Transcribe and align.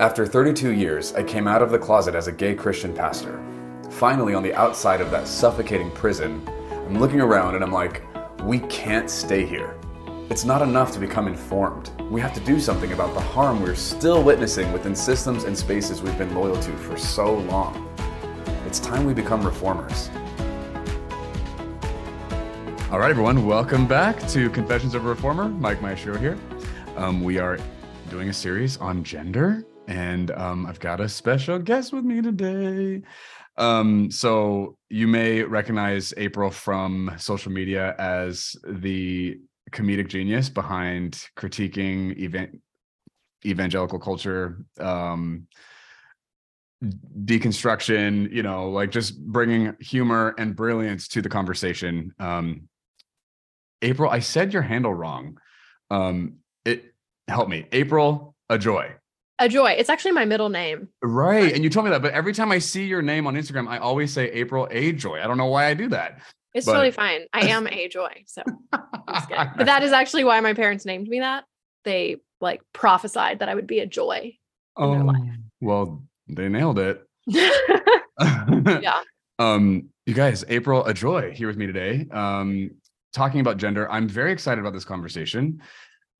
After 0.00 0.24
32 0.24 0.70
years, 0.70 1.12
I 1.12 1.22
came 1.22 1.46
out 1.46 1.60
of 1.60 1.70
the 1.70 1.78
closet 1.78 2.14
as 2.14 2.26
a 2.26 2.32
gay 2.32 2.54
Christian 2.54 2.94
pastor. 2.94 3.38
Finally, 3.90 4.32
on 4.32 4.42
the 4.42 4.54
outside 4.54 5.02
of 5.02 5.10
that 5.10 5.28
suffocating 5.28 5.90
prison, 5.90 6.42
I'm 6.70 6.98
looking 6.98 7.20
around 7.20 7.54
and 7.54 7.62
I'm 7.62 7.70
like, 7.70 8.02
we 8.42 8.60
can't 8.60 9.10
stay 9.10 9.44
here. 9.44 9.76
It's 10.30 10.46
not 10.46 10.62
enough 10.62 10.90
to 10.92 10.98
become 10.98 11.28
informed. 11.28 11.90
We 12.10 12.18
have 12.22 12.32
to 12.32 12.40
do 12.40 12.58
something 12.60 12.92
about 12.92 13.12
the 13.12 13.20
harm 13.20 13.60
we're 13.60 13.74
still 13.74 14.22
witnessing 14.22 14.72
within 14.72 14.96
systems 14.96 15.44
and 15.44 15.54
spaces 15.54 16.00
we've 16.00 16.16
been 16.16 16.34
loyal 16.34 16.56
to 16.56 16.72
for 16.78 16.96
so 16.96 17.34
long. 17.34 17.94
It's 18.64 18.80
time 18.80 19.04
we 19.04 19.12
become 19.12 19.44
reformers. 19.44 20.08
All 22.90 22.98
right, 22.98 23.10
everyone, 23.10 23.44
welcome 23.44 23.86
back 23.86 24.26
to 24.28 24.48
Confessions 24.48 24.94
of 24.94 25.04
a 25.04 25.08
Reformer. 25.10 25.50
Mike 25.50 25.82
Maestro 25.82 26.16
here. 26.16 26.38
Um, 26.96 27.22
we 27.22 27.38
are 27.38 27.58
doing 28.08 28.30
a 28.30 28.32
series 28.32 28.78
on 28.78 29.04
gender, 29.04 29.66
and 29.90 30.30
um, 30.30 30.66
I've 30.66 30.78
got 30.78 31.00
a 31.00 31.08
special 31.08 31.58
guest 31.58 31.92
with 31.92 32.04
me 32.04 32.22
today. 32.22 33.02
Um, 33.56 34.10
so 34.10 34.78
you 34.88 35.08
may 35.08 35.42
recognize 35.42 36.14
April 36.16 36.50
from 36.50 37.12
social 37.18 37.50
media 37.50 37.96
as 37.98 38.54
the 38.66 39.38
comedic 39.72 40.08
genius 40.08 40.48
behind 40.48 41.26
critiquing 41.36 42.24
evan- 42.24 42.62
evangelical 43.44 43.98
culture, 43.98 44.64
um, 44.78 45.48
deconstruction, 47.24 48.32
you 48.32 48.44
know, 48.44 48.70
like 48.70 48.92
just 48.92 49.20
bringing 49.20 49.74
humor 49.80 50.36
and 50.38 50.54
brilliance 50.54 51.08
to 51.08 51.20
the 51.20 51.28
conversation. 51.28 52.14
Um, 52.20 52.68
April, 53.82 54.08
I 54.08 54.20
said 54.20 54.52
your 54.52 54.62
handle 54.62 54.94
wrong. 54.94 55.38
Um, 55.90 56.36
it 56.64 56.94
help 57.26 57.48
me. 57.48 57.66
April, 57.72 58.36
a 58.48 58.56
joy. 58.56 58.94
A 59.40 59.48
joy. 59.48 59.70
It's 59.72 59.88
actually 59.90 60.12
my 60.12 60.24
middle 60.26 60.50
name. 60.50 60.88
Right. 61.02 61.52
And 61.52 61.64
you 61.64 61.70
told 61.70 61.86
me 61.86 61.90
that, 61.90 62.02
but 62.02 62.12
every 62.12 62.32
time 62.34 62.52
I 62.52 62.58
see 62.58 62.84
your 62.84 63.02
name 63.02 63.26
on 63.26 63.34
Instagram, 63.34 63.66
I 63.68 63.78
always 63.78 64.12
say 64.12 64.30
April 64.30 64.68
A 64.70 64.92
Joy. 64.92 65.18
I 65.20 65.26
don't 65.26 65.38
know 65.38 65.46
why 65.46 65.66
I 65.66 65.74
do 65.74 65.88
that. 65.88 66.20
It's 66.54 66.66
But- 66.66 66.72
totally 66.74 66.90
fine. 66.90 67.22
I 67.32 67.40
am 67.48 67.66
a 67.66 67.88
joy. 67.88 68.22
So, 68.26 68.42
but 68.70 69.64
that 69.66 69.82
is 69.82 69.92
actually 69.92 70.24
why 70.24 70.38
my 70.40 70.52
parents 70.54 70.84
named 70.84 71.08
me 71.08 71.20
that. 71.20 71.44
They 71.84 72.16
like 72.40 72.60
prophesied 72.74 73.38
that 73.40 73.48
I 73.48 73.54
would 73.54 73.66
be 73.66 73.80
a 73.80 73.86
joy. 73.86 74.36
oh, 74.76 74.90
life. 74.92 75.16
well, 75.60 76.04
they 76.28 76.48
nailed 76.48 76.78
it. 76.78 77.02
yeah. 77.26 79.00
Um, 79.38 79.88
you 80.06 80.14
guys, 80.14 80.44
April 80.48 80.84
Ajoy 80.84 81.32
here 81.32 81.46
with 81.48 81.56
me 81.56 81.66
today. 81.66 82.06
Um, 82.10 82.72
talking 83.14 83.40
about 83.40 83.56
gender. 83.56 83.90
I'm 83.90 84.08
very 84.08 84.32
excited 84.32 84.60
about 84.60 84.74
this 84.74 84.84
conversation. 84.84 85.62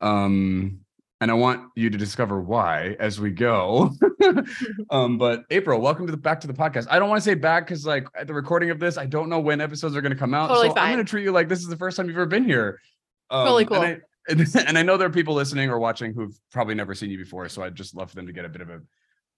Um, 0.01 0.81
and 1.21 1.31
I 1.31 1.35
want 1.35 1.71
you 1.77 1.91
to 1.91 1.99
discover 1.99 2.41
why 2.41 2.97
as 2.99 3.21
we 3.21 3.31
go. 3.31 3.91
um, 4.91 5.19
but 5.19 5.45
April, 5.51 5.81
welcome 5.81 6.07
to 6.07 6.11
the 6.11 6.19
back 6.19 6.41
to 6.41 6.47
the 6.47 6.55
podcast. 6.55 6.87
I 6.91 6.99
don't 6.99 7.09
want 7.09 7.23
to 7.23 7.25
say 7.25 7.35
back 7.35 7.67
because 7.67 7.85
like 7.85 8.07
at 8.19 8.27
the 8.27 8.35
recording 8.35 8.71
of 8.71 8.79
this, 8.79 8.97
I 8.97 9.07
don't 9.07 9.29
know 9.29 9.41
when 9.41 9.61
episodes 9.61 9.97
are 9.97 10.01
going 10.01 10.13
to 10.13 10.19
come 10.19 10.35
out. 10.35 10.49
Totally 10.49 10.69
so 10.69 10.77
I'm 10.77 10.95
going 10.95 11.05
to 11.05 11.09
treat 11.09 11.25
you 11.25 11.33
like 11.33 11.49
this 11.49 11.61
is 11.61 11.69
the 11.69 11.77
first 11.77 11.97
time 11.97 12.07
you've 12.07 12.17
ever 12.17 12.27
been 12.27 12.45
here. 12.45 12.81
Um, 13.31 13.47
Totally 13.47 13.63
and 13.65 13.71
cool. 13.71 13.81
I- 13.81 14.01
And 14.29 14.47
and 14.69 14.79
I 14.79 14.83
know 14.83 14.97
there 14.99 15.09
are 15.09 15.11
people 15.11 15.35
listening 15.35 15.71
or 15.71 15.79
watching 15.79 16.13
who've 16.13 16.39
probably 16.53 16.75
never 16.75 16.95
seen 16.95 17.11
you 17.11 17.17
before, 17.17 17.49
so 17.49 17.63
I'd 17.63 17.75
just 17.75 17.97
love 17.97 18.11
for 18.11 18.17
them 18.17 18.27
to 18.27 18.33
get 18.33 18.45
a 18.45 18.51
bit 18.51 18.61
of 18.61 18.69
a 18.69 18.81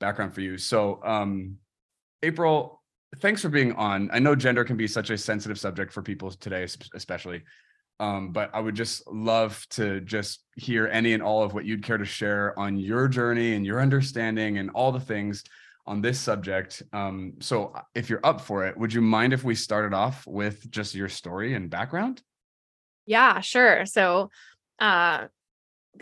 background 0.01 0.35
for 0.35 0.41
you. 0.41 0.59
So, 0.59 1.01
um, 1.05 1.57
April, 2.23 2.83
thanks 3.21 3.41
for 3.41 3.49
being 3.49 3.73
on. 3.73 4.11
I 4.13 4.19
know 4.19 4.35
gender 4.35 4.65
can 4.65 4.77
be 4.77 4.89
such 4.89 5.11
a 5.11 5.17
sensitive 5.17 5.59
subject 5.59 5.93
for 5.93 6.03
people 6.03 6.33
today, 6.33 6.67
especially. 6.95 7.43
Um, 8.01 8.33
but 8.33 8.51
I 8.53 8.61
would 8.61 8.75
just 8.75 9.07
love 9.07 9.65
to 9.71 10.01
just 10.01 10.45
hear 10.57 10.89
any 10.89 11.13
and 11.13 11.23
all 11.23 11.43
of 11.43 11.55
what 11.55 11.65
you'd 11.65 11.85
care 11.85 11.99
to 11.99 12.05
share 12.05 12.59
on 12.59 12.77
your 12.77 13.07
journey 13.07 13.55
and 13.55 13.65
your 13.65 13.81
understanding 13.81 14.59
and 14.59 14.71
all 14.71 14.91
the 14.91 15.01
things 15.01 15.45
on 15.87 16.01
this 16.01 16.19
subject. 16.19 16.83
Um, 16.93 17.35
so, 17.41 17.75
if 17.95 18.11
you're 18.11 18.25
up 18.25 18.41
for 18.41 18.67
it, 18.67 18.77
would 18.77 18.93
you 18.93 19.01
mind 19.03 19.33
if 19.33 19.45
we 19.45 19.55
started 19.55 19.95
off 19.95 20.27
with 20.27 20.71
just 20.71 20.95
your 20.95 21.09
story 21.09 21.55
and 21.55 21.71
background? 21.71 22.23
Yeah, 23.07 23.41
sure. 23.41 23.87
So 23.87 24.31
uh 24.79 25.27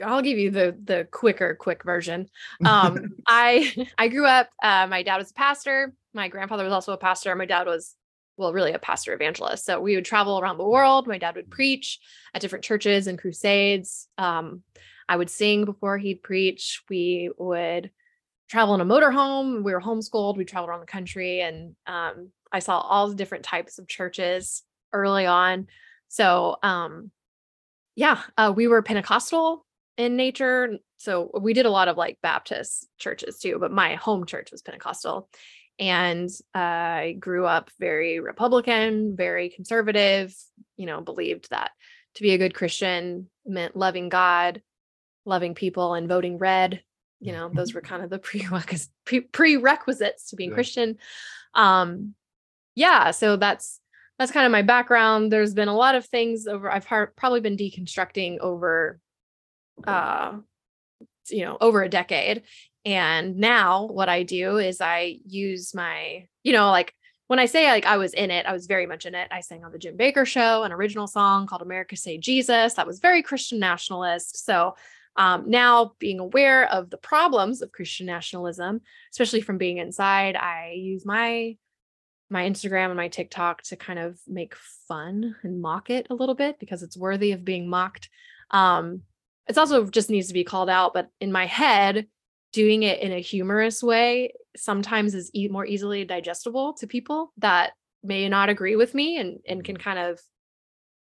I'll 0.04 0.22
give 0.22 0.38
you 0.38 0.50
the 0.50 0.76
the 0.82 1.08
quicker 1.10 1.54
quick 1.54 1.84
version. 1.84 2.28
Um 2.64 3.14
I 3.26 3.88
I 3.98 4.08
grew 4.08 4.26
up 4.26 4.48
uh 4.62 4.86
my 4.88 5.02
dad 5.02 5.16
was 5.16 5.30
a 5.30 5.34
pastor, 5.34 5.92
my 6.14 6.28
grandfather 6.28 6.64
was 6.64 6.72
also 6.72 6.92
a 6.92 6.98
pastor, 6.98 7.34
my 7.34 7.46
dad 7.46 7.66
was 7.66 7.94
well 8.36 8.52
really 8.52 8.72
a 8.72 8.78
pastor 8.78 9.12
evangelist. 9.12 9.64
So 9.64 9.80
we 9.80 9.94
would 9.94 10.04
travel 10.04 10.38
around 10.38 10.58
the 10.58 10.66
world. 10.66 11.06
My 11.06 11.18
dad 11.18 11.36
would 11.36 11.50
preach 11.50 11.98
at 12.34 12.40
different 12.40 12.64
churches 12.64 13.06
and 13.06 13.18
crusades. 13.18 14.08
Um 14.18 14.62
I 15.08 15.16
would 15.16 15.30
sing 15.30 15.64
before 15.64 15.98
he'd 15.98 16.22
preach. 16.22 16.82
We 16.88 17.30
would 17.36 17.90
travel 18.48 18.74
in 18.74 18.80
a 18.80 18.84
motorhome. 18.84 19.64
We 19.64 19.72
were 19.72 19.80
homeschooled. 19.80 20.36
We 20.36 20.44
traveled 20.44 20.70
around 20.70 20.80
the 20.80 20.86
country 20.86 21.40
and 21.40 21.74
um 21.86 22.30
I 22.52 22.58
saw 22.60 22.78
all 22.78 23.08
the 23.08 23.14
different 23.14 23.44
types 23.44 23.78
of 23.78 23.88
churches 23.88 24.62
early 24.92 25.26
on. 25.26 25.68
So 26.08 26.56
um 26.62 27.10
yeah, 27.96 28.22
uh, 28.38 28.52
we 28.54 28.66
were 28.66 28.82
Pentecostal 28.82 29.66
in 29.96 30.16
nature. 30.16 30.78
So 30.98 31.30
we 31.38 31.52
did 31.52 31.66
a 31.66 31.70
lot 31.70 31.88
of 31.88 31.96
like 31.96 32.18
Baptist 32.22 32.88
churches 32.98 33.38
too, 33.38 33.58
but 33.60 33.72
my 33.72 33.96
home 33.96 34.24
church 34.24 34.50
was 34.50 34.62
Pentecostal. 34.62 35.28
And 35.80 36.28
uh, 36.54 36.58
I 36.58 37.16
grew 37.18 37.46
up 37.46 37.70
very 37.80 38.20
Republican, 38.20 39.16
very 39.16 39.48
conservative, 39.48 40.34
you 40.76 40.84
know, 40.86 41.00
believed 41.00 41.48
that 41.50 41.70
to 42.16 42.22
be 42.22 42.32
a 42.32 42.38
good 42.38 42.54
Christian 42.54 43.28
meant 43.46 43.74
loving 43.76 44.10
God, 44.10 44.62
loving 45.24 45.54
people, 45.54 45.94
and 45.94 46.06
voting 46.06 46.36
red. 46.36 46.82
You 47.18 47.32
know, 47.32 47.50
those 47.52 47.72
were 47.72 47.80
kind 47.90 48.04
of 48.04 48.10
the 48.10 48.18
prerequisites, 48.18 48.90
pre- 49.06 49.22
prerequisites 49.22 50.30
to 50.30 50.36
being 50.36 50.50
Yeah. 50.50 50.54
Christian. 50.54 50.98
Um, 51.54 52.14
yeah, 52.74 53.10
so 53.10 53.36
that's 53.36 53.80
that's 54.18 54.32
kind 54.32 54.44
of 54.44 54.52
my 54.52 54.62
background. 54.62 55.32
There's 55.32 55.54
been 55.54 55.68
a 55.68 55.76
lot 55.76 55.94
of 55.94 56.04
things 56.04 56.46
over 56.46 56.70
I've 56.70 56.84
har- 56.84 57.12
probably 57.16 57.40
been 57.40 57.56
deconstructing 57.56 58.38
over 58.40 59.00
uh 59.86 60.36
you 61.30 61.44
know, 61.44 61.56
over 61.60 61.82
a 61.82 61.88
decade. 61.88 62.42
And 62.84 63.36
now 63.36 63.86
what 63.86 64.08
I 64.08 64.22
do 64.22 64.58
is 64.58 64.80
I 64.80 65.18
use 65.26 65.74
my, 65.74 66.26
you 66.42 66.52
know, 66.52 66.70
like 66.70 66.94
when 67.26 67.38
I 67.38 67.46
say 67.46 67.70
like 67.70 67.86
I 67.86 67.96
was 67.96 68.14
in 68.14 68.30
it, 68.30 68.46
I 68.46 68.52
was 68.52 68.66
very 68.66 68.86
much 68.86 69.06
in 69.06 69.14
it. 69.14 69.28
I 69.30 69.40
sang 69.40 69.64
on 69.64 69.72
the 69.72 69.78
Jim 69.78 69.96
Bakker 69.96 70.26
show, 70.26 70.62
an 70.64 70.72
original 70.72 71.06
song 71.06 71.46
called 71.46 71.62
America 71.62 71.96
Say 71.96 72.18
Jesus. 72.18 72.74
That 72.74 72.86
was 72.86 72.98
very 72.98 73.22
Christian 73.22 73.58
nationalist. 73.58 74.44
So 74.44 74.74
um, 75.16 75.50
now 75.50 75.92
being 75.98 76.18
aware 76.18 76.68
of 76.70 76.90
the 76.90 76.96
problems 76.96 77.62
of 77.62 77.72
Christian 77.72 78.06
nationalism, 78.06 78.80
especially 79.12 79.42
from 79.42 79.58
being 79.58 79.78
inside, 79.78 80.36
I 80.36 80.72
use 80.76 81.04
my 81.04 81.56
my 82.30 82.48
Instagram 82.48 82.86
and 82.86 82.96
my 82.96 83.08
TikTok 83.08 83.62
to 83.64 83.76
kind 83.76 83.98
of 83.98 84.18
make 84.26 84.54
fun 84.88 85.34
and 85.42 85.60
mock 85.60 85.90
it 85.90 86.06
a 86.10 86.14
little 86.14 86.36
bit 86.36 86.60
because 86.60 86.82
it's 86.82 86.96
worthy 86.96 87.32
of 87.32 87.44
being 87.44 87.68
mocked. 87.68 88.08
Um, 88.52 89.02
it's 89.48 89.58
also 89.58 89.84
just 89.86 90.10
needs 90.10 90.28
to 90.28 90.34
be 90.34 90.44
called 90.44 90.70
out, 90.70 90.94
but 90.94 91.10
in 91.20 91.32
my 91.32 91.46
head, 91.46 92.06
doing 92.52 92.82
it 92.82 93.00
in 93.00 93.12
a 93.12 93.20
humorous 93.20 93.82
way 93.82 94.32
sometimes 94.56 95.14
is 95.14 95.30
e- 95.34 95.48
more 95.48 95.64
easily 95.66 96.04
digestible 96.04 96.72
to 96.74 96.86
people 96.86 97.32
that 97.38 97.72
may 98.02 98.28
not 98.28 98.48
agree 98.48 98.76
with 98.76 98.94
me 98.94 99.18
and 99.18 99.38
and 99.46 99.62
can 99.64 99.76
kind 99.76 99.98
of 99.98 100.20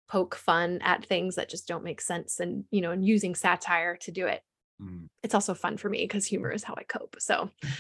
poke 0.10 0.36
fun 0.36 0.80
at 0.82 1.06
things 1.06 1.36
that 1.36 1.50
just 1.50 1.68
don't 1.68 1.84
make 1.84 2.02
sense 2.02 2.40
and 2.40 2.64
you 2.72 2.82
know 2.82 2.92
and 2.92 3.06
using 3.06 3.36
satire 3.36 3.96
to 3.98 4.12
do 4.12 4.26
it 4.28 4.42
Mm. 4.80 5.08
it's 5.24 5.34
also 5.34 5.56
fun 5.56 5.76
for 5.78 5.90
me 5.90 6.04
because 6.04 6.24
humor 6.24 6.52
is 6.52 6.64
how 6.64 6.76
i 6.78 6.84
cope 6.84 7.16
so 7.18 7.50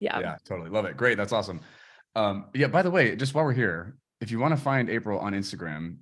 yeah 0.00 0.18
yeah, 0.20 0.36
totally 0.44 0.68
love 0.68 0.84
it. 0.84 0.96
Great, 0.98 1.16
that's 1.16 1.32
awesome. 1.32 1.60
Um, 2.14 2.46
yeah. 2.54 2.66
By 2.66 2.82
the 2.82 2.90
way, 2.90 3.16
just 3.16 3.32
while 3.34 3.44
we're 3.44 3.52
here, 3.54 3.96
if 4.20 4.30
you 4.30 4.38
want 4.38 4.54
to 4.54 4.60
find 4.60 4.90
April 4.90 5.18
on 5.18 5.32
Instagram 5.32 5.96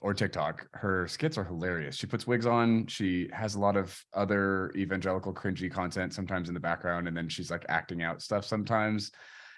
or 0.00 0.12
TikTok, 0.14 0.68
her 0.74 1.08
skits 1.08 1.38
are 1.38 1.44
hilarious. 1.44 1.96
She 1.96 2.06
puts 2.06 2.26
wigs 2.26 2.46
on. 2.46 2.86
She 2.86 3.28
has 3.32 3.54
a 3.54 3.60
lot 3.60 3.76
of 3.76 3.98
other 4.12 4.70
evangelical 4.76 5.32
cringy 5.32 5.70
content 5.70 6.12
sometimes 6.12 6.48
in 6.48 6.54
the 6.54 6.60
background, 6.60 7.08
and 7.08 7.16
then 7.16 7.28
she's 7.28 7.50
like 7.50 7.64
acting 7.68 8.02
out 8.02 8.20
stuff 8.22 8.44
sometimes. 8.44 9.10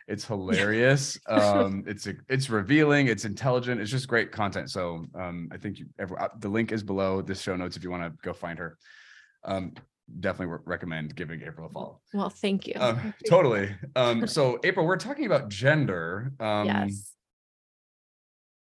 It's 0.06 0.24
hilarious. 0.32 1.18
um, 1.26 1.84
it's 1.86 2.06
it's 2.28 2.48
revealing. 2.48 3.08
It's 3.08 3.24
intelligent. 3.24 3.80
It's 3.80 3.90
just 3.90 4.08
great 4.08 4.30
content. 4.32 4.70
So 4.70 5.04
um, 5.14 5.48
I 5.52 5.56
think 5.58 5.80
you, 5.80 5.86
every, 5.98 6.16
uh, 6.18 6.28
the 6.38 6.48
link 6.48 6.72
is 6.72 6.82
below 6.82 7.20
this 7.20 7.40
show 7.42 7.56
notes 7.56 7.76
if 7.76 7.82
you 7.84 7.90
want 7.90 8.04
to 8.04 8.12
go 8.22 8.32
find 8.32 8.58
her. 8.58 8.78
Um, 9.44 9.74
definitely 10.20 10.54
re- 10.54 10.60
recommend 10.64 11.14
giving 11.14 11.42
April 11.42 11.66
a 11.66 11.70
follow. 11.70 12.00
well 12.14 12.30
thank 12.30 12.66
you 12.66 12.72
Um, 12.78 13.12
totally. 13.28 13.74
Um, 13.94 14.26
so 14.36 14.58
April, 14.64 14.86
we're 14.86 14.96
talking 14.96 15.26
about 15.26 15.50
gender. 15.50 16.32
Um, 16.40 16.66
yes 16.66 17.12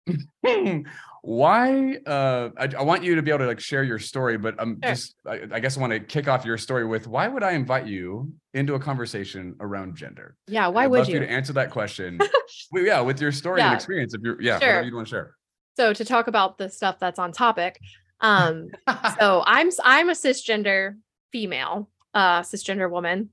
why? 1.21 1.97
Uh, 2.05 2.49
I, 2.57 2.69
I 2.77 2.81
want 2.83 3.03
you 3.03 3.15
to 3.15 3.21
be 3.21 3.31
able 3.31 3.39
to 3.39 3.47
like 3.47 3.59
share 3.59 3.83
your 3.83 3.99
story, 3.99 4.37
but 4.37 4.55
I'm 4.59 4.79
Sure. 4.83 4.91
just, 4.93 5.15
I, 5.25 5.41
I 5.51 5.59
guess 5.59 5.77
I 5.77 5.81
want 5.81 5.93
to 5.93 5.99
kick 5.99 6.27
off 6.27 6.45
your 6.45 6.57
story 6.57 6.85
with 6.85 7.07
why 7.07 7.27
would 7.27 7.43
I 7.43 7.51
invite 7.51 7.87
you 7.87 8.31
into 8.53 8.75
a 8.75 8.79
conversation 8.79 9.55
around 9.59 9.95
gender? 9.95 10.35
yeah 10.47 10.67
why 10.67 10.83
I'd 10.83 10.87
would 10.91 10.99
love 10.99 11.09
you 11.09 11.19
to 11.19 11.29
answer 11.29 11.53
that 11.53 11.71
question. 11.71 12.19
well, 12.71 12.83
yeah, 12.83 13.01
with 13.01 13.19
your 13.21 13.31
story 13.31 13.61
and 13.61 13.73
experience. 13.73 14.13
If 14.13 14.21
you're, 14.23 14.41
yeah, 14.41 14.59
Sure. 14.59 14.81
you 14.81 14.95
want 14.95 15.07
to 15.07 15.11
share. 15.11 15.35
so 15.75 15.93
to 15.93 16.05
talk 16.05 16.27
about 16.27 16.57
the 16.57 16.69
stuff 16.69 16.97
that's 16.99 17.19
on 17.19 17.31
topic 17.31 17.79
um 18.21 18.69
so 19.19 19.43
i'm 19.45 19.69
i'm 19.83 20.09
a 20.09 20.13
cisgender 20.13 20.95
female 21.31 21.87
uh 22.15 22.41
cisgender 22.41 22.89
woman 22.89 23.29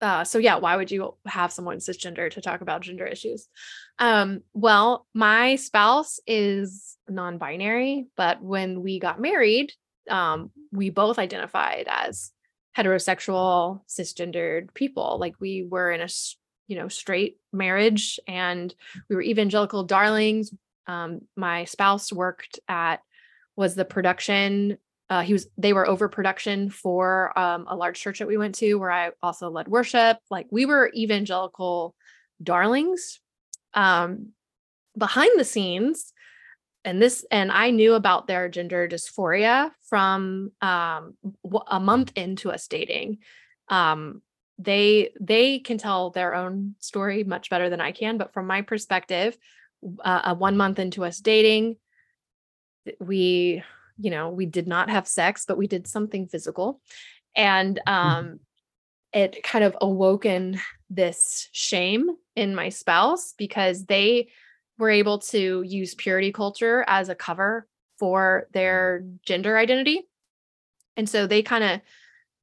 uh, 0.00 0.24
so 0.24 0.38
yeah, 0.38 0.56
why 0.56 0.76
would 0.76 0.90
you 0.90 1.14
have 1.26 1.52
someone 1.52 1.78
cisgender 1.78 2.30
to 2.30 2.40
talk 2.40 2.62
about 2.62 2.80
gender 2.80 3.06
issues? 3.06 3.48
Um, 3.98 4.42
well, 4.54 5.06
my 5.14 5.56
spouse 5.56 6.20
is 6.26 6.96
non-binary, 7.08 8.06
but 8.16 8.42
when 8.42 8.82
we 8.82 8.98
got 8.98 9.20
married, 9.20 9.72
um, 10.08 10.50
we 10.72 10.90
both 10.90 11.18
identified 11.18 11.86
as 11.88 12.32
heterosexual, 12.76 13.80
cisgendered 13.88 14.72
people. 14.72 15.18
Like 15.18 15.34
we 15.38 15.66
were 15.68 15.90
in 15.90 16.00
a 16.00 16.08
you 16.66 16.76
know 16.76 16.88
straight 16.88 17.36
marriage, 17.52 18.18
and 18.26 18.74
we 19.08 19.16
were 19.16 19.22
evangelical 19.22 19.84
darlings. 19.84 20.50
Um, 20.86 21.22
my 21.36 21.64
spouse 21.64 22.12
worked 22.12 22.58
at 22.68 23.00
was 23.56 23.74
the 23.74 23.84
production 23.84 24.78
uh, 25.10 25.22
he 25.22 25.32
was 25.32 25.48
they 25.58 25.72
were 25.72 25.88
overproduction 25.88 26.70
for 26.70 27.36
um, 27.38 27.66
a 27.68 27.76
large 27.76 28.00
church 28.00 28.20
that 28.20 28.28
we 28.28 28.36
went 28.36 28.54
to 28.54 28.74
where 28.76 28.92
i 28.92 29.10
also 29.22 29.50
led 29.50 29.68
worship. 29.68 30.18
Like 30.30 30.46
we 30.50 30.64
were 30.64 30.90
evangelical 30.96 31.94
darlings 32.42 33.20
um, 33.74 34.28
behind 34.96 35.38
the 35.38 35.44
scenes. 35.44 36.12
And 36.82 37.02
this 37.02 37.26
and 37.30 37.52
i 37.52 37.70
knew 37.70 37.94
about 37.94 38.26
their 38.26 38.48
gender 38.48 38.88
dysphoria 38.88 39.72
from 39.88 40.52
um, 40.62 41.14
a 41.66 41.80
month 41.80 42.12
into 42.16 42.50
us 42.50 42.68
dating. 42.68 43.18
Um, 43.68 44.22
they 44.56 45.12
they 45.20 45.58
can 45.58 45.78
tell 45.78 46.10
their 46.10 46.34
own 46.34 46.74
story 46.78 47.24
much 47.24 47.48
better 47.48 47.70
than 47.70 47.80
i 47.80 47.92
can 47.92 48.18
but 48.18 48.34
from 48.34 48.46
my 48.46 48.60
perspective 48.60 49.38
uh, 50.04 50.34
one 50.34 50.58
month 50.58 50.78
into 50.78 51.02
us 51.02 51.18
dating 51.18 51.76
we 52.98 53.62
you 54.00 54.10
know, 54.10 54.30
we 54.30 54.46
did 54.46 54.66
not 54.66 54.90
have 54.90 55.06
sex, 55.06 55.44
but 55.46 55.58
we 55.58 55.66
did 55.66 55.86
something 55.86 56.26
physical. 56.26 56.80
And 57.36 57.80
mm-hmm. 57.86 57.94
um, 57.94 58.24
mm-hmm. 58.24 58.34
it 59.12 59.42
kind 59.42 59.64
of 59.64 59.76
awoken 59.80 60.60
this 60.88 61.48
shame 61.52 62.08
in 62.34 62.54
my 62.54 62.70
spouse 62.70 63.34
because 63.36 63.84
they 63.84 64.28
were 64.78 64.90
able 64.90 65.18
to 65.18 65.62
use 65.62 65.94
purity 65.94 66.32
culture 66.32 66.84
as 66.86 67.08
a 67.08 67.14
cover 67.14 67.68
for 67.98 68.48
their 68.52 69.04
gender 69.24 69.58
identity. 69.58 70.08
And 70.96 71.08
so 71.08 71.26
they 71.26 71.42
kind 71.42 71.62
of 71.62 71.80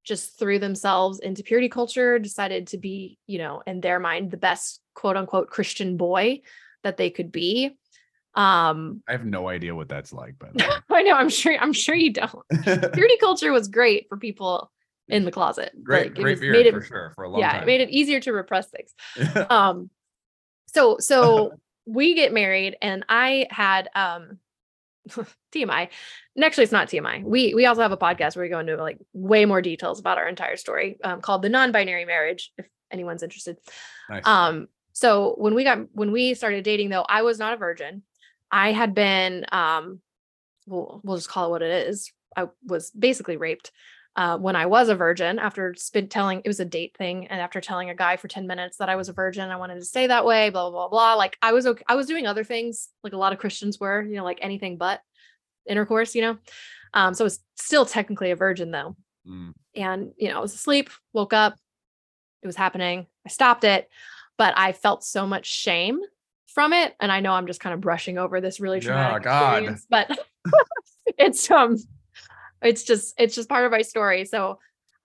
just 0.05 0.39
threw 0.39 0.57
themselves 0.59 1.19
into 1.19 1.43
purity 1.43 1.67
culture, 1.67 2.17
decided 2.17 2.67
to 2.67 2.77
be, 2.77 3.17
you 3.27 3.39
know, 3.39 3.61
in 3.67 3.81
their 3.81 3.99
mind, 3.99 4.31
the 4.31 4.37
best 4.37 4.81
quote 4.93 5.17
unquote 5.17 5.49
Christian 5.49 5.97
boy 5.97 6.41
that 6.83 6.95
they 6.95 7.09
could 7.09 7.31
be. 7.31 7.75
Um, 8.37 9.01
I 9.07 9.13
have 9.13 9.25
no 9.25 9.49
idea 9.49 9.73
what 9.73 9.89
that's 9.89 10.13
like, 10.13 10.35
but 10.37 10.51
I 10.91 11.01
know 11.01 11.13
I'm 11.13 11.29
sure 11.29 11.57
I'm 11.59 11.73
sure 11.73 11.95
you 11.95 12.13
don't. 12.13 12.43
Purity 12.63 13.17
culture 13.19 13.51
was 13.51 13.67
great 13.67 14.07
for 14.07 14.17
people 14.17 14.71
in 15.07 15.25
the 15.25 15.31
closet. 15.31 15.71
Great, 15.83 16.13
like, 16.13 16.15
great 16.15 16.39
beer 16.39 16.51
made 16.51 16.67
it, 16.67 16.73
for 16.73 16.81
sure 16.81 17.11
for 17.15 17.23
a 17.23 17.29
long 17.29 17.39
yeah, 17.39 17.53
time. 17.53 17.55
Yeah, 17.57 17.63
it 17.63 17.65
made 17.65 17.81
it 17.81 17.89
easier 17.89 18.19
to 18.19 18.31
repress 18.31 18.69
things. 18.69 18.93
um, 19.49 19.89
so 20.67 20.97
so 20.99 21.53
we 21.87 22.13
get 22.13 22.31
married, 22.31 22.77
and 22.79 23.03
I 23.09 23.47
had 23.49 23.89
um 23.95 24.37
TMI. 25.09 25.89
And 26.35 26.45
actually, 26.45 26.65
it's 26.65 26.73
not 26.73 26.89
TMI. 26.89 27.23
We 27.23 27.55
we 27.55 27.65
also 27.65 27.81
have 27.81 27.91
a 27.91 27.97
podcast 27.97 28.35
where 28.35 28.43
we 28.43 28.49
go 28.49 28.59
into 28.59 28.77
like 28.77 28.99
way 29.13 29.45
more 29.45 29.63
details 29.63 29.99
about 29.99 30.19
our 30.19 30.27
entire 30.27 30.57
story, 30.57 30.97
um, 31.03 31.21
called 31.21 31.41
the 31.41 31.49
non-binary 31.49 32.05
marriage. 32.05 32.51
If 32.59 32.67
anyone's 32.91 33.23
interested. 33.23 33.57
Nice. 34.11 34.27
Um. 34.27 34.67
So 34.93 35.35
when 35.37 35.55
we 35.55 35.63
got 35.63 35.79
when 35.93 36.11
we 36.11 36.35
started 36.35 36.63
dating, 36.63 36.89
though, 36.89 37.05
I 37.07 37.23
was 37.23 37.39
not 37.39 37.53
a 37.53 37.57
virgin. 37.57 38.03
I 38.51 38.71
had 38.71 38.93
been, 38.93 39.45
um, 39.51 40.01
we'll, 40.65 41.01
we'll 41.03 41.17
just 41.17 41.29
call 41.29 41.47
it 41.47 41.49
what 41.51 41.61
it 41.61 41.87
is. 41.89 42.11
I 42.35 42.47
was 42.65 42.91
basically 42.91 43.37
raped 43.37 43.71
uh, 44.15 44.37
when 44.37 44.55
I 44.55 44.65
was 44.65 44.89
a 44.89 44.95
virgin 44.95 45.37
after 45.37 45.75
spin 45.75 46.07
telling 46.07 46.41
it 46.43 46.47
was 46.47 46.59
a 46.59 46.65
date 46.65 46.95
thing. 46.97 47.27
And 47.27 47.39
after 47.39 47.61
telling 47.61 47.89
a 47.89 47.95
guy 47.95 48.17
for 48.17 48.27
10 48.27 48.47
minutes 48.47 48.77
that 48.77 48.89
I 48.89 48.95
was 48.95 49.09
a 49.09 49.13
virgin, 49.13 49.49
I 49.49 49.57
wanted 49.57 49.75
to 49.75 49.85
stay 49.85 50.07
that 50.07 50.25
way, 50.25 50.49
blah, 50.49 50.69
blah, 50.69 50.87
blah, 50.87 50.89
blah. 50.89 51.13
Like 51.13 51.37
I 51.41 51.53
was, 51.53 51.67
okay, 51.67 51.83
I 51.87 51.95
was 51.95 52.07
doing 52.07 52.25
other 52.25 52.43
things 52.43 52.89
like 53.03 53.13
a 53.13 53.17
lot 53.17 53.31
of 53.31 53.39
Christians 53.39 53.79
were, 53.79 54.01
you 54.01 54.15
know, 54.15 54.23
like 54.23 54.39
anything 54.41 54.77
but 54.77 55.01
intercourse, 55.67 56.15
you 56.15 56.23
know? 56.23 56.37
Um, 56.93 57.13
so 57.13 57.23
I 57.23 57.27
was 57.27 57.39
still 57.55 57.85
technically 57.85 58.31
a 58.31 58.35
virgin 58.35 58.71
though. 58.71 58.95
Mm. 59.27 59.53
And, 59.75 60.13
you 60.17 60.29
know, 60.29 60.37
I 60.37 60.41
was 60.41 60.55
asleep, 60.55 60.89
woke 61.13 61.33
up, 61.33 61.55
it 62.41 62.47
was 62.47 62.55
happening. 62.55 63.05
I 63.25 63.29
stopped 63.29 63.63
it, 63.63 63.87
but 64.37 64.53
I 64.57 64.71
felt 64.71 65.03
so 65.03 65.27
much 65.27 65.45
shame 65.45 65.99
from 66.57 66.73
it. 66.73 66.95
And 66.99 67.11
I 67.11 67.19
know 67.19 67.33
I'm 67.33 67.45
just 67.45 67.59
kind 67.59 67.75
of 67.75 67.81
brushing 67.81 68.17
over 68.17 68.41
this 68.41 68.59
really 68.59 68.79
traumatic 68.79 69.27
experience, 69.27 69.85
but 69.87 70.09
it's 71.05 71.51
um 71.51 71.77
it's 72.63 72.81
just 72.81 73.13
it's 73.19 73.35
just 73.35 73.47
part 73.47 73.63
of 73.63 73.71
my 73.71 73.83
story. 73.83 74.25
So 74.25 74.57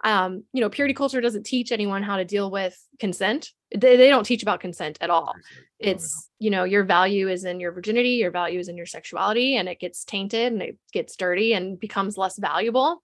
um, 0.03 0.45
you 0.55 0.63
know, 0.63 0.71
purity 0.71 0.95
culture 0.95 1.21
doesn't 1.21 1.45
teach 1.45 1.71
anyone 1.71 2.03
how 2.03 2.17
to 2.17 2.25
deal 2.25 2.51
with 2.51 2.75
consent. 2.99 3.51
They, 3.71 3.99
they 3.99 4.09
don't 4.09 4.25
teach 4.25 4.43
about 4.43 4.61
consent 4.61 4.97
at 5.03 5.11
all. 5.11 5.35
It's, 5.79 6.31
you 6.39 6.51
know, 6.51 6.65
your 6.65 6.85
value 6.85 7.29
is 7.29 7.45
in 7.45 7.61
your 7.61 7.71
virginity, 7.71 8.13
your 8.13 8.31
value 8.31 8.59
is 8.59 8.69
in 8.69 8.79
your 8.79 8.87
sexuality, 8.87 9.57
and 9.57 9.69
it 9.69 9.79
gets 9.79 10.05
tainted 10.05 10.55
and 10.55 10.63
it 10.63 10.79
gets 10.91 11.17
dirty 11.17 11.53
and 11.53 11.79
becomes 11.79 12.17
less 12.17 12.39
valuable. 12.39 13.03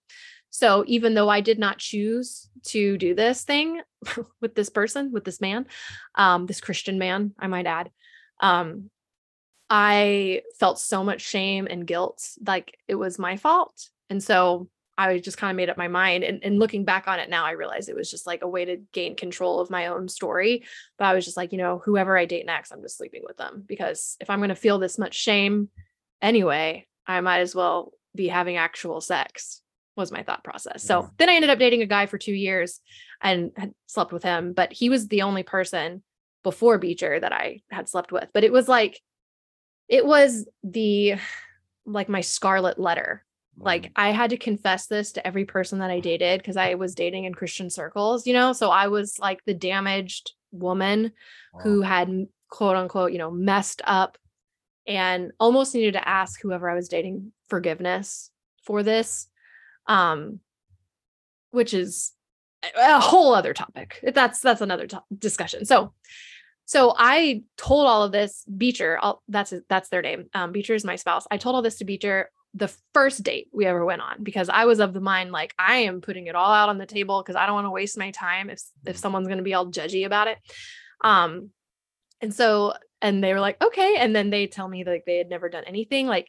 So 0.51 0.83
even 0.89 1.15
though 1.15 1.29
I 1.29 1.41
did 1.41 1.59
not 1.59 1.79
choose 1.79 2.49
to 2.69 2.97
do 2.97 3.15
this 3.15 3.45
thing 3.45 3.81
with 4.41 4.55
this 4.57 4.71
person, 4.71 5.13
with 5.13 5.25
this 5.25 5.41
man, 5.41 5.67
um, 6.15 6.47
this 6.47 6.61
Christian 6.61 6.99
man, 6.99 7.33
I 7.39 7.47
might 7.47 7.67
add, 7.67 7.91
um 8.41 8.91
i 9.71 10.43
felt 10.59 10.79
so 10.79 11.05
much 11.05 11.21
shame 11.21 11.67
and 11.69 11.87
guilt 11.87 12.31
like 12.47 12.77
it 12.89 12.95
was 12.95 13.19
my 13.19 13.37
fault 13.37 13.89
and 14.09 14.23
so 14.23 14.69
i 14.97 15.19
just 15.19 15.37
kind 15.37 15.51
of 15.51 15.57
made 15.57 15.69
up 15.69 15.77
my 15.77 15.89
mind 15.89 16.25
and, 16.25 16.43
and 16.43 16.59
looking 16.59 16.85
back 16.85 17.07
on 17.07 17.19
it 17.19 17.29
now 17.29 17.45
i 17.45 17.53
realized 17.53 17.89
it 17.89 17.97
was 17.97 18.11
just 18.11 18.27
like 18.27 18.43
a 18.43 18.49
way 18.49 18.65
to 18.65 18.79
gain 18.93 19.15
control 19.15 19.61
of 19.61 19.71
my 19.71 19.87
own 19.87 20.09
story 20.09 20.65
but 20.99 21.05
i 21.05 21.15
was 21.15 21.25
just 21.25 21.37
like 21.37 21.53
you 21.53 21.59
know 21.59 21.81
whoever 21.85 22.17
i 22.17 22.25
date 22.25 22.47
next 22.47 22.73
i'm 22.73 22.83
just 22.83 22.97
sleeping 22.97 23.23
with 23.27 23.37
them 23.37 23.63
because 23.67 24.17
if 24.21 24.31
i'm 24.31 24.41
going 24.41 24.49
to 24.49 24.55
feel 24.55 24.79
this 24.79 24.99
much 24.99 25.15
shame 25.15 25.69
anyway 26.23 26.87
i 27.07 27.21
might 27.21 27.41
as 27.41 27.55
well 27.55 27.93
be 28.15 28.29
having 28.29 28.57
actual 28.57 29.01
sex 29.01 29.63
was 29.99 30.13
my 30.13 30.23
thought 30.23 30.45
process. 30.45 30.83
So 30.83 31.03
yeah. 31.03 31.09
then 31.19 31.29
I 31.29 31.35
ended 31.35 31.51
up 31.51 31.59
dating 31.59 31.83
a 31.83 31.87
guy 31.87 32.07
for 32.07 32.17
two 32.17 32.33
years 32.33 32.81
and 33.21 33.51
had 33.57 33.73
slept 33.87 34.13
with 34.13 34.23
him, 34.23 34.55
but 34.55 34.73
he 34.73 34.89
was 34.89 35.09
the 35.09 35.23
only 35.23 35.43
person 35.43 36.03
before 36.43 36.79
Beecher 36.79 37.21
that 37.21 37.33
I 37.33 37.63
had 37.71 37.89
slept 37.89 38.13
with. 38.13 38.29
But 38.33 38.45
it 38.45 38.53
was 38.53 38.69
like, 38.69 39.01
it 39.89 40.05
was 40.05 40.49
the 40.63 41.17
like 41.87 42.09
my 42.09 42.21
scarlet 42.21 42.79
letter. 42.79 43.25
Like 43.57 43.85
mm. 43.85 43.93
I 43.97 44.11
had 44.11 44.31
to 44.31 44.37
confess 44.37 44.87
this 44.87 45.13
to 45.13 45.27
every 45.27 45.45
person 45.45 45.79
that 45.81 45.91
I 45.91 46.01
dated 46.01 46.41
because 46.41 46.57
I 46.57 46.75
was 46.75 46.95
dating 46.95 47.25
in 47.25 47.35
Christian 47.35 47.71
circles, 47.71 48.27
you 48.27 48.33
know? 48.33 48.53
So 48.53 48.71
I 48.71 48.89
was 48.89 49.19
like 49.19 49.45
the 49.45 49.55
damaged 49.55 50.33
woman 50.53 51.13
wow. 51.53 51.61
who 51.63 51.83
had 51.83 52.27
quote 52.51 52.77
unquote, 52.77 53.13
you 53.13 53.19
know, 53.19 53.31
messed 53.31 53.83
up 53.85 54.19
and 54.87 55.33
almost 55.41 55.75
needed 55.75 55.93
to 55.93 56.09
ask 56.09 56.41
whoever 56.41 56.69
I 56.69 56.75
was 56.75 56.89
dating 56.89 57.33
forgiveness 57.49 58.31
for 58.63 58.83
this. 58.83 59.29
Um, 59.87 60.41
which 61.51 61.73
is 61.73 62.13
a 62.77 63.01
whole 63.01 63.35
other 63.35 63.55
topic. 63.55 64.01
That's 64.15 64.41
that's 64.41 64.61
another 64.61 64.87
to- 64.87 65.05
discussion. 65.17 65.65
So, 65.65 65.93
so 66.65 66.95
I 66.97 67.43
told 67.57 67.87
all 67.87 68.03
of 68.03 68.13
this 68.13 68.45
Beecher. 68.45 68.99
I'll, 69.01 69.23
that's 69.29 69.53
that's 69.69 69.89
their 69.89 70.03
name. 70.03 70.27
Um, 70.35 70.53
Beecher 70.53 70.75
is 70.75 70.85
my 70.85 70.97
spouse. 70.97 71.27
I 71.31 71.37
told 71.37 71.55
all 71.55 71.63
this 71.63 71.79
to 71.79 71.85
Beecher 71.85 72.31
the 72.55 72.73
first 72.95 73.23
date 73.23 73.49
we 73.53 73.67
ever 73.67 73.85
went 73.85 74.03
on 74.03 74.23
because 74.23 74.49
I 74.49 74.65
was 74.65 74.81
of 74.81 74.95
the 74.95 75.01
mind 75.01 75.33
like 75.33 75.55
I 75.59 75.79
am 75.79 76.01
putting 76.01 76.27
it 76.27 76.35
all 76.35 76.53
out 76.53 76.69
on 76.69 76.79
the 76.79 76.87
table 76.87 77.23
because 77.23 77.37
I 77.37 77.47
don't 77.47 77.55
want 77.55 77.67
to 77.67 77.71
waste 77.71 77.99
my 77.99 78.11
time 78.11 78.51
if 78.51 78.63
if 78.87 78.97
someone's 78.97 79.29
going 79.29 79.39
to 79.39 79.45
be 79.45 79.55
all 79.55 79.67
judgy 79.67 80.07
about 80.07 80.29
it. 80.29 80.39
Um, 81.03 81.51
and 82.21 82.35
so 82.35 82.75
and 83.01 83.23
they 83.23 83.33
were 83.33 83.41
like 83.41 83.63
okay, 83.63 83.97
and 83.99 84.15
then 84.15 84.31
they 84.31 84.47
tell 84.47 84.69
me 84.69 84.85
like 84.85 85.05
they 85.07 85.19
had 85.19 85.29
never 85.29 85.49
done 85.49 85.65
anything 85.65 86.07
like 86.07 86.29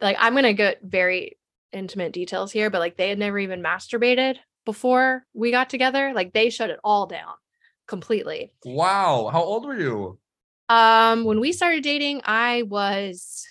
like 0.00 0.16
I'm 0.20 0.34
gonna 0.34 0.52
get 0.52 0.80
very 0.82 1.38
intimate 1.72 2.12
details 2.12 2.52
here, 2.52 2.70
but 2.70 2.78
like 2.78 2.96
they 2.96 3.08
had 3.08 3.18
never 3.18 3.38
even 3.38 3.62
masturbated 3.62 4.36
before 4.68 5.24
we 5.32 5.50
got 5.50 5.70
together. 5.70 6.12
Like 6.14 6.34
they 6.34 6.50
shut 6.50 6.68
it 6.68 6.78
all 6.84 7.06
down 7.06 7.32
completely. 7.86 8.52
Wow. 8.66 9.30
How 9.32 9.42
old 9.42 9.64
were 9.64 9.80
you? 9.80 10.18
Um, 10.68 11.24
when 11.24 11.40
we 11.40 11.52
started 11.52 11.82
dating, 11.82 12.20
I 12.26 12.64
was 12.64 13.46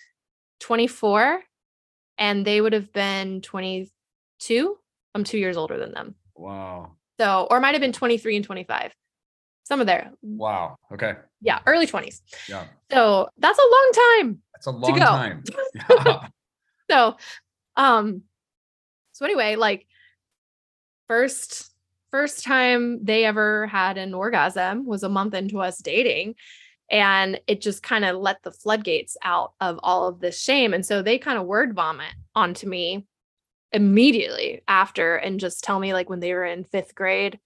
24 0.60 1.42
and 2.20 2.46
they 2.46 2.62
would 2.62 2.74
have 2.74 2.94
been 2.94 3.42
22. 3.42 4.78
I'm 5.16 5.24
two 5.24 5.40
years 5.40 5.58
older 5.58 5.80
than 5.80 5.92
them. 5.92 6.14
Wow. 6.36 6.92
So, 7.20 7.48
or 7.50 7.60
might 7.60 7.74
have 7.74 7.82
been 7.82 7.94
23 7.94 8.36
and 8.36 8.46
25. 8.46 8.94
Some 9.64 9.82
of 9.82 9.88
there. 9.88 10.12
Wow. 10.22 10.76
Okay. 10.94 11.16
Yeah. 11.42 11.62
Early 11.66 11.88
20s. 11.88 12.22
Yeah. 12.48 12.66
So 12.92 13.28
that's 13.40 13.58
a 13.58 13.62
long 13.64 13.92
time. 14.20 14.42
That's 14.54 14.68
a 14.68 14.72
long 14.72 15.00
time. 15.00 15.44
Yeah. 15.90 16.28
so, 16.92 17.18
um, 17.76 18.22
so 19.14 19.26
anyway, 19.26 19.56
like 19.56 19.88
first 21.08 21.72
first 22.12 22.44
time 22.44 23.04
they 23.04 23.26
ever 23.26 23.68
had 23.68 23.98
an 23.98 24.14
orgasm 24.14 24.86
was 24.86 25.04
a 25.04 25.10
month 25.10 25.34
into 25.34 25.60
us 25.60 25.78
dating 25.80 26.36
and 26.90 27.40
it 27.48 27.60
just 27.60 27.84
kind 27.84 28.06
of 28.06 28.16
let 28.16 28.42
the 28.44 28.52
floodgates 28.52 29.18
out 29.24 29.52
of 29.60 29.78
all 29.84 30.08
of 30.08 30.20
this 30.20 30.42
shame 30.42 30.74
and 30.74 30.86
so 30.86 31.02
they 31.02 31.18
kind 31.18 31.38
of 31.38 31.46
word 31.46 31.74
vomit 31.74 32.14
onto 32.34 32.68
me 32.68 33.06
immediately 33.74 34.62
after 34.68 35.18
and 35.18 35.40
just 35.40 35.64
tell 35.64 35.80
me 35.80 35.94
like 35.94 36.10
when 36.10 36.22
they 36.22 36.34
were 36.34 36.46
in 36.46 36.64
5th 36.64 36.96
grade 36.96 37.40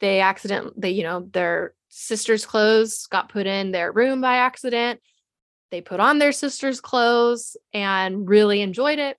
they 0.00 0.20
accident 0.20 0.78
they 0.78 0.90
you 0.90 1.02
know 1.02 1.26
their 1.32 1.72
sister's 1.88 2.44
clothes 2.44 3.06
got 3.06 3.30
put 3.30 3.46
in 3.46 3.72
their 3.72 3.92
room 3.92 4.20
by 4.20 4.36
accident. 4.36 5.00
They 5.70 5.80
put 5.80 6.00
on 6.00 6.18
their 6.18 6.32
sister's 6.32 6.80
clothes 6.80 7.56
and 7.72 8.28
really 8.28 8.60
enjoyed 8.60 8.98
it 8.98 9.16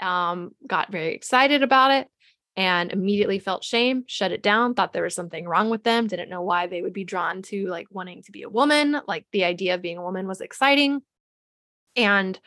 um, 0.00 0.54
got 0.66 0.92
very 0.92 1.14
excited 1.14 1.62
about 1.62 1.90
it 1.90 2.08
and 2.56 2.90
immediately 2.90 3.38
felt 3.38 3.62
shame 3.62 4.04
shut 4.06 4.32
it 4.32 4.42
down 4.42 4.74
thought 4.74 4.92
there 4.92 5.02
was 5.02 5.14
something 5.14 5.46
wrong 5.46 5.68
with 5.68 5.84
them 5.84 6.06
didn't 6.06 6.30
know 6.30 6.42
why 6.42 6.66
they 6.66 6.80
would 6.80 6.92
be 6.92 7.04
drawn 7.04 7.42
to 7.42 7.66
like 7.66 7.86
wanting 7.90 8.22
to 8.22 8.32
be 8.32 8.42
a 8.42 8.48
woman 8.48 8.98
like 9.06 9.26
the 9.32 9.44
idea 9.44 9.74
of 9.74 9.82
being 9.82 9.98
a 9.98 10.02
woman 10.02 10.26
was 10.26 10.40
exciting. 10.40 11.00
And 11.94 12.38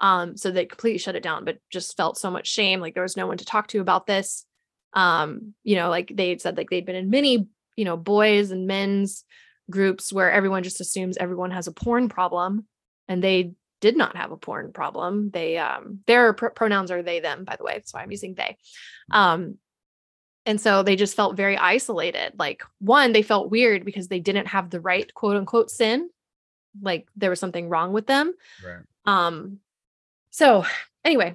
um, 0.00 0.36
so 0.36 0.50
they 0.50 0.66
completely 0.66 0.98
shut 0.98 1.16
it 1.16 1.22
down 1.22 1.44
but 1.44 1.58
just 1.70 1.96
felt 1.96 2.18
so 2.18 2.30
much 2.30 2.48
shame 2.48 2.80
like 2.80 2.94
there 2.94 3.02
was 3.02 3.16
no 3.16 3.26
one 3.26 3.38
to 3.38 3.44
talk 3.44 3.68
to 3.68 3.80
about 3.80 4.06
this. 4.06 4.46
Um 4.94 5.54
you 5.64 5.76
know 5.76 5.88
like 5.88 6.12
they 6.14 6.36
said 6.38 6.56
like 6.56 6.70
they'd 6.70 6.86
been 6.86 6.96
in 6.96 7.10
many 7.10 7.48
you 7.76 7.84
know 7.84 7.96
boys 7.96 8.50
and 8.50 8.66
men's 8.66 9.24
groups 9.70 10.12
where 10.12 10.30
everyone 10.30 10.62
just 10.62 10.80
assumes 10.80 11.16
everyone 11.16 11.50
has 11.50 11.66
a 11.66 11.72
porn 11.72 12.08
problem 12.08 12.66
and 13.08 13.22
they 13.22 13.52
did 13.82 13.96
not 13.96 14.16
have 14.16 14.30
a 14.30 14.36
porn 14.38 14.72
problem. 14.72 15.30
They 15.30 15.58
um 15.58 15.98
their 16.06 16.32
pr- 16.32 16.46
pronouns 16.46 16.90
are 16.90 17.02
they 17.02 17.20
them 17.20 17.44
by 17.44 17.56
the 17.56 17.64
way 17.64 17.74
that's 17.74 17.92
why 17.92 18.02
i'm 18.02 18.10
using 18.10 18.34
they. 18.34 18.56
Um 19.10 19.58
and 20.46 20.60
so 20.60 20.82
they 20.82 20.96
just 20.96 21.14
felt 21.14 21.36
very 21.36 21.56
isolated. 21.58 22.32
Like 22.38 22.62
one 22.78 23.12
they 23.12 23.22
felt 23.22 23.50
weird 23.50 23.84
because 23.84 24.08
they 24.08 24.20
didn't 24.20 24.46
have 24.46 24.70
the 24.70 24.80
right 24.80 25.12
quote 25.12 25.36
unquote 25.36 25.70
sin. 25.70 26.08
Like 26.80 27.06
there 27.16 27.28
was 27.28 27.40
something 27.40 27.68
wrong 27.68 27.92
with 27.92 28.06
them. 28.06 28.32
Right. 28.64 28.84
um 29.04 29.58
so 30.30 30.64
anyway 31.04 31.34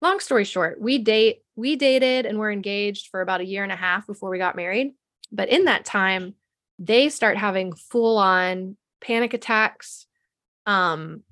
long 0.00 0.20
story 0.20 0.44
short 0.44 0.80
we 0.80 0.98
date 0.98 1.42
we 1.56 1.76
dated 1.76 2.24
and 2.24 2.38
were 2.38 2.50
engaged 2.50 3.08
for 3.08 3.20
about 3.20 3.40
a 3.40 3.46
year 3.46 3.62
and 3.62 3.72
a 3.72 3.76
half 3.76 4.06
before 4.06 4.30
we 4.30 4.38
got 4.38 4.56
married. 4.56 4.94
But 5.32 5.48
in 5.48 5.64
that 5.64 5.84
time 5.84 6.34
they 6.78 7.08
start 7.08 7.36
having 7.36 7.74
full 7.74 8.18
on 8.18 8.76
panic 9.00 9.34
attacks. 9.34 10.06
Um 10.66 11.24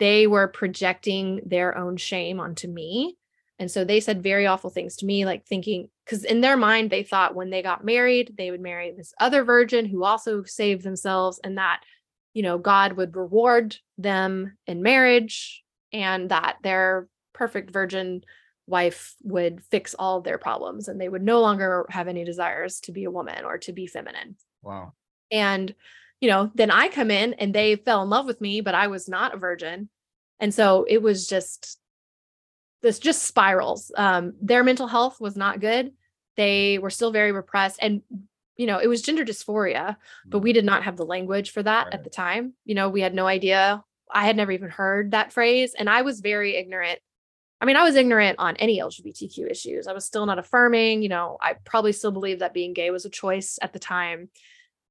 they 0.00 0.26
were 0.26 0.48
projecting 0.48 1.40
their 1.46 1.78
own 1.78 1.96
shame 1.96 2.40
onto 2.40 2.66
me 2.66 3.16
and 3.60 3.70
so 3.70 3.84
they 3.84 4.00
said 4.00 4.22
very 4.22 4.46
awful 4.46 4.70
things 4.70 4.96
to 4.96 5.06
me 5.06 5.24
like 5.24 5.46
thinking 5.46 5.88
cuz 6.06 6.24
in 6.24 6.40
their 6.40 6.56
mind 6.56 6.90
they 6.90 7.04
thought 7.04 7.36
when 7.36 7.50
they 7.50 7.62
got 7.62 7.84
married 7.84 8.34
they 8.36 8.50
would 8.50 8.60
marry 8.60 8.90
this 8.90 9.14
other 9.20 9.44
virgin 9.44 9.86
who 9.86 10.02
also 10.02 10.42
saved 10.42 10.82
themselves 10.82 11.38
and 11.44 11.58
that 11.58 11.80
you 12.34 12.42
know 12.42 12.58
God 12.58 12.94
would 12.94 13.14
reward 13.14 13.76
them 13.98 14.56
in 14.66 14.82
marriage 14.82 15.62
and 15.92 16.30
that 16.30 16.56
their 16.62 17.08
perfect 17.32 17.70
virgin 17.70 18.22
wife 18.66 19.16
would 19.22 19.62
fix 19.64 19.94
all 19.94 20.20
their 20.20 20.38
problems 20.38 20.88
and 20.88 21.00
they 21.00 21.08
would 21.08 21.22
no 21.22 21.40
longer 21.40 21.86
have 21.90 22.08
any 22.08 22.24
desires 22.24 22.80
to 22.80 22.92
be 22.92 23.04
a 23.04 23.10
woman 23.10 23.44
or 23.44 23.58
to 23.58 23.72
be 23.72 23.86
feminine. 23.86 24.36
Wow. 24.62 24.92
And, 25.30 25.74
you 26.20 26.28
know, 26.28 26.50
then 26.54 26.70
I 26.70 26.88
come 26.88 27.10
in 27.10 27.34
and 27.34 27.54
they 27.54 27.76
fell 27.76 28.02
in 28.02 28.10
love 28.10 28.26
with 28.26 28.40
me, 28.40 28.60
but 28.60 28.74
I 28.74 28.88
was 28.88 29.08
not 29.08 29.34
a 29.34 29.38
virgin. 29.38 29.88
And 30.38 30.52
so 30.54 30.84
it 30.88 31.02
was 31.02 31.26
just 31.26 31.78
this 32.82 32.98
just 32.98 33.22
spirals. 33.24 33.92
Um, 33.96 34.34
their 34.40 34.64
mental 34.64 34.86
health 34.86 35.20
was 35.20 35.36
not 35.36 35.60
good. 35.60 35.92
They 36.36 36.78
were 36.78 36.90
still 36.90 37.10
very 37.10 37.32
repressed. 37.32 37.78
And, 37.82 38.02
you 38.56 38.66
know, 38.66 38.78
it 38.78 38.86
was 38.86 39.02
gender 39.02 39.24
dysphoria, 39.24 39.96
but 40.26 40.38
we 40.38 40.54
did 40.54 40.64
not 40.64 40.84
have 40.84 40.96
the 40.96 41.04
language 41.04 41.50
for 41.50 41.62
that 41.62 41.86
Right. 41.86 41.94
at 41.94 42.04
the 42.04 42.10
time. 42.10 42.54
You 42.64 42.74
know, 42.74 42.88
we 42.88 43.02
had 43.02 43.14
no 43.14 43.26
idea. 43.26 43.84
I 44.10 44.24
had 44.24 44.36
never 44.36 44.52
even 44.52 44.70
heard 44.70 45.10
that 45.10 45.32
phrase. 45.32 45.74
And 45.78 45.90
I 45.90 46.02
was 46.02 46.20
very 46.20 46.56
ignorant 46.56 47.00
I 47.60 47.66
mean, 47.66 47.76
I 47.76 47.82
was 47.82 47.94
ignorant 47.94 48.38
on 48.38 48.56
any 48.56 48.80
LGBTQ 48.80 49.50
issues. 49.50 49.86
I 49.86 49.92
was 49.92 50.06
still 50.06 50.24
not 50.24 50.38
affirming. 50.38 51.02
You 51.02 51.10
know, 51.10 51.36
I 51.42 51.56
probably 51.64 51.92
still 51.92 52.10
believed 52.10 52.40
that 52.40 52.54
being 52.54 52.72
gay 52.72 52.90
was 52.90 53.04
a 53.04 53.10
choice 53.10 53.58
at 53.60 53.72
the 53.74 53.78
time. 53.78 54.30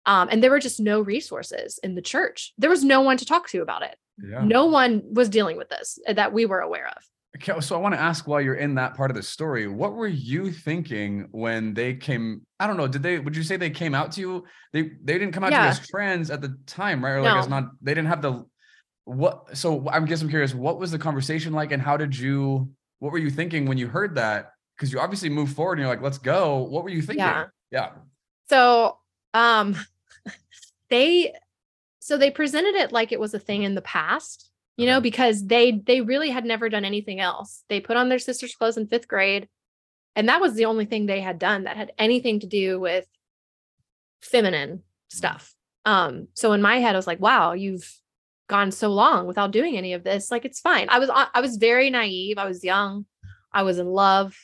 Um, 0.05 0.29
and 0.31 0.41
there 0.41 0.51
were 0.51 0.59
just 0.59 0.79
no 0.79 1.01
resources 1.01 1.79
in 1.83 1.95
the 1.95 2.01
church. 2.01 2.53
There 2.57 2.69
was 2.69 2.83
no 2.83 3.01
one 3.01 3.17
to 3.17 3.25
talk 3.25 3.47
to 3.49 3.61
about 3.61 3.83
it. 3.83 3.95
Yeah. 4.23 4.43
No 4.43 4.65
one 4.65 5.03
was 5.11 5.29
dealing 5.29 5.57
with 5.57 5.69
this 5.69 5.99
uh, 6.07 6.13
that 6.13 6.33
we 6.33 6.45
were 6.45 6.59
aware 6.59 6.87
of. 6.87 7.03
Okay, 7.37 7.59
so 7.61 7.75
I 7.75 7.79
want 7.79 7.93
to 7.93 8.01
ask 8.01 8.27
while 8.27 8.41
you're 8.41 8.55
in 8.55 8.75
that 8.75 8.95
part 8.95 9.11
of 9.11 9.15
the 9.15 9.21
story, 9.23 9.67
what 9.67 9.93
were 9.93 10.07
you 10.07 10.51
thinking 10.51 11.27
when 11.31 11.73
they 11.75 11.93
came? 11.93 12.41
I 12.59 12.65
don't 12.67 12.75
know. 12.75 12.87
Did 12.87 13.03
they? 13.03 13.19
Would 13.19 13.35
you 13.35 13.43
say 13.43 13.55
they 13.55 13.69
came 13.69 13.93
out 13.93 14.11
to 14.13 14.21
you? 14.21 14.45
They 14.73 14.81
they 15.03 15.17
didn't 15.19 15.31
come 15.31 15.43
out 15.43 15.49
to 15.51 15.55
you 15.55 15.61
Yeah. 15.61 15.67
as 15.69 15.87
trans 15.87 16.31
at 16.31 16.41
the 16.41 16.57
time, 16.65 17.05
right? 17.05 17.11
Or 17.13 17.21
like 17.21 17.35
as 17.35 17.47
No. 17.47 17.59
not. 17.59 17.71
They 17.81 17.93
didn't 17.93 18.07
have 18.09 18.21
the. 18.21 18.45
What? 19.05 19.55
So 19.57 19.87
I'm 19.89 20.05
guess 20.05 20.21
I'm 20.21 20.29
curious. 20.29 20.53
What 20.55 20.79
was 20.79 20.91
the 20.91 20.99
conversation 20.99 21.53
like, 21.53 21.71
and 21.71 21.81
how 21.81 21.97
did 21.97 22.17
you? 22.17 22.71
What 22.99 23.11
were 23.11 23.17
you 23.19 23.29
thinking 23.29 23.65
when 23.67 23.77
you 23.77 23.87
heard 23.87 24.15
that? 24.15 24.51
Because 24.75 24.91
you 24.91 24.99
obviously 24.99 25.29
moved 25.29 25.55
forward, 25.55 25.73
and 25.73 25.81
you're 25.81 25.89
like, 25.89 26.01
"Let's 26.01 26.17
go." 26.17 26.57
What 26.63 26.83
were 26.83 26.89
you 26.89 27.01
thinking? 27.01 27.25
Yeah. 27.25 27.45
Yeah. 27.71 27.89
So, 28.49 28.97
um, 29.33 29.75
they, 30.89 31.33
so 31.99 32.17
they 32.17 32.31
presented 32.31 32.75
it 32.75 32.91
like 32.91 33.11
it 33.11 33.19
was 33.19 33.33
a 33.33 33.39
thing 33.39 33.63
in 33.63 33.75
the 33.75 33.81
past, 33.81 34.49
you 34.77 34.85
know, 34.85 35.01
because 35.01 35.45
they 35.45 35.71
they 35.71 36.01
really 36.01 36.29
had 36.29 36.45
never 36.45 36.69
done 36.69 36.85
anything 36.85 37.19
else. 37.19 37.63
They 37.69 37.79
put 37.79 37.97
on 37.97 38.09
their 38.09 38.19
sister's 38.19 38.55
clothes 38.55 38.77
in 38.77 38.87
fifth 38.87 39.07
grade, 39.07 39.47
and 40.15 40.29
that 40.29 40.41
was 40.41 40.55
the 40.55 40.65
only 40.65 40.85
thing 40.85 41.05
they 41.05 41.21
had 41.21 41.39
done 41.39 41.65
that 41.65 41.77
had 41.77 41.91
anything 41.97 42.39
to 42.39 42.47
do 42.47 42.79
with 42.79 43.05
feminine 44.21 44.83
stuff. 45.09 45.53
Um, 45.85 46.27
so 46.33 46.53
in 46.53 46.61
my 46.61 46.77
head, 46.77 46.95
I 46.95 46.97
was 46.97 47.07
like, 47.07 47.19
wow, 47.19 47.53
you've 47.53 47.89
gone 48.47 48.71
so 48.71 48.89
long 48.89 49.27
without 49.27 49.51
doing 49.51 49.77
any 49.77 49.93
of 49.93 50.03
this. 50.03 50.31
Like 50.31 50.45
it's 50.45 50.59
fine. 50.59 50.87
I 50.89 50.99
was 50.99 51.09
I 51.11 51.39
was 51.39 51.57
very 51.57 51.89
naive. 51.89 52.37
I 52.37 52.45
was 52.45 52.63
young. 52.63 53.05
I 53.53 53.63
was 53.63 53.79
in 53.79 53.87
love. 53.87 54.35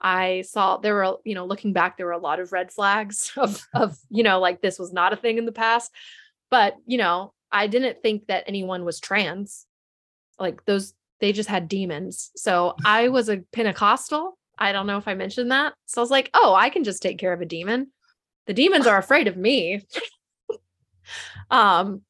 I 0.00 0.42
saw 0.42 0.78
there 0.78 0.94
were, 0.94 1.16
you 1.24 1.34
know, 1.34 1.44
looking 1.44 1.72
back, 1.72 1.96
there 1.96 2.06
were 2.06 2.12
a 2.12 2.18
lot 2.18 2.40
of 2.40 2.52
red 2.52 2.72
flags 2.72 3.32
of 3.36 3.66
of, 3.74 3.98
you 4.08 4.22
know, 4.22 4.40
like 4.40 4.60
this 4.60 4.78
was 4.78 4.92
not 4.92 5.12
a 5.12 5.16
thing 5.16 5.38
in 5.38 5.46
the 5.46 5.52
past. 5.52 5.92
But, 6.50 6.76
you 6.86 6.98
know, 6.98 7.32
I 7.52 7.66
didn't 7.66 8.02
think 8.02 8.26
that 8.26 8.44
anyone 8.46 8.84
was 8.84 9.00
trans. 9.00 9.66
Like 10.38 10.64
those, 10.64 10.94
they 11.20 11.32
just 11.32 11.48
had 11.48 11.68
demons. 11.68 12.30
So 12.36 12.74
I 12.84 13.08
was 13.08 13.28
a 13.28 13.38
Pentecostal. 13.52 14.36
I 14.58 14.72
don't 14.72 14.86
know 14.86 14.98
if 14.98 15.08
I 15.08 15.14
mentioned 15.14 15.50
that. 15.52 15.74
So 15.86 16.00
I 16.00 16.02
was 16.02 16.10
like, 16.10 16.30
oh, 16.34 16.54
I 16.54 16.70
can 16.70 16.84
just 16.84 17.02
take 17.02 17.18
care 17.18 17.32
of 17.32 17.40
a 17.40 17.46
demon. 17.46 17.92
The 18.46 18.54
demons 18.54 18.86
are 18.86 18.98
afraid 18.98 19.28
of 19.28 19.36
me. 19.36 19.86
um, 21.50 22.02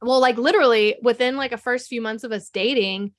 well, 0.00 0.20
like 0.20 0.38
literally 0.38 0.96
within 1.02 1.36
like 1.36 1.52
a 1.52 1.58
first 1.58 1.88
few 1.88 2.00
months 2.00 2.24
of 2.24 2.32
us 2.32 2.50
dating, 2.50 3.12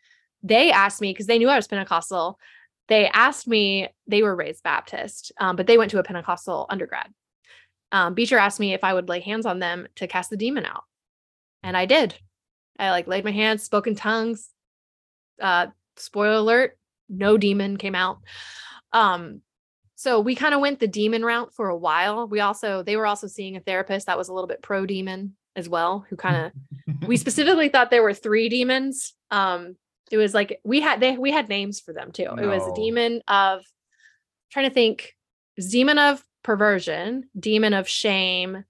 they 0.44 0.72
asked 0.72 1.02
me 1.02 1.12
because 1.12 1.28
they 1.28 1.40
knew 1.40 1.50
I 1.50 1.56
was 1.56 1.68
Pentecostal. 1.68 2.40
They 2.88 3.08
asked 3.10 3.48
me, 3.48 3.90
they 4.08 4.24
were 4.24 4.36
raised 4.36 4.64
Baptist, 4.64 5.32
um, 5.40 5.56
but 5.56 5.68
they 5.68 5.78
went 5.78 5.92
to 5.92 6.00
a 6.00 6.04
Pentecostal 6.04 6.66
undergrad. 6.70 7.14
Um, 7.92 8.14
Beecher 8.14 8.38
asked 8.38 8.60
me 8.60 8.74
if 8.74 8.84
I 8.84 8.94
would 8.94 9.10
lay 9.10 9.20
hands 9.20 9.46
on 9.46 9.60
them 9.60 9.88
to 9.96 10.08
cast 10.08 10.30
the 10.30 10.38
demon 10.38 10.66
out. 10.66 10.84
And 11.64 11.76
I 11.76 11.86
did. 11.86 12.16
I 12.80 12.92
like 12.92 13.08
laid 13.08 13.26
my 13.26 13.32
hands, 13.32 13.64
spoke 13.64 13.88
in 13.88 13.96
tongues. 13.96 14.50
Uh, 15.42 15.68
spoiler 15.96 16.36
alert, 16.36 16.78
no 17.10 17.38
demon 17.38 17.78
came 17.78 17.96
out. 17.96 18.20
Um, 18.94 19.42
so 19.96 20.20
we 20.20 20.36
kind 20.36 20.54
of 20.54 20.62
went 20.62 20.80
the 20.80 20.88
demon 20.88 21.26
route 21.26 21.54
for 21.54 21.70
a 21.70 21.78
while. 21.78 22.28
We 22.28 22.40
also, 22.40 22.84
they 22.84 22.98
were 22.98 23.08
also 23.08 23.28
seeing 23.28 23.56
a 23.56 23.62
therapist 23.62 24.06
that 24.06 24.18
was 24.18 24.30
a 24.30 24.34
little 24.34 24.48
bit 24.48 24.62
pro 24.62 24.86
demon 24.86 25.36
as 25.56 25.68
well, 25.68 26.06
who 26.10 26.16
kind 26.16 26.36
of 26.46 27.08
we 27.08 27.18
specifically 27.18 27.70
thought 27.70 27.90
there 27.90 28.04
were 28.04 28.14
three 28.14 28.48
demons. 28.48 29.14
Um, 29.32 29.76
it 30.12 30.18
was 30.18 30.34
like 30.34 30.60
we 30.64 30.82
had 30.82 31.00
they 31.00 31.18
we 31.18 31.32
had 31.32 31.50
names 31.50 31.80
for 31.80 31.94
them 31.94 32.12
too. 32.12 32.30
It 32.42 32.46
was 32.46 32.66
a 32.66 32.70
No. 32.70 32.76
demon 32.76 33.22
of 33.28 33.66
trying 34.52 34.68
to 34.70 34.74
think, 34.74 35.16
demon 35.70 36.00
of 36.00 36.24
perversion, 36.44 37.30
demon 37.38 37.74
of 37.74 37.88
shame, 37.90 38.64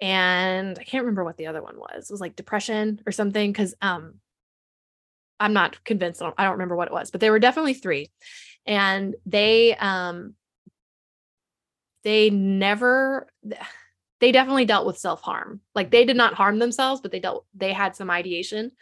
and 0.00 0.78
I 0.78 0.84
can't 0.84 1.04
remember 1.04 1.24
what 1.24 1.36
the 1.36 1.46
other 1.46 1.62
one 1.62 1.78
was. 1.78 2.08
It 2.08 2.12
was 2.12 2.20
like 2.20 2.36
depression 2.36 3.00
or 3.06 3.12
something. 3.12 3.52
Cause 3.52 3.74
um 3.82 4.14
I'm 5.38 5.52
not 5.54 5.82
convinced. 5.84 6.20
I 6.20 6.26
don't, 6.26 6.34
I 6.38 6.44
don't 6.44 6.52
remember 6.52 6.76
what 6.76 6.88
it 6.88 6.94
was, 6.94 7.10
but 7.10 7.20
there 7.20 7.32
were 7.32 7.38
definitely 7.38 7.74
three. 7.74 8.10
And 8.66 9.16
they 9.26 9.74
um 9.76 10.34
they 12.04 12.30
never 12.30 13.26
they 14.20 14.32
definitely 14.32 14.66
dealt 14.66 14.86
with 14.86 14.98
self-harm. 14.98 15.60
Like 15.74 15.90
they 15.90 16.04
did 16.04 16.16
not 16.16 16.34
harm 16.34 16.58
themselves, 16.58 17.00
but 17.00 17.10
they 17.10 17.20
dealt 17.20 17.46
they 17.54 17.72
had 17.72 17.96
some 17.96 18.10
ideation, 18.10 18.72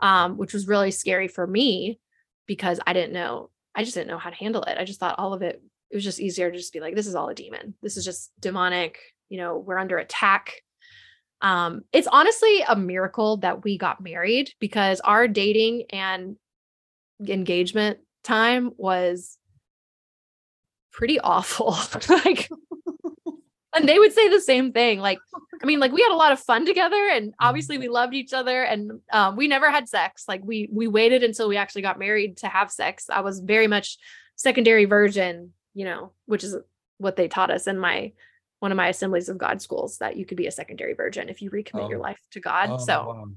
um, 0.00 0.36
which 0.36 0.52
was 0.52 0.68
really 0.68 0.90
scary 0.90 1.28
for 1.28 1.46
me 1.46 1.98
because 2.46 2.80
I 2.86 2.92
didn't 2.92 3.12
know, 3.12 3.50
I 3.74 3.84
just 3.84 3.94
didn't 3.94 4.08
know 4.08 4.18
how 4.18 4.30
to 4.30 4.36
handle 4.36 4.62
it. 4.62 4.78
I 4.78 4.84
just 4.84 5.00
thought 5.00 5.18
all 5.18 5.34
of 5.34 5.42
it, 5.42 5.62
it 5.90 5.96
was 5.96 6.04
just 6.04 6.20
easier 6.20 6.50
to 6.50 6.56
just 6.56 6.72
be 6.72 6.80
like, 6.80 6.94
this 6.94 7.06
is 7.06 7.14
all 7.14 7.28
a 7.28 7.34
demon. 7.34 7.74
This 7.82 7.96
is 7.96 8.04
just 8.04 8.32
demonic, 8.40 8.98
you 9.28 9.38
know, 9.38 9.58
we're 9.58 9.78
under 9.78 9.98
attack. 9.98 10.62
Um, 11.40 11.82
it's 11.92 12.08
honestly 12.08 12.62
a 12.68 12.76
miracle 12.76 13.38
that 13.38 13.64
we 13.64 13.78
got 13.78 14.00
married 14.00 14.52
because 14.58 15.00
our 15.00 15.28
dating 15.28 15.84
and 15.90 16.36
engagement 17.26 17.98
time 18.24 18.72
was 18.76 19.38
pretty 20.92 21.20
awful. 21.20 21.76
like 22.08 22.48
and 23.74 23.88
they 23.88 23.98
would 23.98 24.12
say 24.12 24.28
the 24.28 24.40
same 24.40 24.72
thing 24.72 24.98
like 24.98 25.18
i 25.62 25.66
mean 25.66 25.78
like 25.80 25.92
we 25.92 26.00
had 26.02 26.12
a 26.12 26.16
lot 26.16 26.32
of 26.32 26.40
fun 26.40 26.64
together 26.64 27.08
and 27.12 27.34
obviously 27.40 27.76
we 27.78 27.88
loved 27.88 28.14
each 28.14 28.32
other 28.32 28.62
and 28.62 29.00
um, 29.12 29.36
we 29.36 29.46
never 29.48 29.70
had 29.70 29.88
sex 29.88 30.24
like 30.28 30.40
we 30.44 30.68
we 30.72 30.86
waited 30.86 31.22
until 31.22 31.48
we 31.48 31.56
actually 31.56 31.82
got 31.82 31.98
married 31.98 32.36
to 32.38 32.48
have 32.48 32.70
sex 32.70 33.06
i 33.10 33.20
was 33.20 33.40
very 33.40 33.66
much 33.66 33.98
secondary 34.36 34.84
virgin 34.86 35.52
you 35.74 35.84
know 35.84 36.12
which 36.26 36.44
is 36.44 36.56
what 36.98 37.16
they 37.16 37.28
taught 37.28 37.50
us 37.50 37.66
in 37.66 37.78
my 37.78 38.12
one 38.60 38.72
of 38.72 38.76
my 38.76 38.88
assemblies 38.88 39.28
of 39.28 39.38
God 39.38 39.62
schools 39.62 39.98
that 39.98 40.16
you 40.16 40.26
could 40.26 40.36
be 40.36 40.48
a 40.48 40.50
secondary 40.50 40.92
virgin 40.94 41.28
if 41.28 41.40
you 41.40 41.48
recommit 41.48 41.88
your 41.88 42.00
Oh. 42.00 42.02
life 42.02 42.18
to 42.32 42.40
God. 42.40 42.70
Oh, 42.70 42.78
so 42.78 42.92
wow. 43.06 43.28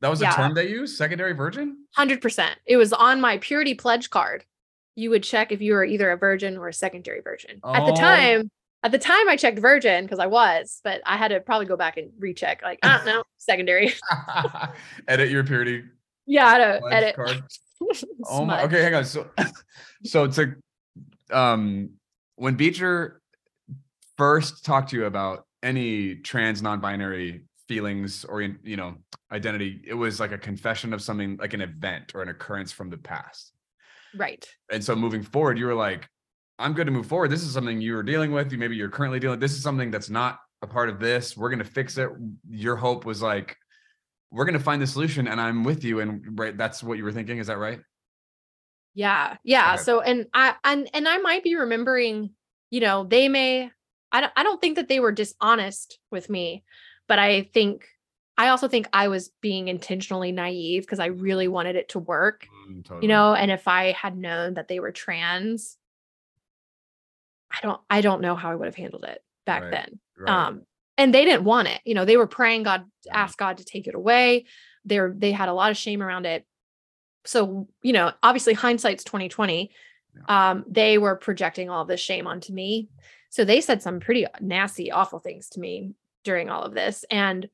that 0.00 0.08
was 0.08 0.22
yeah. 0.22 0.30
term 0.30 0.54
they 0.54 0.66
used, 0.70 0.96
secondary 0.96 1.34
virgin. 1.34 1.84
hundred 1.94 2.22
percent. 2.22 2.56
It 2.64 2.78
was 2.78 2.94
on 2.94 3.20
my 3.20 3.36
purity 3.36 3.74
pledge 3.74 4.08
card. 4.08 4.46
You 4.94 5.10
would 5.10 5.24
check 5.24 5.52
if 5.52 5.60
you 5.60 5.74
were 5.74 5.84
either 5.84 6.10
a 6.10 6.16
virgin 6.16 6.56
or 6.56 6.68
a 6.68 6.72
secondary 6.72 7.20
virgin. 7.20 7.60
At 7.62 7.84
the 7.84 7.92
Oh. 7.92 7.96
time, 7.96 8.50
at 8.82 8.92
the 8.92 8.98
time 8.98 9.28
I 9.28 9.36
checked 9.36 9.58
virgin 9.58 10.04
because 10.04 10.18
I 10.18 10.26
was, 10.26 10.80
but 10.82 11.00
I 11.06 11.16
had 11.16 11.28
to 11.28 11.40
probably 11.40 11.66
go 11.66 11.76
back 11.76 11.96
and 11.96 12.10
recheck. 12.18 12.62
Like, 12.62 12.78
ah, 12.82 13.02
no, 13.06 13.22
secondary. 13.38 13.92
Edit 15.08 15.30
your 15.30 15.44
purity 15.44 15.84
yeah, 16.26 16.46
I 16.46 16.78
pledge 16.78 16.92
edit. 16.92 17.16
card. 17.16 17.42
Oh 18.30 18.44
my. 18.44 18.62
Okay, 18.62 18.80
hang 18.80 18.94
on. 18.94 19.04
So, 19.04 19.28
so 20.04 20.28
to 20.28 20.54
um, 21.32 21.90
when 22.36 22.54
Beecher 22.54 23.20
first 24.16 24.64
talked 24.64 24.90
to 24.90 24.96
you 24.96 25.06
about 25.06 25.46
any 25.64 26.14
trans 26.14 26.62
non-binary 26.62 27.42
feelings 27.66 28.24
or 28.24 28.40
you 28.40 28.76
know 28.76 28.94
identity, 29.32 29.82
it 29.84 29.94
was 29.94 30.20
like 30.20 30.30
a 30.30 30.38
confession 30.38 30.92
of 30.92 31.02
something 31.02 31.38
like 31.38 31.54
an 31.54 31.60
event 31.60 32.12
or 32.14 32.22
an 32.22 32.28
occurrence 32.28 32.70
from 32.70 32.88
the 32.88 32.98
past. 32.98 33.52
Right. 34.16 34.46
And 34.70 34.84
so 34.84 34.94
moving 34.94 35.24
forward, 35.24 35.58
you 35.58 35.66
were 35.66 35.74
like, 35.74 36.08
I'm 36.62 36.72
good 36.74 36.86
to 36.86 36.90
move 36.92 37.06
forward. 37.06 37.30
This 37.30 37.42
is 37.42 37.52
something 37.52 37.80
you 37.80 37.94
were 37.94 38.02
dealing 38.02 38.32
with. 38.32 38.52
You 38.52 38.58
maybe 38.58 38.76
you're 38.76 38.88
currently 38.88 39.18
dealing. 39.20 39.38
This 39.40 39.52
is 39.52 39.62
something 39.62 39.90
that's 39.90 40.10
not 40.10 40.38
a 40.62 40.66
part 40.66 40.88
of 40.88 41.00
this. 41.00 41.36
We're 41.36 41.50
gonna 41.50 41.64
fix 41.64 41.98
it. 41.98 42.08
Your 42.48 42.76
hope 42.76 43.04
was 43.04 43.20
like, 43.20 43.56
we're 44.30 44.44
gonna 44.44 44.58
find 44.60 44.80
the 44.80 44.86
solution, 44.86 45.28
and 45.28 45.40
I'm 45.40 45.64
with 45.64 45.84
you. 45.84 46.00
And 46.00 46.38
right, 46.38 46.56
that's 46.56 46.82
what 46.82 46.96
you 46.98 47.04
were 47.04 47.12
thinking. 47.12 47.38
Is 47.38 47.48
that 47.48 47.58
right? 47.58 47.80
Yeah. 48.94 49.36
Yeah. 49.42 49.74
Okay. 49.74 49.82
So 49.82 50.00
and 50.00 50.26
I 50.34 50.54
and 50.64 50.88
and 50.94 51.08
I 51.08 51.18
might 51.18 51.42
be 51.42 51.54
remembering, 51.56 52.30
you 52.70 52.80
know, 52.80 53.04
they 53.04 53.28
may 53.28 53.70
I 54.12 54.20
don't 54.20 54.32
I 54.36 54.42
don't 54.42 54.60
think 54.60 54.76
that 54.76 54.88
they 54.88 55.00
were 55.00 55.12
dishonest 55.12 55.98
with 56.10 56.28
me, 56.28 56.62
but 57.08 57.18
I 57.18 57.42
think 57.54 57.86
I 58.36 58.48
also 58.48 58.68
think 58.68 58.88
I 58.92 59.08
was 59.08 59.30
being 59.40 59.68
intentionally 59.68 60.32
naive 60.32 60.82
because 60.82 60.98
I 61.00 61.06
really 61.06 61.48
wanted 61.48 61.76
it 61.76 61.90
to 61.90 61.98
work, 61.98 62.46
Mm, 62.70 62.84
totally. 62.84 63.02
you 63.04 63.08
know, 63.08 63.34
and 63.34 63.50
if 63.50 63.68
I 63.68 63.92
had 63.92 64.16
known 64.16 64.54
that 64.54 64.68
they 64.68 64.80
were 64.80 64.92
trans, 64.92 65.76
I 67.52 67.58
don't 67.62 67.80
I 67.90 68.00
don't 68.00 68.22
know 68.22 68.34
how 68.34 68.50
I 68.50 68.54
would 68.54 68.66
have 68.66 68.74
handled 68.74 69.04
it 69.04 69.22
back 69.46 69.62
Right, 69.62 69.70
then. 69.70 70.00
Right. 70.18 70.46
Um 70.46 70.62
and 70.98 71.12
they 71.14 71.24
didn't 71.24 71.44
want 71.44 71.68
it. 71.68 71.80
You 71.84 71.94
know, 71.94 72.04
they 72.04 72.16
were 72.16 72.26
praying 72.26 72.64
God 72.64 72.84
Yeah. 73.04 73.18
ask 73.18 73.38
God 73.38 73.58
to 73.58 73.64
take 73.64 73.86
it 73.86 73.94
away. 73.94 74.46
They're 74.84 75.12
they 75.16 75.32
had 75.32 75.48
a 75.48 75.54
lot 75.54 75.70
of 75.70 75.76
shame 75.76 76.02
around 76.02 76.26
it. 76.26 76.46
So, 77.24 77.68
you 77.82 77.92
know, 77.92 78.12
obviously 78.22 78.54
hindsight's 78.54 79.04
2020. 79.04 79.70
Um, 80.28 80.64
they 80.68 80.98
were 80.98 81.16
projecting 81.16 81.70
all 81.70 81.84
this 81.84 82.00
shame 82.00 82.26
onto 82.26 82.52
me. 82.52 82.88
So 83.30 83.44
they 83.44 83.60
said 83.62 83.80
some 83.80 84.00
pretty 84.00 84.26
nasty, 84.40 84.90
awful 84.90 85.20
things 85.20 85.48
to 85.50 85.60
me 85.60 85.92
during 86.24 86.50
all 86.50 86.62
of 86.64 86.74
this. 86.74 87.04
And 87.10 87.48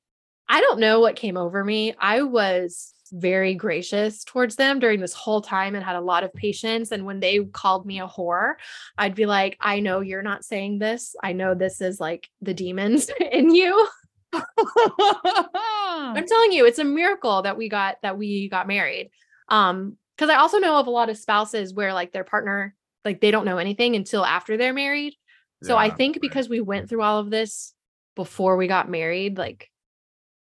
I 0.49 0.61
don't 0.61 0.81
know 0.81 1.01
what 1.01 1.15
came 1.17 1.37
over 1.37 1.63
me. 1.63 1.95
I 2.01 2.23
was 2.23 2.95
very 3.13 3.55
gracious 3.55 4.25
towards 4.25 4.57
them 4.57 4.79
during 4.79 5.01
this 5.01 5.13
whole 5.13 5.41
time 5.41 5.75
and 5.75 5.85
had 5.85 5.97
a 5.97 6.01
lot 6.01 6.25
of 6.25 6.33
patience. 6.33 6.91
And 6.91 7.05
when 7.05 7.21
they 7.21 7.45
called 7.45 7.87
me 7.87 8.01
a 8.01 8.07
whore, 8.07 8.55
I'd 8.97 9.15
be 9.15 9.27
like, 9.27 9.57
I 9.61 9.81
know 9.81 10.01
you're 10.01 10.23
not 10.23 10.45
saying 10.45 10.79
this. 10.79 11.15
I 11.23 11.33
know 11.33 11.55
this 11.55 11.81
is 11.81 12.01
like 12.01 12.29
the 12.41 12.55
demons 12.55 13.11
in 13.33 13.55
you. 13.55 13.89
I'm 14.33 14.45
telling 16.27 16.53
you, 16.53 16.67
it's 16.67 16.79
a 16.79 16.85
miracle 16.85 17.43
that 17.43 17.57
we 17.57 17.69
got 17.69 17.97
that 18.03 18.19
we 18.19 18.49
got 18.49 18.67
married. 18.67 19.11
Um, 19.49 19.97
because 20.17 20.31
I 20.31 20.37
also 20.37 20.59
know 20.59 20.79
of 20.79 20.89
a 20.89 20.91
lot 20.91 21.11
of 21.11 21.17
spouses 21.17 21.73
where 21.73 21.95
like 21.95 22.13
their 22.13 22.25
partner, 22.25 22.75
like 23.05 23.21
they 23.21 23.31
don't 23.31 23.45
know 23.45 23.59
anything 23.59 23.95
until 23.95 24.25
after 24.25 24.57
they're 24.57 24.75
married. 24.75 25.15
So 25.63 25.77
I 25.77 25.91
think 25.91 26.17
right. 26.17 26.21
because 26.21 26.49
we 26.49 26.61
went 26.61 26.89
through 26.89 27.03
all 27.03 27.19
of 27.19 27.31
this 27.31 27.73
before 28.15 28.57
we 28.57 28.67
got 28.67 28.91
married, 28.91 29.39
like 29.39 29.71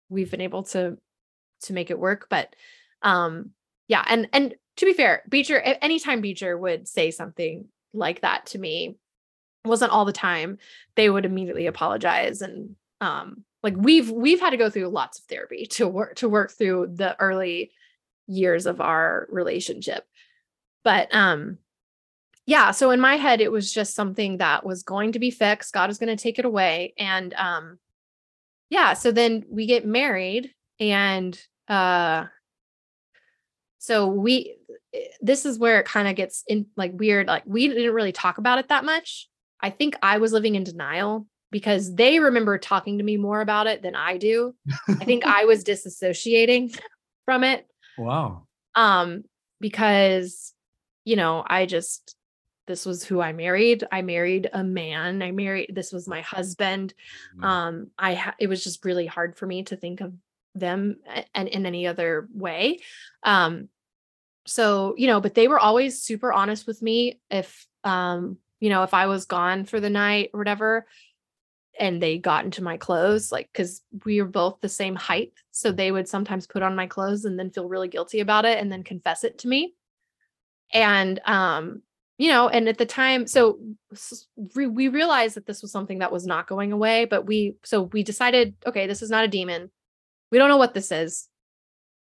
we've 0.09 0.31
been 0.31 0.41
able 0.41 0.63
to 0.63 0.97
to 1.63 1.73
make 1.73 1.89
it 1.89 1.99
work. 1.99 2.27
But 2.29 2.55
um, 3.01 3.51
yeah, 3.87 4.03
and 4.07 4.27
and 4.33 4.55
to 4.77 4.85
be 4.85 4.93
fair, 4.93 5.23
Beecher, 5.29 5.59
anytime 5.59 6.21
Beecher 6.21 6.57
would 6.57 6.87
say 6.87 7.11
something 7.11 7.67
like 7.93 8.21
that 8.21 8.47
to 8.47 8.59
me, 8.59 8.97
wasn't 9.65 9.91
all 9.91 10.05
the 10.05 10.13
time. 10.13 10.57
They 10.95 11.09
would 11.09 11.25
immediately 11.25 11.67
apologize 11.67 12.41
and 12.41 12.75
um 13.01 13.43
like 13.61 13.75
we've 13.75 14.09
we've 14.09 14.39
had 14.39 14.51
to 14.51 14.57
go 14.57 14.69
through 14.69 14.87
lots 14.87 15.19
of 15.19 15.25
therapy 15.25 15.65
to 15.71 15.87
work 15.87 16.15
to 16.15 16.29
work 16.29 16.51
through 16.51 16.93
the 16.93 17.19
early 17.19 17.71
years 18.27 18.65
of 18.65 18.81
our 18.81 19.27
relationship. 19.29 20.05
But 20.83 21.13
um 21.13 21.57
yeah, 22.47 22.71
so 22.71 22.91
in 22.91 22.99
my 22.99 23.17
head 23.17 23.41
it 23.41 23.51
was 23.51 23.73
just 23.73 23.95
something 23.95 24.37
that 24.37 24.65
was 24.65 24.83
going 24.83 25.13
to 25.13 25.19
be 25.19 25.31
fixed. 25.31 25.73
God 25.73 25.89
is 25.89 25.97
going 25.97 26.15
to 26.15 26.21
take 26.21 26.39
it 26.39 26.45
away 26.45 26.93
and 26.97 27.33
um 27.33 27.79
yeah, 28.69 28.93
so 28.93 29.11
then 29.11 29.45
we 29.49 29.67
get 29.67 29.85
married 29.85 30.51
and 30.79 31.39
uh 31.67 32.25
so 33.77 34.07
we 34.07 34.57
eh, 34.93 34.99
this 35.21 35.45
is 35.45 35.59
where 35.59 35.79
it 35.79 35.85
kind 35.85 36.07
of 36.07 36.15
gets 36.15 36.43
in 36.47 36.65
like 36.75 36.91
weird 36.93 37.27
like 37.27 37.43
we 37.45 37.67
didn't 37.67 37.93
really 37.93 38.11
talk 38.11 38.37
about 38.37 38.59
it 38.59 38.69
that 38.69 38.85
much. 38.85 39.29
I 39.61 39.69
think 39.69 39.95
I 40.01 40.17
was 40.17 40.31
living 40.33 40.55
in 40.55 40.63
denial 40.63 41.27
because 41.51 41.93
they 41.95 42.19
remember 42.19 42.57
talking 42.57 42.97
to 42.97 43.03
me 43.03 43.17
more 43.17 43.41
about 43.41 43.67
it 43.67 43.81
than 43.81 43.95
I 43.95 44.17
do. 44.17 44.53
I 44.89 45.05
think 45.05 45.25
I 45.25 45.45
was 45.45 45.63
disassociating 45.63 46.77
from 47.25 47.43
it 47.43 47.67
wow. 47.97 48.43
um 48.75 49.23
because 49.59 50.53
you 51.03 51.15
know 51.15 51.43
i 51.45 51.65
just 51.65 52.15
this 52.67 52.85
was 52.85 53.03
who 53.03 53.19
i 53.19 53.33
married 53.33 53.83
i 53.91 54.01
married 54.01 54.49
a 54.53 54.63
man 54.63 55.21
i 55.21 55.31
married 55.31 55.71
this 55.73 55.91
was 55.91 56.07
my 56.07 56.21
husband 56.21 56.93
Mm, 57.37 57.43
um 57.43 57.87
i 57.97 58.13
ha- 58.13 58.35
it 58.39 58.47
was 58.47 58.63
just 58.63 58.85
really 58.85 59.07
hard 59.07 59.35
for 59.35 59.45
me 59.47 59.63
to 59.63 59.75
think 59.75 60.01
of 60.01 60.13
them 60.55 60.97
and 61.33 61.47
in 61.49 61.65
any 61.65 61.85
other 61.85 62.27
way 62.33 62.79
um 63.23 63.69
so 64.45 64.95
you 64.97 65.07
know 65.07 65.19
but 65.21 65.35
they 65.35 65.47
were 65.47 65.59
always 65.59 66.01
super 66.01 66.31
honest 66.31 66.65
with 66.65 66.81
me 66.81 67.19
if 67.29 67.67
um 67.83 68.37
you 68.59 68.69
know 68.69 68.83
if 68.83 68.93
i 68.93 69.07
was 69.07 69.25
gone 69.25 69.65
for 69.65 69.79
the 69.79 69.89
night 69.89 70.29
or 70.33 70.39
whatever 70.39 70.85
and 71.79 72.01
they 72.01 72.17
got 72.17 72.45
into 72.45 72.63
my 72.63 72.77
clothes 72.77 73.31
like 73.31 73.49
because 73.51 73.81
we 74.05 74.21
were 74.21 74.27
both 74.27 74.59
the 74.61 74.69
same 74.69 74.95
height 74.95 75.33
so 75.51 75.71
they 75.71 75.91
would 75.91 76.07
sometimes 76.07 76.47
put 76.47 76.63
on 76.63 76.75
my 76.75 76.87
clothes 76.87 77.25
and 77.25 77.37
then 77.37 77.51
feel 77.51 77.67
really 77.67 77.87
guilty 77.87 78.19
about 78.19 78.45
it 78.45 78.59
and 78.59 78.71
then 78.71 78.83
confess 78.83 79.23
it 79.23 79.37
to 79.39 79.47
me. 79.47 79.73
And 80.73 81.19
um 81.25 81.81
you 82.17 82.29
know 82.29 82.47
and 82.47 82.69
at 82.69 82.77
the 82.77 82.85
time 82.85 83.27
so 83.27 83.59
we 84.55 84.87
realized 84.87 85.35
that 85.35 85.45
this 85.45 85.61
was 85.61 85.71
something 85.71 85.99
that 85.99 86.11
was 86.11 86.25
not 86.25 86.47
going 86.47 86.71
away 86.71 87.05
but 87.05 87.25
we 87.25 87.55
so 87.63 87.83
we 87.83 88.03
decided 88.03 88.55
okay 88.65 88.87
this 88.87 89.01
is 89.01 89.09
not 89.09 89.25
a 89.25 89.29
demon 89.29 89.69
we 90.31 90.37
don't 90.37 90.49
know 90.49 90.57
what 90.57 90.73
this 90.73 90.91
is 90.91 91.27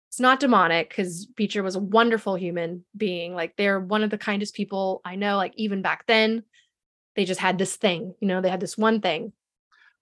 it's 0.09 0.19
not 0.19 0.39
demonic 0.39 0.89
because 0.89 1.25
Beecher 1.25 1.61
was 1.61 1.75
a 1.75 1.79
wonderful 1.79 2.35
human 2.35 2.85
being 2.95 3.35
like 3.35 3.55
they're 3.57 3.79
one 3.79 4.03
of 4.03 4.09
the 4.09 4.17
kindest 4.17 4.55
people 4.55 5.01
i 5.05 5.15
know 5.15 5.37
like 5.37 5.53
even 5.55 5.81
back 5.81 6.05
then 6.07 6.43
they 7.15 7.25
just 7.25 7.39
had 7.39 7.57
this 7.57 7.75
thing 7.75 8.13
you 8.19 8.27
know 8.27 8.41
they 8.41 8.49
had 8.49 8.59
this 8.59 8.77
one 8.77 9.01
thing 9.01 9.33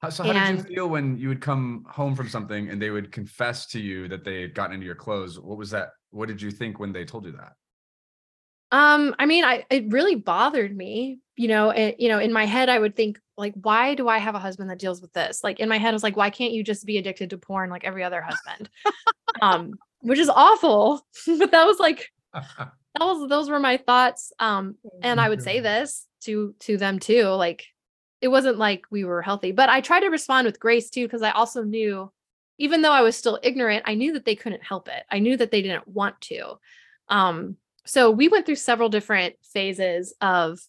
How, 0.01 0.09
so 0.09 0.23
how 0.23 0.33
did 0.33 0.57
you 0.57 0.75
feel 0.75 0.87
when 0.89 1.17
you 1.17 1.29
would 1.29 1.41
come 1.41 1.85
home 1.89 2.15
from 2.15 2.29
something 2.29 2.69
and 2.69 2.81
they 2.81 2.89
would 2.89 3.11
confess 3.11 3.65
to 3.67 3.79
you 3.79 4.07
that 4.09 4.23
they 4.23 4.41
had 4.41 4.53
gotten 4.53 4.75
into 4.75 4.85
your 4.85 4.95
clothes? 4.95 5.39
What 5.39 5.57
was 5.57 5.71
that? 5.71 5.89
What 6.11 6.27
did 6.27 6.41
you 6.41 6.51
think 6.51 6.79
when 6.79 6.91
they 6.91 7.05
told 7.05 7.25
you 7.25 7.31
that? 7.31 7.53
Um, 8.71 9.15
I 9.17 9.25
mean, 9.25 9.45
I 9.45 9.65
it 9.69 9.91
really 9.91 10.15
bothered 10.15 10.75
me, 10.75 11.19
you 11.35 11.47
know, 11.47 11.69
it, 11.69 11.99
you 11.99 12.09
know, 12.09 12.19
in 12.19 12.31
my 12.31 12.45
head 12.45 12.69
I 12.69 12.79
would 12.79 12.95
think 12.95 13.19
like 13.37 13.53
why 13.61 13.95
do 13.95 14.07
I 14.07 14.17
have 14.17 14.35
a 14.35 14.39
husband 14.39 14.69
that 14.69 14.79
deals 14.79 15.01
with 15.01 15.13
this? 15.13 15.43
Like 15.43 15.59
in 15.59 15.69
my 15.69 15.77
head 15.77 15.89
I 15.89 15.93
was 15.93 16.03
like 16.03 16.17
why 16.17 16.29
can't 16.29 16.53
you 16.53 16.63
just 16.63 16.85
be 16.85 16.97
addicted 16.97 17.29
to 17.31 17.37
porn 17.37 17.69
like 17.69 17.83
every 17.83 18.03
other 18.03 18.21
husband? 18.21 18.69
um, 19.41 19.73
which 20.01 20.19
is 20.19 20.29
awful. 20.29 21.05
but 21.27 21.51
that 21.51 21.65
was 21.65 21.79
like 21.79 22.11
that 22.33 22.71
was 22.99 23.27
those 23.29 23.49
were 23.49 23.59
my 23.59 23.77
thoughts. 23.77 24.31
Um, 24.39 24.75
and 25.01 25.19
I 25.19 25.29
would 25.29 25.41
say 25.41 25.59
this 25.59 26.07
to 26.21 26.55
to 26.59 26.77
them 26.77 26.99
too, 26.99 27.25
like 27.25 27.65
it 28.21 28.29
wasn't 28.29 28.57
like 28.57 28.85
we 28.89 29.03
were 29.03 29.21
healthy, 29.21 29.51
but 29.51 29.69
I 29.69 29.81
tried 29.81 30.01
to 30.01 30.07
respond 30.07 30.45
with 30.45 30.59
grace 30.59 30.89
too 30.89 31.05
because 31.05 31.21
I 31.21 31.31
also 31.31 31.63
knew 31.63 32.11
even 32.57 32.81
though 32.81 32.91
I 32.91 33.01
was 33.01 33.17
still 33.17 33.39
ignorant, 33.43 33.83
I 33.85 33.95
knew 33.95 34.13
that 34.13 34.25
they 34.25 34.35
couldn't 34.35 34.63
help 34.63 34.87
it. 34.87 35.03
I 35.11 35.19
knew 35.19 35.35
that 35.37 35.51
they 35.51 35.61
didn't 35.61 35.87
want 35.87 36.19
to. 36.21 36.57
Um, 37.09 37.57
so 37.85 38.09
we 38.09 38.29
went 38.29 38.45
through 38.45 38.55
several 38.55 38.89
different 38.89 39.35
phases 39.43 40.15
of 40.21 40.59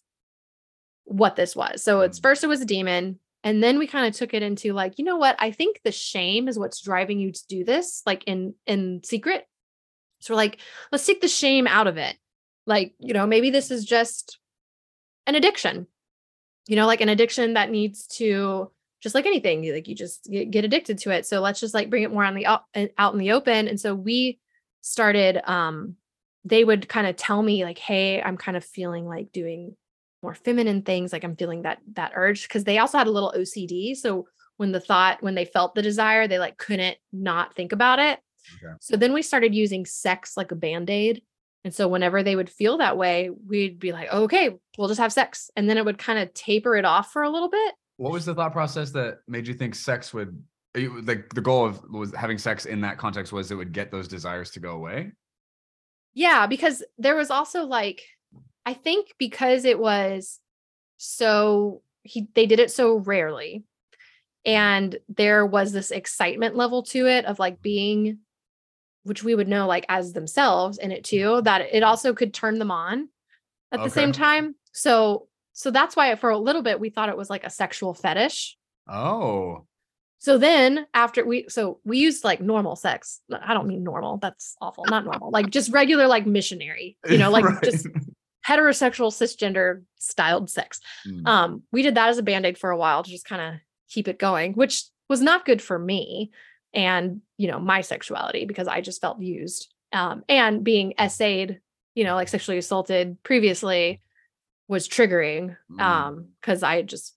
what 1.07 1.35
this 1.35 1.55
was. 1.55 1.83
So 1.83 2.01
it's 2.01 2.19
Mm. 2.19 2.23
first 2.23 2.43
it 2.43 2.47
was 2.47 2.61
a 2.61 2.65
demon, 2.65 3.19
and 3.43 3.63
then 3.63 3.79
we 3.79 3.87
kind 3.87 4.07
of 4.07 4.15
took 4.15 4.33
it 4.33 4.43
into 4.43 4.73
like, 4.73 4.99
you 4.99 5.05
know 5.05 5.17
what? 5.17 5.35
I 5.39 5.51
think 5.51 5.81
the 5.83 5.91
shame 5.91 6.47
is 6.47 6.59
what's 6.59 6.81
driving 6.81 7.19
you 7.19 7.31
to 7.31 7.47
do 7.47 7.63
this, 7.63 8.01
like 8.05 8.23
in 8.25 8.55
in 8.65 9.01
secret. 9.03 9.45
So 10.19 10.33
we're 10.33 10.37
like, 10.37 10.59
let's 10.91 11.05
take 11.05 11.21
the 11.21 11.27
shame 11.27 11.67
out 11.67 11.87
of 11.87 11.97
it. 11.97 12.17
Like, 12.65 12.95
you 12.99 13.13
know, 13.13 13.27
maybe 13.27 13.49
this 13.49 13.71
is 13.71 13.85
just 13.85 14.39
an 15.25 15.35
addiction. 15.35 15.87
You 16.67 16.75
know, 16.75 16.87
like 16.87 17.01
an 17.01 17.09
addiction 17.09 17.53
that 17.53 17.71
needs 17.71 18.07
to 18.17 18.71
just 19.01 19.15
like 19.15 19.25
anything, 19.27 19.71
like 19.71 19.87
you 19.87 19.95
just 19.95 20.27
get, 20.29 20.65
addicted 20.65 20.97
to 20.99 21.11
it. 21.11 21.25
So 21.25 21.39
let's 21.39 21.59
just 21.59 21.73
like 21.73 21.89
bring 21.89 22.03
it 22.03 22.11
more 22.11 22.25
on 22.25 22.35
the 22.35 22.47
out, 22.47 22.63
out 22.97 23.13
in 23.13 23.19
the 23.19 23.31
open. 23.31 23.67
And 23.67 23.79
so 23.79 23.93
we 23.95 24.39
started 24.81 25.39
um 25.49 25.95
they 26.43 26.63
would 26.63 26.87
kind 26.89 27.07
of 27.07 27.15
tell 27.15 27.41
me 27.41 27.63
like, 27.63 27.77
"Hey, 27.77 28.21
I'm 28.21 28.37
kind 28.37 28.57
of 28.57 28.63
feeling 28.65 29.05
like 29.05 29.31
doing 29.31 29.75
more 30.23 30.33
feminine 30.33 30.81
things 30.81 31.11
like 31.13 31.23
i'm 31.23 31.35
feeling 31.35 31.61
that 31.63 31.79
that 31.93 32.11
urge 32.15 32.47
because 32.47 32.63
they 32.63 32.77
also 32.77 32.97
had 32.97 33.07
a 33.07 33.11
little 33.11 33.33
ocd 33.37 33.95
so 33.95 34.27
when 34.57 34.71
the 34.71 34.79
thought 34.79 35.21
when 35.21 35.35
they 35.35 35.45
felt 35.45 35.75
the 35.75 35.81
desire 35.81 36.27
they 36.27 36.39
like 36.39 36.57
couldn't 36.57 36.97
not 37.13 37.55
think 37.55 37.71
about 37.71 37.99
it 37.99 38.19
Okay. 38.63 38.73
so 38.79 38.95
then 38.95 39.11
we 39.11 39.21
started 39.23 39.53
using 39.53 39.85
sex 39.85 40.37
like 40.37 40.51
a 40.51 40.55
band-aid 40.55 41.21
and 41.65 41.73
so 41.73 41.89
whenever 41.89 42.23
they 42.23 42.35
would 42.35 42.49
feel 42.49 42.77
that 42.77 42.97
way 42.97 43.29
we'd 43.45 43.77
be 43.77 43.91
like 43.91 44.09
okay 44.11 44.51
we'll 44.77 44.87
just 44.87 45.01
have 45.01 45.11
sex 45.11 45.51
and 45.57 45.69
then 45.69 45.77
it 45.77 45.83
would 45.83 45.97
kind 45.97 46.17
of 46.17 46.33
taper 46.33 46.77
it 46.77 46.85
off 46.85 47.11
for 47.11 47.23
a 47.23 47.29
little 47.29 47.49
bit 47.49 47.75
What 47.97 48.13
was 48.13 48.25
the 48.25 48.33
thought 48.33 48.53
process 48.53 48.91
that 48.91 49.17
made 49.27 49.47
you 49.47 49.53
think 49.53 49.75
sex 49.75 50.13
would 50.13 50.41
eh, 50.75 50.79
you- 50.81 51.01
like 51.01 51.27
the 51.33 51.41
goal 51.41 51.65
of 51.65 51.81
was 51.91 52.15
having 52.15 52.37
sex 52.37 52.65
in 52.65 52.79
that 52.81 52.97
context 52.97 53.33
was 53.33 53.51
it 53.51 53.55
would 53.55 53.73
get 53.73 53.91
those 53.91 54.07
desires 54.07 54.51
to 54.51 54.61
go 54.61 54.71
away? 54.71 55.11
Yeah, 56.13 56.47
because 56.47 56.83
there 56.97 57.15
was 57.15 57.29
also 57.29 57.65
like 57.65 58.01
I 58.67 58.73
think 58.73 59.13
because 59.17 59.63
it 59.63 59.79
was 59.79 60.41
so 60.97 61.81
he 62.03 62.27
they 62.35 62.45
did 62.45 62.59
it 62.59 62.69
so 62.69 62.97
rarely 62.97 63.63
and 64.45 64.97
there 65.07 65.45
was 65.45 65.71
this 65.71 65.89
excitement 65.89 66.57
level 66.57 66.83
to 66.83 67.07
it 67.07 67.23
of 67.23 67.39
like 67.39 67.61
being 67.61 68.19
which 69.03 69.23
we 69.23 69.35
would 69.35 69.47
know 69.47 69.67
like 69.67 69.85
as 69.87 70.11
themselves 70.11 70.79
in 70.79 70.91
it 70.91 71.05
too 71.05 71.41
that 71.43 71.61
it 71.61 71.81
also 71.81 72.13
could 72.13 72.33
turn 72.33 72.59
them 72.59 72.69
on 72.69 73.07
at 73.71 73.81
the 73.83 73.89
same 73.89 74.11
time. 74.11 74.53
So 74.73 75.29
so 75.53 75.71
that's 75.71 75.95
why 75.95 76.13
for 76.15 76.29
a 76.29 76.37
little 76.37 76.61
bit 76.61 76.81
we 76.81 76.89
thought 76.89 77.07
it 77.07 77.15
was 77.17 77.29
like 77.29 77.45
a 77.45 77.49
sexual 77.49 77.93
fetish. 77.93 78.57
Oh, 78.85 79.65
So 80.19 80.37
then 80.37 80.87
after 80.93 81.25
we 81.25 81.45
so 81.47 81.79
we 81.85 81.99
used 81.99 82.25
like 82.25 82.41
normal 82.41 82.75
sex. 82.75 83.21
I 83.31 83.53
don't 83.53 83.67
mean 83.67 83.85
normal. 83.85 84.17
That's 84.17 84.57
awful. 84.59 84.83
Not 84.89 85.05
normal. 85.05 85.31
Like 85.31 85.51
just 85.51 85.71
regular 85.71 86.07
like 86.07 86.25
missionary. 86.25 86.97
You 87.09 87.17
know, 87.17 87.31
like 87.37 87.45
Right. 87.45 87.63
just 87.63 87.87
heterosexual 88.47 89.11
cisgender 89.11 89.83
styled 89.97 90.49
sex. 90.49 90.79
Mm. 91.07 91.27
Um 91.27 91.63
we 91.71 91.81
did 91.81 91.95
that 91.95 92.09
as 92.09 92.17
a 92.17 92.23
band-aid 92.23 92.57
for 92.57 92.69
a 92.69 92.77
while 92.77 93.03
to 93.03 93.09
just 93.09 93.25
kind 93.25 93.41
of 93.41 93.59
keep 93.89 94.07
it 94.07 94.19
going, 94.19 94.53
which 94.53 94.83
was 95.09 95.21
not 95.21 95.45
good 95.45 95.61
for 95.61 95.77
me 95.79 96.31
and, 96.73 97.21
you 97.37 97.47
know, 97.47 97.59
my 97.59 97.81
sexuality 97.81 98.45
because 98.45 98.67
I 98.67 98.81
just 98.81 99.01
felt 99.01 99.21
used. 99.21 99.73
Um 99.93 100.23
and 100.29 100.63
being 100.63 100.93
SA'd, 100.97 101.59
you 101.95 102.03
know, 102.03 102.15
like 102.15 102.27
sexually 102.29 102.57
assaulted 102.57 103.21
previously 103.23 104.01
was 104.67 104.87
triggering 104.87 105.57
Mm. 105.71 105.81
um 105.81 106.27
because 106.41 106.63
I 106.63 106.81
just 106.83 107.15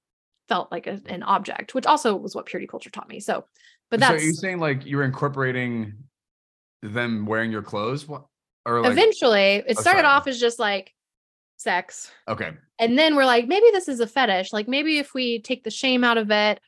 felt 0.48 0.72
like 0.72 0.88
a, 0.88 1.00
an 1.06 1.22
object, 1.22 1.74
which 1.74 1.86
also 1.86 2.16
was 2.16 2.34
what 2.34 2.46
purity 2.46 2.66
culture 2.66 2.90
taught 2.90 3.08
me. 3.08 3.20
So, 3.20 3.44
but 3.88 4.00
so 4.00 4.14
you're 4.14 4.32
saying 4.32 4.58
like 4.58 4.84
you 4.84 4.96
were 4.96 5.04
incorporating 5.04 5.94
them 6.82 7.26
wearing 7.26 7.52
your 7.52 7.62
clothes? 7.62 8.08
What 8.08 8.24
or 8.66 8.80
like 8.82 8.92
eventually 8.92 9.62
it 9.66 9.76
Oh, 9.78 9.80
started 9.80 10.04
off 10.04 10.26
as 10.26 10.40
just 10.40 10.58
like 10.58 10.92
sex 11.60 12.10
okay. 12.26 12.52
and 12.78 12.98
then 12.98 13.14
we're 13.14 13.26
like 13.26 13.46
maybe 13.46 13.66
this 13.72 13.86
is 13.86 14.00
a 14.00 14.06
fetish 14.06 14.50
like 14.50 14.66
maybe 14.66 14.98
if 14.98 15.12
we 15.12 15.42
take 15.42 15.62
the 15.62 15.70
shame 15.70 16.02
out 16.02 16.16
of 16.16 16.30
it 16.30 16.58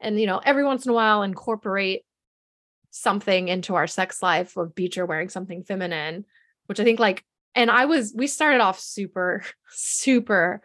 and 0.00 0.18
you 0.18 0.26
know 0.26 0.40
every 0.42 0.64
once 0.64 0.86
in 0.86 0.90
a 0.90 0.94
while 0.94 1.22
incorporate 1.22 2.02
something 2.90 3.48
into 3.48 3.74
our 3.74 3.86
sex 3.86 4.22
life 4.22 4.56
of 4.56 4.74
beecher 4.74 5.04
wearing 5.04 5.28
something 5.28 5.62
feminine 5.62 6.24
which 6.64 6.80
i 6.80 6.84
think 6.84 6.98
like 6.98 7.22
and 7.54 7.70
i 7.70 7.84
was 7.84 8.14
we 8.16 8.26
started 8.26 8.60
off 8.60 8.80
super 8.80 9.42
super 9.70 10.62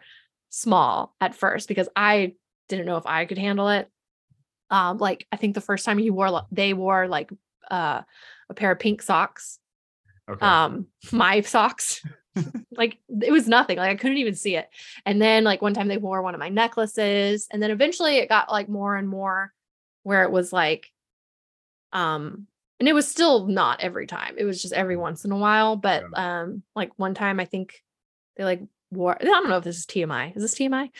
small 0.48 1.14
at 1.20 1.34
first 1.34 1.68
because 1.68 1.88
i 1.94 2.32
didn't 2.70 2.86
know 2.86 2.96
if 2.96 3.06
i 3.06 3.26
could 3.26 3.38
handle 3.38 3.68
it 3.68 3.90
um 4.70 4.96
like 4.96 5.26
i 5.30 5.36
think 5.36 5.54
the 5.54 5.60
first 5.60 5.84
time 5.84 5.98
he 5.98 6.10
wore 6.10 6.42
they 6.50 6.72
wore 6.72 7.06
like 7.06 7.30
uh 7.70 8.00
a 8.48 8.54
pair 8.54 8.70
of 8.72 8.78
pink 8.78 9.02
socks 9.02 9.58
Okay. 10.26 10.46
um 10.46 10.86
my 11.12 11.42
socks 11.42 12.02
like 12.76 12.98
it 13.08 13.32
was 13.32 13.48
nothing 13.48 13.78
like 13.78 13.90
i 13.90 13.94
couldn't 13.94 14.18
even 14.18 14.34
see 14.34 14.56
it 14.56 14.68
and 15.06 15.20
then 15.20 15.44
like 15.44 15.62
one 15.62 15.74
time 15.74 15.88
they 15.88 15.96
wore 15.96 16.22
one 16.22 16.34
of 16.34 16.40
my 16.40 16.48
necklaces 16.48 17.46
and 17.50 17.62
then 17.62 17.70
eventually 17.70 18.16
it 18.16 18.28
got 18.28 18.50
like 18.50 18.68
more 18.68 18.96
and 18.96 19.08
more 19.08 19.52
where 20.02 20.24
it 20.24 20.30
was 20.30 20.52
like 20.52 20.90
um 21.92 22.46
and 22.80 22.88
it 22.88 22.92
was 22.92 23.08
still 23.08 23.46
not 23.46 23.80
every 23.80 24.06
time 24.06 24.34
it 24.38 24.44
was 24.44 24.60
just 24.60 24.74
every 24.74 24.96
once 24.96 25.24
in 25.24 25.32
a 25.32 25.36
while 25.36 25.76
but 25.76 26.04
um 26.18 26.62
like 26.74 26.90
one 26.96 27.14
time 27.14 27.38
i 27.38 27.44
think 27.44 27.82
they 28.36 28.44
like 28.44 28.60
wore 28.90 29.16
i 29.20 29.24
don't 29.24 29.48
know 29.48 29.58
if 29.58 29.64
this 29.64 29.78
is 29.78 29.86
tmi 29.86 30.34
is 30.36 30.42
this 30.42 30.54
tmi 30.54 30.90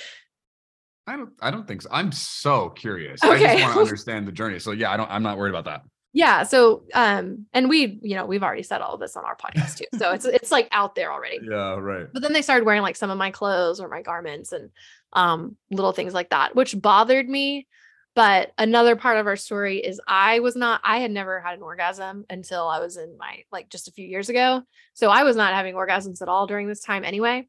I 1.07 1.17
don't 1.17 1.31
I 1.43 1.51
don't 1.51 1.69
think 1.69 1.83
so. 1.83 1.91
I'm 1.93 2.13
so 2.13 2.71
curious. 2.71 3.23
I 3.23 3.35
Okay. 3.35 3.45
just 3.45 3.61
want 3.61 3.75
to 3.75 3.81
understand 3.81 4.27
the 4.27 4.33
journey. 4.33 4.59
So 4.59 4.71
yeah, 4.71 4.91
I 4.91 4.97
don't 4.97 5.11
I'm 5.11 5.23
not 5.23 5.37
worried 5.37 5.51
about 5.51 5.67
that. 5.67 5.83
Yeah 6.15 6.45
so 6.45 6.85
um 6.95 7.45
and 7.53 7.69
we 7.69 7.99
you 8.03 8.15
know 8.17 8.25
we've 8.25 8.43
already 8.43 8.63
said 8.63 8.81
all 8.81 8.95
of 8.95 9.01
this 9.01 9.17
on 9.17 9.25
our 9.25 9.37
podcast 9.37 9.77
too 9.77 9.85
so 9.99 10.13
it's 10.13 10.25
it's 10.39 10.51
like 10.53 10.69
out 10.71 10.95
there 10.95 11.13
already 11.13 11.39
Yeah, 11.43 11.75
right. 11.75 12.07
but 12.13 12.23
then 12.23 12.33
they 12.33 12.41
started 12.41 12.65
wearing 12.65 12.83
like 12.83 12.97
some 12.97 13.11
of 13.11 13.19
my 13.19 13.31
clothes 13.31 13.81
or 13.81 13.89
my 13.89 14.01
garments 14.01 14.53
and 14.53 14.71
um 15.13 15.57
little 15.71 15.93
things 15.93 16.15
like 16.15 16.31
that 16.31 16.55
which 16.57 16.81
bothered 16.81 17.29
me 17.29 17.67
but 18.15 18.53
another 18.59 18.95
part 18.95 19.19
of 19.19 19.27
our 19.27 19.37
story 19.37 19.79
is 19.79 20.01
i 20.07 20.39
was 20.39 20.55
not 20.57 20.81
i 20.85 20.99
had 20.99 21.11
never 21.11 21.41
had 21.41 21.55
an 21.55 21.63
orgasm 21.63 22.25
until 22.31 22.69
i 22.69 22.79
was 22.79 22.97
in 22.97 23.19
my 23.19 23.43
like 23.51 23.69
just 23.69 23.89
a 23.89 23.93
few 23.93 24.07
years 24.07 24.29
ago 24.29 24.63
so 24.95 25.11
i 25.11 25.25
was 25.25 25.35
not 25.37 25.53
having 25.53 25.75
orgasms 25.75 26.23
at 26.23 26.29
all 26.29 26.47
during 26.47 26.69
this 26.69 26.81
time 26.81 27.05
anyway 27.05 27.47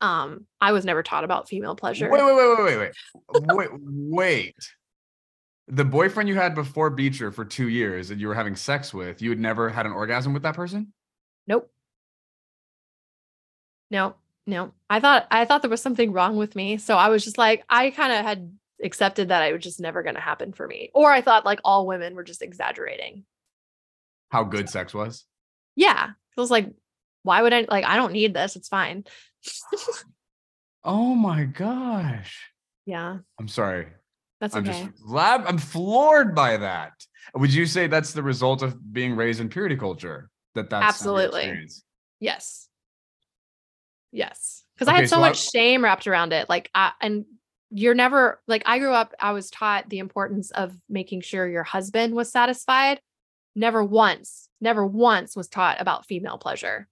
um 0.00 0.44
i 0.60 0.72
was 0.72 0.84
never 0.84 1.02
taught 1.04 1.22
about 1.24 1.48
female 1.48 1.76
pleasure 1.76 2.10
Wait, 2.10 2.24
wait, 2.24 2.34
wait, 2.34 2.58
wait, 2.58 2.64
wait, 2.78 2.78
wait. 2.78 3.44
wait, 3.56 3.68
wait. 3.72 4.54
The 5.68 5.84
boyfriend 5.84 6.28
you 6.28 6.34
had 6.34 6.54
before 6.54 6.90
Beecher 6.90 7.32
for 7.32 7.44
two 7.44 7.68
years 7.68 8.10
and 8.10 8.20
you 8.20 8.28
were 8.28 8.34
having 8.34 8.54
sex 8.56 8.92
with, 8.92 9.22
you 9.22 9.30
had 9.30 9.40
never 9.40 9.70
had 9.70 9.86
an 9.86 9.92
orgasm 9.92 10.32
with 10.32 10.42
that 10.42 10.54
person? 10.54 10.92
nope 11.46 11.70
no 13.90 14.14
no 14.46 14.72
i 14.88 14.98
thought 14.98 15.26
i 15.30 15.44
thought 15.44 15.60
there 15.60 15.70
was 15.70 15.82
something 15.82 16.10
wrong 16.10 16.36
with 16.36 16.56
me 16.56 16.78
so 16.78 16.96
i 16.96 17.08
was 17.10 17.22
just 17.22 17.36
like 17.36 17.62
i 17.68 17.90
kind 17.90 18.12
of 18.14 18.24
had 18.24 18.50
accepted 18.82 19.28
that 19.28 19.42
it 19.42 19.52
was 19.52 19.62
just 19.62 19.78
never 19.78 20.02
going 20.02 20.14
to 20.14 20.22
happen 20.22 20.54
for 20.54 20.66
me 20.66 20.90
or 20.94 21.12
i 21.12 21.20
thought 21.20 21.44
like 21.44 21.60
all 21.64 21.86
women 21.86 22.14
were 22.14 22.24
just 22.24 22.40
exaggerating 22.40 23.26
How 24.30 24.42
good 24.44 24.70
sex 24.70 24.94
was? 24.94 25.26
Yeah. 25.76 26.10
I 26.10 26.40
was 26.40 26.50
like, 26.50 26.70
why 27.22 27.42
would 27.42 27.52
I 27.52 27.66
like 27.68 27.84
I 27.84 27.96
don't 27.96 28.12
need 28.12 28.32
this. 28.34 28.56
It's 28.56 28.68
fine. 28.68 29.04
Oh 30.82 31.14
my 31.14 31.44
gosh. 31.44 32.50
yeah. 32.86 33.18
I'm 33.38 33.48
sorry. 33.48 33.86
That's 34.44 34.56
I'm 34.56 34.68
okay. 34.68 34.84
just 34.90 35.06
lab 35.06 35.44
I'm 35.46 35.56
floored 35.56 36.34
by 36.34 36.58
that. 36.58 36.92
Would 37.34 37.54
you 37.54 37.64
say 37.64 37.86
that's 37.86 38.12
the 38.12 38.22
result 38.22 38.60
of 38.60 38.92
being 38.92 39.16
raised 39.16 39.40
in 39.40 39.48
purity 39.48 39.74
culture? 39.74 40.28
That 40.54 40.68
that's 40.68 40.84
Absolutely. 40.84 41.66
yes. 42.20 42.68
Yes. 44.12 44.64
Because 44.74 44.88
I 44.88 44.96
had 44.96 45.08
so 45.08 45.16
so 45.16 45.22
I- 45.22 45.28
much 45.28 45.50
shame 45.50 45.82
wrapped 45.82 46.06
around 46.06 46.34
it. 46.34 46.50
Like 46.50 46.70
I 46.74 46.92
and 47.00 47.24
you're 47.70 47.94
never 47.94 48.42
like 48.46 48.62
I 48.66 48.78
grew 48.78 48.92
up, 48.92 49.14
I 49.18 49.32
was 49.32 49.48
taught 49.48 49.88
the 49.88 49.98
importance 49.98 50.50
of 50.50 50.76
making 50.90 51.22
sure 51.22 51.48
your 51.48 51.64
husband 51.64 52.14
was 52.14 52.30
satisfied. 52.30 53.00
Never 53.56 53.82
once, 53.82 54.50
never 54.60 54.84
once 54.84 55.34
was 55.34 55.48
taught 55.48 55.80
about 55.80 56.04
female 56.04 56.36
pleasure. 56.36 56.86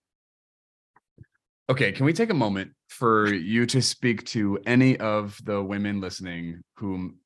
Okay, 1.69 1.93
can 1.93 2.07
we 2.07 2.13
take 2.15 2.31
a 2.31 2.35
moment 2.35 2.73
for 2.89 3.33
you 3.33 3.67
to 3.67 3.81
speak 3.81 4.25
to 4.27 4.59
any 4.67 4.97
of 4.99 5.39
the 5.45 5.63
women 5.63 6.01
listening 6.01 6.63
whom 6.77 7.19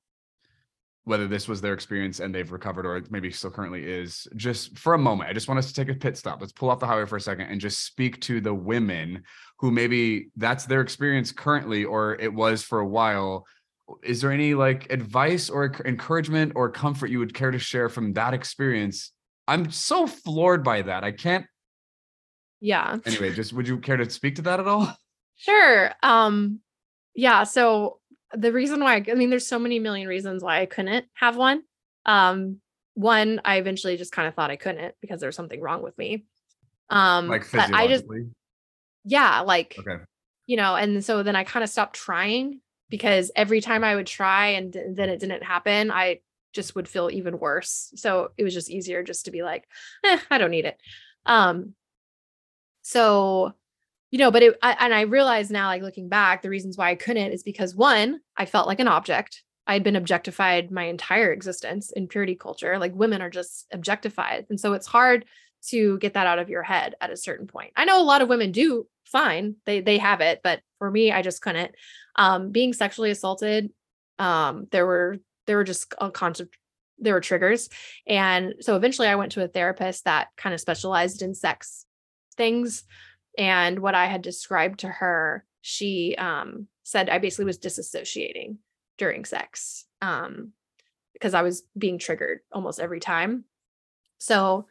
whether 1.07 1.29
this 1.29 1.47
was 1.47 1.61
their 1.61 1.73
experience 1.73 2.19
and 2.19 2.35
they've 2.35 2.51
recovered 2.51 2.85
or 2.85 3.01
maybe 3.11 3.31
still 3.31 3.51
currently 3.51 3.85
is 3.85 4.27
just 4.35 4.77
for 4.77 4.95
a 4.95 4.99
moment 4.99 5.31
i 5.31 5.33
just 5.33 5.47
want 5.47 5.57
us 5.57 5.69
to 5.69 5.75
take 5.75 5.89
a 5.89 5.97
pit 5.97 6.17
stop. 6.19 6.41
Let's 6.41 6.53
pull 6.53 6.69
off 6.69 6.81
the 6.81 6.87
highway 6.87 7.07
for 7.07 7.15
a 7.15 7.21
second 7.21 7.47
and 7.47 7.61
just 7.61 7.85
speak 7.87 8.21
to 8.23 8.41
the 8.41 8.53
women 8.53 9.23
who 9.61 9.71
maybe 9.71 10.31
that's 10.37 10.67
their 10.67 10.81
experience 10.81 11.31
currently 11.31 11.85
or 11.85 12.17
it 12.17 12.35
was 12.35 12.65
for 12.65 12.81
a 12.81 12.87
while. 12.87 13.47
Is 14.03 14.21
there 14.21 14.33
any 14.33 14.55
like 14.55 14.93
advice 14.93 15.49
or 15.49 15.73
encouragement 15.85 16.53
or 16.57 16.71
comfort 16.71 17.07
you 17.07 17.21
would 17.21 17.33
care 17.35 17.53
to 17.53 17.59
share 17.59 17.89
from 17.89 18.13
that 18.15 18.35
experience? 18.35 19.13
I'm 19.47 19.71
so 19.71 20.09
floored 20.09 20.65
by 20.65 20.83
that. 20.83 21.05
I 21.05 21.13
can't 21.13 21.47
Yeah. 22.61 22.99
anyway 23.07 23.33
just 23.33 23.53
would 23.53 23.69
you 23.69 23.79
care 23.79 23.97
to 23.97 24.11
speak 24.11 24.35
to 24.37 24.43
that 24.43 24.59
at 24.59 24.67
all? 24.67 24.93
Sure. 25.37 25.93
Um 26.03 26.59
yeah, 27.15 27.45
so 27.45 28.01
the 28.33 28.53
reason 28.53 28.81
why 28.81 29.05
I 29.09 29.15
mean 29.15 29.31
there's 29.31 29.47
so 29.47 29.59
many 29.59 29.79
million 29.79 30.09
reasons 30.09 30.43
why 30.43 30.61
I 30.61 30.67
couldn't 30.67 31.07
have 31.15 31.37
one. 31.37 31.63
Um 32.05 32.61
one 32.95 33.41
I 33.45 33.57
eventually 33.57 33.97
just 33.97 34.13
kind 34.13 34.27
of 34.29 34.35
thought 34.35 34.51
I 34.51 34.57
couldn't 34.57 34.95
because 35.01 35.21
there 35.21 35.29
was 35.29 35.37
something 35.37 35.61
wrong 35.61 35.83
with 35.83 35.97
me. 35.99 36.25
Um 36.91 37.29
like 37.29 37.51
but 37.53 37.73
I 37.73 37.87
just 37.89 38.05
yeah, 39.05 39.41
like 39.41 39.77
okay 39.79 40.03
you 40.47 40.57
know, 40.57 40.77
and 40.77 41.05
so 41.05 41.23
then 41.23 41.37
I 41.37 41.45
kind 41.45 41.65
of 41.65 41.71
stopped 41.71 41.97
trying 41.97 42.61
because 42.89 43.31
every 43.35 43.61
time 43.61 43.83
I 43.83 43.97
would 43.97 44.07
try 44.07 44.49
and 44.49 44.73
th- 44.73 44.87
then 44.91 45.11
it 45.11 45.19
didn't 45.19 45.43
happen, 45.43 45.91
I 45.91 46.21
just 46.53 46.75
would 46.77 46.89
feel 46.89 47.11
even 47.13 47.39
worse. 47.39 47.93
So 47.97 48.31
it 48.39 48.45
was 48.45 48.55
just 48.55 48.71
easier 48.71 49.03
just 49.03 49.25
to 49.25 49.31
be 49.31 49.43
like, 49.43 49.69
eh, 50.05 50.19
I 50.31 50.39
don't 50.39 50.53
need 50.53 50.65
it. 50.65 50.81
Um, 51.27 51.75
so, 52.83 53.53
you 54.17 54.21
know, 54.21 54.31
but 54.31 54.43
it, 54.43 54.57
I, 54.63 54.75
and 54.81 54.95
I 54.95 55.03
realize 55.03 55.51
now, 55.51 55.67
like 55.67 55.83
looking 55.83 56.09
back, 56.09 56.41
the 56.41 56.49
reasons 56.49 56.79
why 56.79 56.89
I 56.89 56.95
couldn't 56.95 57.33
is 57.33 57.43
because 57.43 57.75
one, 57.75 58.21
I 58.35 58.47
felt 58.47 58.67
like 58.67 58.81
an 58.81 58.89
object. 58.89 59.43
I 59.67 59.75
had 59.75 59.85
been 59.85 59.95
objectified 59.95 60.71
my 60.71 60.85
entire 60.85 61.33
existence 61.33 61.93
in 61.93 62.09
purity 62.09 62.35
culture. 62.35 62.79
Like 62.79 62.95
women 62.95 63.21
are 63.21 63.29
just 63.29 63.67
objectified. 63.75 64.47
And 64.49 64.59
so 64.59 64.73
it's 64.73 64.87
hard 64.87 65.27
to 65.69 65.99
get 65.99 66.15
that 66.15 66.27
out 66.27 66.39
of 66.39 66.49
your 66.49 66.63
head 66.63 66.95
at 66.99 67.11
a 67.11 67.17
certain 67.17 67.47
point. 67.47 67.73
I 67.77 67.85
know 67.85 68.01
a 68.01 68.05
lot 68.05 68.23
of 68.23 68.31
women 68.31 68.53
do 68.53 68.87
fine. 69.05 69.57
They 69.67 69.83
they 69.83 69.99
have 69.99 70.23
it, 70.23 70.41
but 70.43 70.61
for 70.79 70.91
me, 70.91 71.13
I 71.13 71.21
just 71.21 71.43
couldn't. 71.43 71.75
Um, 72.15 72.53
being 72.53 72.73
sexually 72.73 73.11
assaulted, 73.11 73.69
um, 74.19 74.67
there 74.73 74.87
were 74.87 75.19
there 75.47 75.59
were 75.59 75.65
just 75.65 75.93
a 76.01 76.11
concept 76.11 76.57
there 76.99 77.13
were 77.13 77.21
triggers. 77.21 77.69
And 78.07 78.55
so 78.61 78.77
eventually 78.77 79.09
I 79.09 79.17
went 79.17 79.33
to 79.33 79.45
a 79.45 79.49
therapist 79.49 80.05
that 80.05 80.29
kind 80.39 80.55
of 80.55 80.61
specialized 80.63 81.21
in 81.21 81.35
sex 81.35 81.85
things. 82.39 82.85
And 83.39 83.81
what 83.81 83.95
I 83.95 84.07
had 84.07 84.23
described 84.23 84.81
to 84.81 84.89
her, 84.89 85.45
she 85.61 86.15
um, 86.17 86.69
said 86.83 87.11
I 87.11 87.19
basically 87.19 87.45
was 87.45 87.59
disassociating 87.59 88.57
during 88.99 89.25
sex 89.25 89.85
um, 90.01 90.53
because 91.13 91.35
I 91.35 91.43
was 91.43 91.63
being 91.77 91.99
triggered 91.99 92.41
almost 92.53 92.81
every 92.81 93.01
time. 93.01 93.45
So 94.19 94.67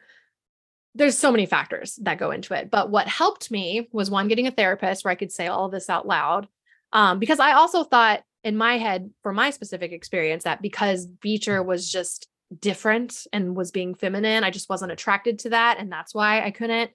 there's 0.95 1.17
so 1.17 1.31
many 1.31 1.45
factors 1.45 1.99
that 2.03 2.17
go 2.17 2.31
into 2.31 2.53
it. 2.53 2.71
But 2.71 2.89
what 2.89 3.07
helped 3.07 3.51
me 3.51 3.89
was 3.91 4.09
one, 4.09 4.27
getting 4.27 4.47
a 4.47 4.51
therapist 4.51 5.03
where 5.03 5.11
I 5.11 5.15
could 5.15 5.31
say 5.31 5.47
all 5.47 5.65
of 5.65 5.71
this 5.71 5.89
out 5.89 6.07
loud. 6.07 6.47
Um, 6.93 7.19
because 7.19 7.39
I 7.39 7.51
also 7.53 7.83
thought 7.83 8.23
in 8.45 8.55
my 8.55 8.77
head, 8.77 9.09
for 9.21 9.33
my 9.33 9.49
specific 9.49 9.91
experience, 9.91 10.45
that 10.45 10.61
because 10.61 11.05
Beecher 11.05 11.61
was 11.61 11.91
just 11.91 12.27
different 12.57 13.27
and 13.33 13.55
was 13.55 13.71
being 13.71 13.95
feminine, 13.95 14.43
I 14.43 14.51
just 14.51 14.69
wasn't 14.69 14.93
attracted 14.93 15.39
to 15.39 15.49
that. 15.49 15.77
And 15.79 15.91
that's 15.91 16.15
why 16.15 16.41
I 16.41 16.51
couldn't, 16.51 16.91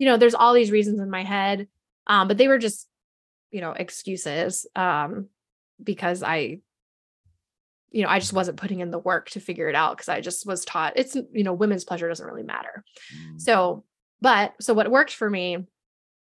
you 0.00 0.06
know, 0.06 0.16
there's 0.16 0.34
all 0.34 0.52
these 0.54 0.72
reasons 0.72 0.98
in 0.98 1.10
my 1.10 1.22
head. 1.22 1.68
Um, 2.08 2.26
but 2.26 2.38
they 2.38 2.48
were 2.48 2.58
just, 2.58 2.88
you 3.52 3.60
know, 3.60 3.70
excuses. 3.70 4.66
Um, 4.74 5.28
because 5.82 6.22
I 6.22 6.60
you 7.92 8.04
know, 8.04 8.08
I 8.08 8.20
just 8.20 8.32
wasn't 8.32 8.56
putting 8.56 8.78
in 8.80 8.92
the 8.92 9.00
work 9.00 9.30
to 9.30 9.40
figure 9.40 9.68
it 9.68 9.74
out 9.74 9.96
because 9.96 10.08
I 10.08 10.20
just 10.20 10.46
was 10.46 10.64
taught 10.64 10.92
it's, 10.94 11.16
you 11.16 11.42
know, 11.42 11.52
women's 11.52 11.84
pleasure 11.84 12.08
doesn't 12.08 12.26
really 12.26 12.44
matter. 12.44 12.84
Mm. 13.12 13.40
So, 13.40 13.84
but 14.20 14.54
so 14.60 14.74
what 14.74 14.88
worked 14.90 15.12
for 15.12 15.28
me 15.28 15.56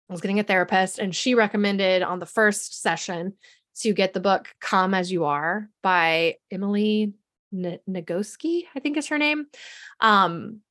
I 0.10 0.14
was 0.14 0.22
getting 0.22 0.40
a 0.40 0.44
therapist 0.44 1.00
and 1.00 1.16
she 1.16 1.34
recommended 1.34 2.04
on 2.04 2.20
the 2.20 2.26
first 2.28 2.82
session 2.82 3.34
to 3.78 3.94
get 3.94 4.14
the 4.14 4.20
book 4.20 4.54
Come 4.62 4.94
As 4.94 5.12
You 5.12 5.26
Are 5.26 5.70
by 5.82 6.36
Emily 6.52 7.14
N- 7.52 7.80
Nagoski, 7.90 8.66
I 8.76 8.80
think 8.80 8.98
is 8.98 9.08
her 9.08 9.18
name. 9.18 9.48
Um, 10.00 10.62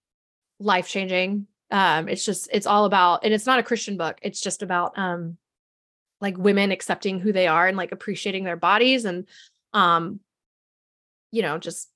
life 0.61 0.88
changing. 0.88 1.49
Um, 1.70 2.09
it's 2.09 2.24
just, 2.24 2.48
it's 2.53 2.66
all 2.66 2.85
about, 2.85 3.24
and 3.24 3.35
it's 3.35 3.46
not 3.46 3.59
a 3.59 3.64
Christian 3.64 3.96
book. 3.96 4.18
It's 4.22 4.40
just 4.40 4.62
about, 4.62 4.98
um, 4.98 5.38
like 6.20 6.38
women 6.38 6.70
accepting 6.70 7.20
who 7.20 7.33
they 7.33 7.46
are 7.46 7.66
and 7.66 7.77
like 7.77 7.92
appreciating 7.92 8.44
their 8.44 8.57
bodies 8.57 9.05
and, 9.05 9.27
um, 9.72 10.20
you 11.31 11.42
know, 11.42 11.59
just 11.59 11.90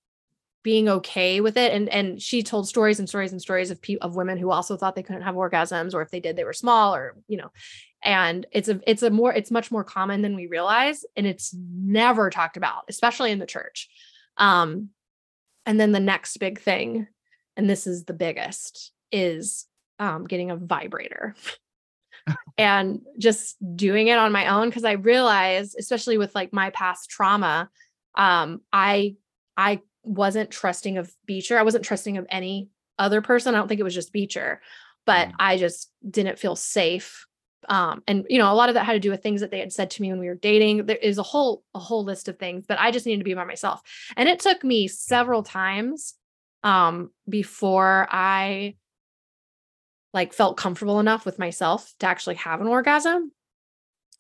being 0.65 0.89
okay 0.89 1.41
with 1.41 1.57
it. 1.57 1.73
And 1.73 1.89
and 1.89 2.21
she 2.21 2.43
told 2.43 2.69
stories 2.69 2.99
and 2.99 3.09
stories 3.09 3.31
and 3.33 3.41
stories 3.41 3.71
of 3.71 3.81
people 3.81 4.07
of 4.07 4.17
women 4.17 4.37
who 4.37 4.51
also 4.51 4.77
thought 4.77 4.97
they 4.97 5.05
couldn't 5.05 5.23
have 5.23 5.37
orgasms, 5.37 5.95
or 5.95 6.03
if 6.03 6.11
they 6.11 6.21
did, 6.21 6.37
they 6.37 6.45
were 6.45 6.53
small, 6.53 6.95
or 6.95 7.17
you 7.29 7.37
know. 7.39 7.51
And 8.03 8.45
it's 8.51 8.69
a 8.69 8.81
it's 8.85 9.03
a 9.03 9.11
more 9.11 9.33
it's 9.33 9.51
much 9.51 9.71
more 9.71 9.85
common 9.85 10.21
than 10.21 10.35
we 10.35 10.47
realize, 10.49 11.05
and 11.17 11.27
it's 11.27 11.55
never 11.57 12.29
talked 12.29 12.57
about, 12.57 12.83
especially 12.89 13.31
in 13.31 13.39
the 13.39 13.47
church. 13.47 13.89
Um, 14.37 14.91
and 15.65 15.79
then 15.79 15.93
the 15.93 16.01
next 16.01 16.37
big 16.39 16.61
thing, 16.61 17.07
and 17.57 17.71
this 17.71 17.87
is 17.87 18.05
the 18.05 18.13
biggest, 18.13 18.93
is 19.13 19.67
um, 19.99 20.25
getting 20.25 20.51
a 20.51 20.57
vibrator. 20.57 21.35
and 22.59 23.01
just 23.19 23.57
doing 23.77 24.09
it 24.09 24.19
on 24.19 24.33
my 24.33 24.49
own 24.49 24.69
because 24.69 24.85
I 24.85 24.93
realized, 24.93 25.77
especially 25.79 26.19
with 26.19 26.35
like 26.35 26.53
my 26.53 26.71
past 26.71 27.11
trauma, 27.11 27.71
um, 28.15 28.61
I 28.73 29.17
I 29.57 29.81
wasn't 30.03 30.51
trusting 30.51 30.99
of 30.99 31.13
Beecher. 31.27 31.59
I 31.59 31.63
wasn't 31.63 31.85
trusting 31.85 32.19
of 32.19 32.27
any 32.31 32.69
other 32.99 33.23
person. 33.23 33.55
I 33.55 33.59
don't 33.59 33.69
think 33.69 33.81
it 33.81 33.85
was 33.85 33.95
just 33.95 34.13
Beecher, 34.13 34.61
but 35.07 35.29
mm. 35.29 35.33
I 35.39 35.57
just 35.57 35.91
didn't 36.09 36.39
feel 36.39 36.57
safe. 36.57 37.27
Um, 37.69 38.03
and 38.07 38.27
you 38.29 38.39
know, 38.39 38.53
a 38.53 38.55
lot 38.55 38.69
of 38.69 38.75
that 38.75 38.87
had 38.87 38.95
to 38.95 39.01
do 39.01 39.11
with 39.11 39.23
things 39.23 39.41
that 39.41 39.51
they 39.51 39.59
had 39.61 39.73
said 39.73 39.91
to 39.91 40.03
me 40.03 40.11
when 40.11 40.21
we 40.21 40.29
were 40.29 40.35
dating. 40.35 40.87
There 40.87 40.97
is 40.97 41.19
a 41.19 41.23
whole 41.23 41.63
a 41.75 41.79
whole 41.79 42.05
list 42.05 42.29
of 42.29 42.39
things, 42.39 42.67
but 42.67 42.79
I 42.79 42.91
just 42.91 43.07
needed 43.07 43.19
to 43.19 43.25
be 43.25 43.35
by 43.35 43.45
myself. 43.45 43.83
And 44.17 44.29
it 44.29 44.41
took 44.41 44.65
me 44.65 44.89
several 44.89 45.43
times 45.43 46.15
um 46.65 47.11
before 47.29 48.09
I 48.11 48.75
like 50.13 50.33
felt 50.33 50.57
comfortable 50.57 51.01
enough 51.01 51.27
with 51.27 51.39
myself 51.39 51.93
to 52.01 52.07
actually 52.07 52.37
have 52.37 52.61
an 52.61 52.67
orgasm. 52.67 53.33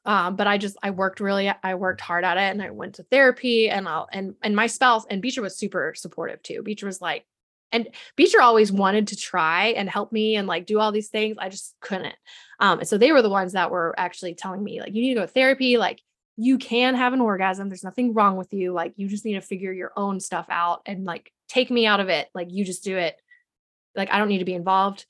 Um, 0.04 0.36
but 0.36 0.46
I 0.46 0.58
just 0.58 0.76
I 0.82 0.90
worked 0.90 1.20
really 1.20 1.52
I 1.62 1.74
worked 1.74 2.00
hard 2.00 2.24
at 2.24 2.36
it 2.36 2.50
and 2.50 2.62
I 2.62 2.70
went 2.70 2.94
to 2.94 3.02
therapy 3.04 3.68
and 3.68 3.88
I'll 3.88 4.08
and 4.12 4.34
and 4.42 4.56
my 4.56 4.66
spouse 4.66 5.04
and 5.08 5.20
Beecher 5.20 5.42
was 5.42 5.56
super 5.56 5.92
supportive 5.96 6.42
too. 6.42 6.62
Beecher 6.62 6.86
was 6.86 7.00
like, 7.00 7.26
and 7.72 7.88
Beecher 8.16 8.40
always 8.40 8.72
wanted 8.72 9.08
to 9.08 9.16
try 9.16 9.68
and 9.68 9.88
help 9.88 10.12
me 10.12 10.36
and 10.36 10.46
like 10.46 10.66
do 10.66 10.78
all 10.78 10.92
these 10.92 11.08
things. 11.08 11.36
I 11.38 11.48
just 11.48 11.74
couldn't. 11.80 12.14
Um, 12.60 12.78
and 12.80 12.88
so 12.88 12.96
they 12.96 13.12
were 13.12 13.22
the 13.22 13.28
ones 13.28 13.52
that 13.52 13.70
were 13.70 13.94
actually 13.98 14.34
telling 14.34 14.64
me, 14.64 14.80
like, 14.80 14.94
you 14.94 15.02
need 15.02 15.14
to 15.14 15.20
go 15.20 15.26
to 15.26 15.32
therapy, 15.32 15.76
like 15.76 16.00
you 16.36 16.56
can 16.56 16.94
have 16.94 17.12
an 17.12 17.20
orgasm. 17.20 17.68
There's 17.68 17.84
nothing 17.84 18.14
wrong 18.14 18.36
with 18.36 18.52
you. 18.52 18.72
Like 18.72 18.94
you 18.96 19.08
just 19.08 19.24
need 19.24 19.34
to 19.34 19.40
figure 19.40 19.72
your 19.72 19.92
own 19.96 20.20
stuff 20.20 20.46
out 20.48 20.82
and 20.86 21.04
like 21.04 21.32
take 21.48 21.68
me 21.68 21.84
out 21.84 21.98
of 21.98 22.08
it. 22.08 22.28
Like 22.32 22.48
you 22.50 22.64
just 22.64 22.84
do 22.84 22.96
it. 22.96 23.16
Like 23.96 24.12
I 24.12 24.18
don't 24.18 24.28
need 24.28 24.38
to 24.38 24.44
be 24.44 24.54
involved 24.54 25.04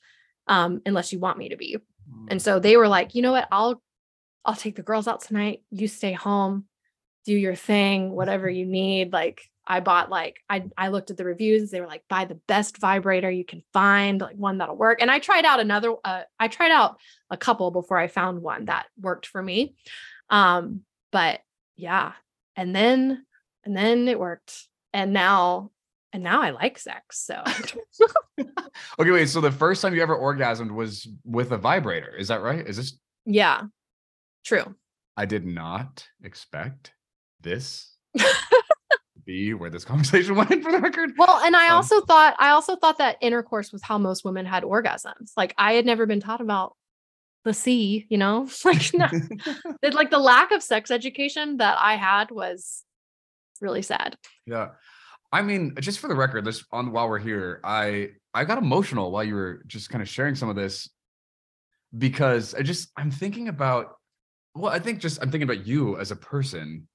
um, 0.49 0.83
unless 0.87 1.13
you 1.13 1.19
want 1.19 1.39
me 1.39 1.51
to 1.51 1.57
be. 1.57 1.77
And 2.29 2.41
mm. 2.41 2.43
so 2.43 2.59
they 2.59 2.77
were 2.77 2.89
like, 2.89 3.15
you 3.15 3.23
know 3.23 3.33
what? 3.33 3.49
I'll 3.53 3.83
I'll 4.45 4.55
take 4.55 4.77
the 4.77 4.83
girls 4.83 5.07
out 5.07 5.21
tonight. 5.21 5.63
You 5.71 5.89
stay 5.89 6.13
home, 6.13 6.65
do 7.27 7.35
your 7.35 7.55
thing, 7.55 8.11
whatever 8.11 8.49
you 8.49 8.65
need. 8.67 9.13
Like 9.13 9.43
I 9.67 9.81
bought 9.81 10.11
like 10.11 10.39
I 10.49 10.65
I 10.77 10.89
looked 10.89 11.11
at 11.11 11.19
the 11.19 11.25
reviews. 11.25 11.71
They 11.71 11.81
were 11.81 11.87
like 11.87 12.03
buy 12.09 12.25
the 12.25 12.41
best 12.49 12.79
vibrator 12.79 13.31
you 13.31 13.45
can 13.45 13.63
find, 13.73 14.21
like 14.21 14.37
one 14.37 14.59
that'll 14.59 14.77
work. 14.77 15.03
And 15.03 15.11
I 15.11 15.19
tried 15.19 15.45
out 15.45 15.61
another 15.61 15.95
uh, 16.05 16.23
I 16.41 16.49
tried 16.49 16.73
out 16.73 16.99
a 17.31 17.37
couple 17.37 17.71
before 17.71 17.99
I 17.99 18.09
found 18.09 18.41
one 18.41 18.65
that 18.65 18.87
worked 18.99 19.27
for 19.27 19.43
me. 19.43 19.75
Um 20.31 20.83
but 21.13 21.41
yeah. 21.77 22.13
And 22.57 22.75
then 22.75 23.25
and 23.65 23.77
then 23.77 24.09
it 24.09 24.19
worked. 24.19 24.67
And 24.95 25.13
now 25.13 25.71
and 26.13 26.23
now 26.23 26.43
I 26.43 26.51
like 26.51 26.79
sex. 26.79 27.21
So 27.21 27.43
Okay, 28.99 29.11
wait. 29.11 29.29
So 29.29 29.41
the 29.41 29.53
first 29.53 29.83
time 29.83 29.95
you 29.95 30.03
ever 30.03 30.17
orgasmed 30.17 30.71
was 30.71 31.09
with 31.25 31.53
a 31.53 31.59
vibrator. 31.59 32.15
Is 32.15 32.29
that 32.29 32.43
right? 32.43 32.67
Is 32.67 32.77
this 32.77 32.99
Yeah. 33.25 33.63
True. 34.45 34.75
I 35.17 35.27
did 35.27 35.45
not 35.45 36.07
expect 36.23 36.93
this 37.41 37.97
be 39.25 39.53
where 39.55 39.71
this 39.71 39.85
conversation 39.85 40.35
went 40.37 40.63
for 40.63 40.73
the 40.73 40.81
record. 40.81 41.11
Well, 41.19 41.41
and 41.45 41.55
I 41.55 41.69
um, 41.69 41.77
also 41.77 42.01
thought 42.01 42.35
I 42.39 42.51
also 42.51 42.77
thought 42.77 42.99
that 42.99 43.19
intercourse 43.21 43.73
was 43.73 43.83
how 43.83 43.99
most 43.99 44.25
women 44.25 44.47
had 44.47 44.63
orgasms. 44.63 45.33
Like 45.37 45.55
I 45.59 45.75
had 45.75 45.87
never 45.87 46.07
been 46.07 46.21
taught 46.21 46.41
about 46.41 46.77
the 47.45 47.55
sea, 47.55 48.07
you 48.09 48.19
know? 48.19 48.49
Like 48.65 48.93
no, 48.95 49.09
like 49.93 50.11
the 50.11 50.19
lack 50.19 50.51
of 50.53 50.63
sex 50.63 50.91
education 50.91 51.59
that 51.59 51.79
I 51.81 51.97
had 51.97 52.31
was 52.31 52.85
really 53.61 53.83
sad. 53.83 54.17
Yeah. 54.47 54.71
I 55.31 55.43
mean, 55.43 55.75
just 55.81 55.99
for 55.99 56.09
the 56.09 56.15
record, 56.15 56.45
this 56.45 56.65
on 56.73 56.93
while 56.93 57.09
we're 57.09 57.19
here, 57.19 57.61
I 57.63 58.11
I 58.33 58.45
got 58.45 58.59
emotional 58.59 59.11
while 59.11 59.25
you 59.25 59.35
were 59.35 59.63
just 59.67 59.91
kind 59.91 60.03
of 60.03 60.09
sharing 60.09 60.35
some 60.35 60.49
of 60.49 60.57
this 60.57 60.89
because 61.97 62.55
I 62.55 62.63
just 62.63 62.91
I'm 62.97 63.11
thinking 63.11 63.49
about 63.49 63.97
well, 64.55 64.73
I 64.73 64.79
think 64.79 65.01
just 65.01 65.21
I'm 65.23 65.31
thinking 65.31 65.49
about 65.49 65.67
you 65.67 65.99
as 65.99 66.11
a 66.11 66.17
person 66.17 66.89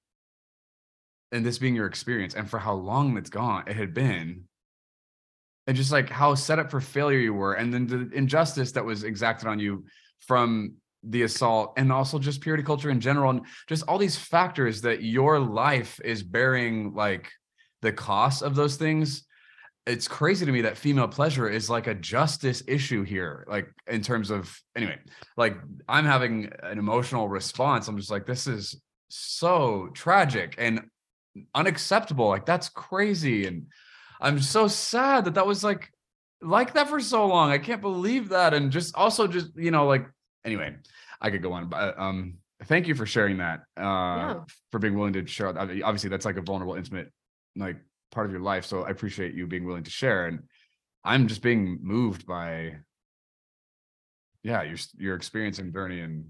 and 1.32 1.46
this 1.46 1.58
being 1.58 1.76
your 1.76 1.88
experience 1.88 2.36
and 2.36 2.50
for 2.50 2.60
how 2.60 2.74
long 2.74 3.18
it's 3.18 3.30
gone 3.30 3.64
it 3.68 3.76
had 3.76 3.94
been. 3.94 4.46
And 5.66 5.78
just 5.78 5.92
like 5.92 6.10
how 6.10 6.36
set 6.36 6.60
up 6.60 6.70
for 6.72 6.82
failure 6.82 7.20
you 7.20 7.34
were 7.34 7.54
and 7.54 7.74
then 7.74 7.88
the 7.88 8.10
injustice 8.14 8.74
that 8.74 8.84
was 8.84 9.04
exacted 9.04 9.48
on 9.48 9.60
you 9.60 9.86
from 10.20 10.76
the 11.04 11.24
assault 11.24 11.74
and 11.78 11.92
also 11.92 12.18
just 12.18 12.42
purity 12.42 12.64
culture 12.64 12.90
in 12.90 13.00
general 13.00 13.30
and 13.30 13.46
just 13.68 13.84
all 13.88 13.98
these 13.98 14.18
factors 14.18 14.82
that 14.82 15.04
your 15.04 15.40
life 15.40 16.00
is 16.04 16.24
bearing 16.24 16.94
like 16.94 17.32
the 17.84 17.94
cost 17.94 18.42
of 18.42 18.56
those 18.56 18.76
things 18.76 19.24
it's 19.86 20.08
crazy 20.08 20.46
to 20.46 20.52
me 20.52 20.62
that 20.62 20.78
female 20.78 21.10
pleasure 21.10 21.50
is 21.50 21.70
like 21.70 21.88
a 21.88 21.94
justice 21.94 22.64
issue 22.68 23.04
here 23.04 23.46
like 23.50 23.68
in 23.88 24.02
terms 24.02 24.32
of 24.32 24.58
anyway 24.76 24.98
like 25.36 25.58
i'm 25.90 26.06
having 26.06 26.50
an 26.64 26.80
emotional 26.80 27.28
response. 27.28 27.88
I'm 27.88 27.98
just 27.98 28.12
like 28.12 28.26
this 28.26 28.48
is 28.48 28.82
so 29.10 29.90
tragic 29.94 30.56
and 30.58 30.82
unacceptable. 31.54 32.28
Like 32.28 32.46
that's 32.46 32.70
crazy. 32.70 33.46
And 33.46 33.68
i'm 34.22 34.40
so 34.40 34.68
sad 34.68 35.26
that 35.26 35.34
that 35.34 35.46
was 35.46 35.64
like 35.64 35.92
like 36.42 36.74
that 36.74 36.90
for 36.90 37.00
so 37.00 37.28
long. 37.28 37.52
I 37.52 37.58
can't 37.58 37.82
believe 37.82 38.30
that. 38.30 38.54
And 38.54 38.72
just 38.72 38.96
also 38.96 39.28
just 39.28 39.56
you 39.56 39.72
know 39.72 39.86
like 39.86 40.08
anyway 40.46 40.76
i 41.22 41.30
could 41.30 41.42
go 41.42 41.54
on 41.54 41.70
but 41.70 41.98
um 41.98 42.34
thank 42.66 42.86
you 42.86 42.96
for 42.96 43.06
sharing 43.06 43.38
that 43.38 43.60
uh 43.78 43.82
yeah. 43.82 44.40
for 44.72 44.80
being 44.80 44.96
willing 44.96 45.14
to 45.14 45.26
share. 45.26 45.48
Obviously 45.50 46.10
that's 46.10 46.26
like 46.26 46.38
a 46.38 46.42
vulnerable 46.42 46.76
intimate 46.76 47.12
like 47.56 47.78
part 48.12 48.26
of 48.26 48.32
your 48.32 48.42
life. 48.42 48.66
So 48.66 48.84
I 48.84 48.90
appreciate 48.90 49.34
you 49.34 49.48
being 49.48 49.66
willing 49.66 49.84
to 49.84 49.92
share. 49.92 50.28
And 50.28 50.44
I'm 51.04 51.28
just 51.28 51.42
being 51.42 51.80
moved 51.82 52.26
by, 52.26 52.76
yeah, 54.44 54.64
your 54.64 54.78
your 54.98 55.16
experience 55.16 55.60
in 55.60 55.72
Bernie 55.72 56.02
and 56.02 56.26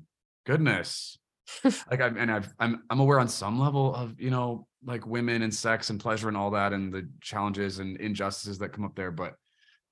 goodness. 0.45 1.17
like 1.63 2.01
I'm 2.01 2.17
and 2.17 2.31
I've 2.31 2.53
I'm 2.59 2.83
I'm 2.89 2.99
aware 2.99 3.19
on 3.19 3.27
some 3.27 3.59
level 3.59 3.93
of 3.93 4.19
you 4.19 4.29
know 4.29 4.65
like 4.85 5.05
women 5.05 5.41
and 5.41 5.53
sex 5.53 5.89
and 5.89 5.99
pleasure 5.99 6.27
and 6.27 6.37
all 6.37 6.51
that 6.51 6.73
and 6.73 6.93
the 6.93 7.07
challenges 7.21 7.79
and 7.79 7.97
injustices 7.99 8.59
that 8.59 8.73
come 8.73 8.85
up 8.85 8.95
there. 8.95 9.11
But 9.11 9.35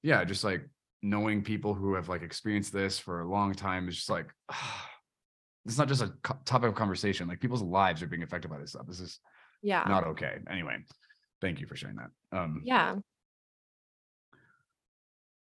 yeah, 0.01 0.23
just 0.23 0.43
like 0.43 0.67
knowing 1.01 1.43
people 1.43 1.73
who 1.73 1.95
have 1.95 2.09
like 2.09 2.21
experienced 2.21 2.71
this 2.71 2.99
for 2.99 3.21
a 3.21 3.29
long 3.29 3.53
time 3.53 3.87
is 3.87 3.95
just 3.95 4.09
like 4.09 4.27
it's 5.65 5.77
not 5.77 5.87
just 5.87 6.01
a 6.01 6.13
co- 6.23 6.39
topic 6.45 6.69
of 6.69 6.75
conversation. 6.75 7.27
Like 7.27 7.39
people's 7.39 7.61
lives 7.61 8.01
are 8.01 8.07
being 8.07 8.23
affected 8.23 8.49
by 8.49 8.57
this 8.57 8.71
stuff. 8.71 8.87
This 8.87 8.99
is 8.99 9.19
yeah 9.61 9.83
not 9.87 10.07
okay. 10.07 10.37
Anyway, 10.49 10.77
thank 11.41 11.59
you 11.59 11.67
for 11.67 11.75
sharing 11.75 11.97
that. 11.97 12.11
Um, 12.31 12.61
yeah 12.63 12.95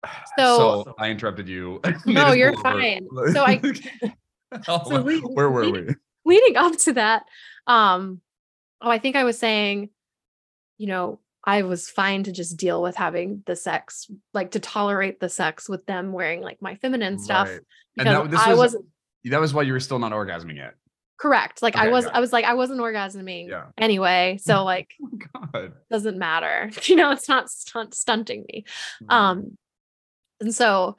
so, 0.38 0.84
So- 0.86 0.96
I 1.00 1.10
interrupted 1.10 1.48
you. 1.48 1.82
No, 2.06 2.32
you're 2.34 2.52
over- 2.54 2.62
fine. 2.62 3.08
So 3.34 3.44
I- 3.44 3.62
Oh, 4.68 4.90
So 4.90 5.02
we- 5.02 5.20
where 5.20 5.50
were 5.50 5.70
we- 5.72 5.82
we? 5.84 5.96
leading 6.28 6.56
up 6.58 6.76
to 6.78 6.94
that 6.94 7.24
um 7.68 8.20
oh 8.82 8.90
i 8.90 8.98
think 8.98 9.16
i 9.16 9.24
was 9.24 9.38
saying 9.38 9.90
you 10.80 10.88
know 10.88 11.20
i 11.44 11.62
was 11.62 11.88
fine 11.90 12.24
to 12.24 12.32
just 12.32 12.58
deal 12.58 12.82
with 12.82 12.96
having 12.96 13.44
the 13.46 13.56
sex 13.56 14.10
like 14.34 14.52
to 14.52 14.60
tolerate 14.60 15.20
the 15.20 15.30
sex 15.30 15.70
with 15.70 15.86
them 15.86 16.12
wearing 16.14 16.42
like 16.42 16.60
my 16.64 16.76
feminine 16.76 17.20
stuff 17.20 17.48
Right. 17.48 17.60
And 18.00 18.30
because 18.30 18.32
that- 18.32 18.48
i 18.48 18.50
was- 18.52 18.58
wasn't 18.60 18.86
That 19.26 19.40
was 19.40 19.54
why 19.54 19.64
you 19.64 19.74
were 19.74 19.80
still 19.80 20.00
not 20.00 20.12
orgasming 20.14 20.56
yet. 20.58 20.74
Correct 21.18 21.62
like 21.62 21.76
i 21.78 21.88
was 21.90 22.06
i 22.08 22.20
was 22.20 22.34
like 22.34 22.46
i 22.46 22.54
wasn't 22.54 22.80
orgasming 22.80 23.48
Yeah. 23.50 23.66
anyway 23.78 24.38
so 24.42 24.64
like 24.74 24.94
Oh 25.02 25.10
God. 25.54 25.74
doesn't 25.90 26.18
matter 26.18 26.70
you 26.84 26.96
know 26.96 27.12
it's 27.12 27.30
not 27.30 27.50
stunt- 27.50 27.94
stunting 27.94 28.46
me 28.52 28.66
um 29.10 29.58
and 30.42 30.54
so 30.54 30.98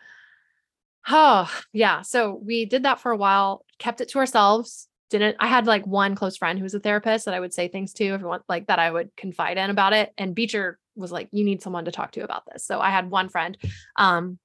oh 1.08 1.50
yeah 1.72 2.02
so 2.02 2.40
we 2.42 2.64
did 2.64 2.82
that 2.84 3.00
for 3.00 3.12
a 3.12 3.16
while 3.16 3.64
kept 3.78 4.00
it 4.00 4.08
to 4.10 4.18
ourselves 4.18 4.88
didn't 5.10 5.36
i 5.38 5.46
had 5.46 5.66
like 5.66 5.86
one 5.86 6.14
close 6.14 6.36
friend 6.36 6.58
who 6.58 6.62
was 6.64 6.74
a 6.74 6.80
therapist 6.80 7.26
that 7.26 7.34
i 7.34 7.40
would 7.40 7.52
say 7.54 7.68
things 7.68 7.92
to 7.92 8.04
if 8.06 8.22
want 8.22 8.42
like 8.48 8.66
that 8.66 8.78
i 8.78 8.90
would 8.90 9.14
confide 9.16 9.56
in 9.58 9.70
about 9.70 9.92
it 9.92 10.12
and 10.18 10.34
beecher 10.34 10.78
was 10.96 11.12
like 11.12 11.28
you 11.30 11.44
need 11.44 11.62
someone 11.62 11.84
to 11.84 11.92
talk 11.92 12.10
to 12.12 12.24
about 12.24 12.42
this 12.52 12.64
so 12.64 12.80
i 12.80 12.90
had 12.90 13.10
one 13.10 13.28
friend 13.28 13.56
um 13.96 14.38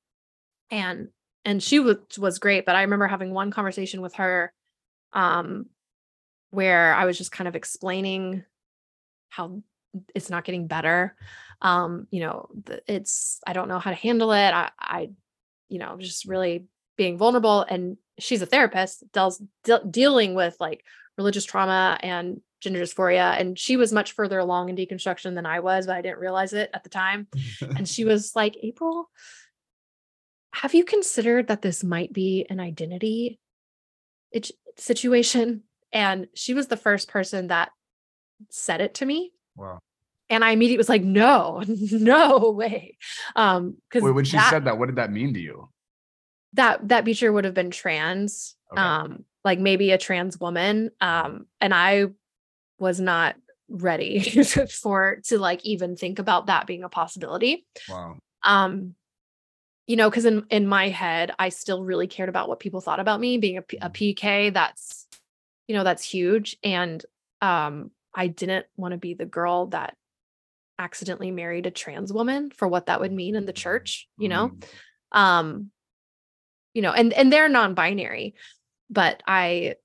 and 0.69 1.07
and 1.45 1.63
she 1.63 1.79
was 1.79 1.97
was 2.19 2.37
great 2.39 2.65
but 2.65 2.75
i 2.75 2.81
remember 2.81 3.07
having 3.07 3.33
one 3.33 3.49
conversation 3.51 4.01
with 4.01 4.13
her 4.15 4.53
um 5.13 5.65
where 6.51 6.93
i 6.93 7.05
was 7.05 7.17
just 7.17 7.31
kind 7.31 7.47
of 7.47 7.55
explaining 7.55 8.43
how 9.29 9.61
it's 10.15 10.29
not 10.29 10.45
getting 10.45 10.67
better. 10.67 11.15
Um 11.61 12.07
you 12.11 12.21
know 12.21 12.49
it's 12.87 13.39
i 13.45 13.53
don't 13.53 13.67
know 13.67 13.79
how 13.79 13.89
to 13.91 13.95
handle 13.95 14.31
it. 14.31 14.51
I 14.51 14.69
i 14.79 15.09
you 15.69 15.79
know 15.79 15.97
just 15.99 16.25
really 16.25 16.65
being 16.97 17.17
vulnerable 17.17 17.61
and 17.63 17.97
she's 18.19 18.41
a 18.41 18.45
therapist 18.45 19.03
deals 19.11 19.41
de- 19.63 19.83
dealing 19.89 20.33
with 20.33 20.55
like 20.59 20.83
religious 21.17 21.45
trauma 21.45 21.97
and 22.03 22.41
gender 22.61 22.79
dysphoria 22.79 23.39
and 23.39 23.57
she 23.57 23.75
was 23.75 23.91
much 23.91 24.11
further 24.11 24.37
along 24.37 24.69
in 24.69 24.75
deconstruction 24.75 25.33
than 25.35 25.45
i 25.45 25.59
was 25.59 25.87
but 25.87 25.95
i 25.95 26.01
didn't 26.01 26.19
realize 26.19 26.53
it 26.53 26.69
at 26.73 26.83
the 26.83 26.89
time. 26.89 27.27
And 27.61 27.87
she 27.87 28.05
was 28.11 28.35
like 28.35 28.55
april 28.61 29.09
have 30.53 30.73
you 30.73 30.83
considered 30.83 31.47
that 31.47 31.61
this 31.61 31.83
might 31.83 32.13
be 32.13 32.45
an 32.49 32.59
identity 32.59 33.39
it- 34.31 34.51
situation 34.81 35.63
and 35.93 36.27
she 36.33 36.53
was 36.53 36.67
the 36.67 36.77
first 36.77 37.07
person 37.07 37.47
that 37.47 37.69
said 38.49 38.81
it 38.81 38.95
to 38.95 39.05
me 39.05 39.31
wow. 39.55 39.79
and 40.29 40.43
I 40.43 40.51
immediately 40.51 40.77
was 40.77 40.89
like, 40.89 41.03
no, 41.03 41.63
no 41.67 42.51
way. 42.51 42.97
Um, 43.35 43.77
because 43.89 44.11
when 44.11 44.25
she 44.25 44.37
that, 44.37 44.49
said 44.49 44.65
that, 44.65 44.77
what 44.77 44.87
did 44.87 44.95
that 44.95 45.11
mean 45.11 45.33
to 45.33 45.39
you? 45.39 45.69
that 46.53 46.87
that 46.87 47.05
Beecher 47.05 47.31
would 47.31 47.45
have 47.45 47.53
been 47.53 47.71
trans, 47.71 48.55
Okay. 48.71 48.81
um, 48.81 49.25
like 49.43 49.59
maybe 49.59 49.91
a 49.91 49.97
trans 49.97 50.39
woman. 50.39 50.91
Um, 51.01 51.47
and 51.59 51.73
I 51.73 52.07
was 52.79 52.99
not 52.99 53.35
ready 53.69 54.19
for 54.81 55.21
to 55.25 55.39
like 55.39 55.63
even 55.65 55.95
think 55.95 56.19
about 56.19 56.47
that 56.47 56.67
being 56.67 56.83
a 56.83 56.89
possibility. 56.89 57.65
Wow. 57.89 58.17
Um, 58.43 58.95
you 59.87 59.95
know, 59.95 60.09
because 60.09 60.25
in 60.25 60.45
in 60.49 60.67
my 60.67 60.89
head, 60.89 61.31
I 61.39 61.49
still 61.49 61.83
really 61.83 62.07
cared 62.07 62.29
about 62.29 62.47
what 62.47 62.59
people 62.59 62.81
thought 62.81 62.99
about 62.99 63.19
me 63.19 63.37
being 63.37 63.57
a, 63.57 63.63
a 63.81 63.89
PK. 63.89 64.53
That's, 64.53 65.07
you 65.67 65.75
know, 65.75 65.83
that's 65.83 66.03
huge. 66.03 66.57
And 66.63 67.03
um, 67.41 67.91
I 68.13 68.27
didn't 68.27 68.65
want 68.77 68.93
to 68.93 68.97
be 68.97 69.13
the 69.13 69.25
girl 69.25 69.67
that 69.67 69.95
accidentally 70.79 71.31
married 71.31 71.65
a 71.65 71.71
trans 71.71 72.11
woman 72.11 72.51
for 72.51 72.67
what 72.67 72.87
that 72.87 72.99
would 72.99 73.11
mean 73.11 73.35
in 73.35 73.45
the 73.45 73.53
church, 73.53 74.07
you 74.17 74.29
know? 74.29 74.49
Mm. 74.49 74.65
um 75.11 75.71
you 76.73 76.81
know 76.81 76.91
and 76.91 77.13
and 77.13 77.31
they're 77.31 77.49
non-binary 77.49 78.33
but 78.89 79.21
i 79.27 79.75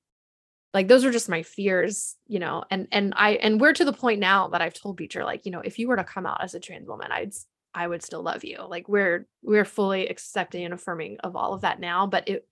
like 0.72 0.88
those 0.88 1.04
are 1.04 1.10
just 1.10 1.28
my 1.28 1.42
fears 1.42 2.16
you 2.26 2.38
know 2.38 2.64
and 2.70 2.88
and 2.92 3.14
i 3.16 3.30
and 3.32 3.60
we're 3.60 3.72
to 3.72 3.84
the 3.84 3.92
point 3.92 4.20
now 4.20 4.48
that 4.48 4.62
i've 4.62 4.74
told 4.74 4.96
beecher 4.96 5.24
like 5.24 5.44
you 5.46 5.52
know 5.52 5.60
if 5.60 5.78
you 5.78 5.88
were 5.88 5.96
to 5.96 6.04
come 6.04 6.26
out 6.26 6.42
as 6.42 6.54
a 6.54 6.60
trans 6.60 6.86
woman 6.86 7.10
i'd 7.12 7.32
i 7.76 7.86
would 7.86 8.02
still 8.02 8.22
love 8.22 8.42
you. 8.42 8.58
Like 8.66 8.88
we're 8.88 9.26
we're 9.42 9.64
fully 9.64 10.08
accepting 10.08 10.64
and 10.64 10.74
affirming 10.74 11.18
of 11.20 11.36
all 11.36 11.54
of 11.54 11.60
that 11.60 11.78
now 11.78 12.06
but 12.06 12.28
it 12.28 12.46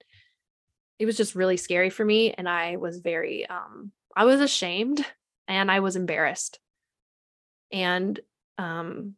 it 0.98 1.06
was 1.06 1.16
just 1.16 1.34
really 1.34 1.56
scary 1.56 1.90
for 1.90 2.04
me 2.04 2.32
and 2.32 2.48
i 2.48 2.76
was 2.76 2.98
very 2.98 3.46
um 3.48 3.90
i 4.14 4.24
was 4.24 4.40
ashamed 4.40 5.04
and 5.48 5.70
i 5.70 5.80
was 5.80 5.96
embarrassed. 5.96 6.60
And 7.72 8.20
um 8.58 9.14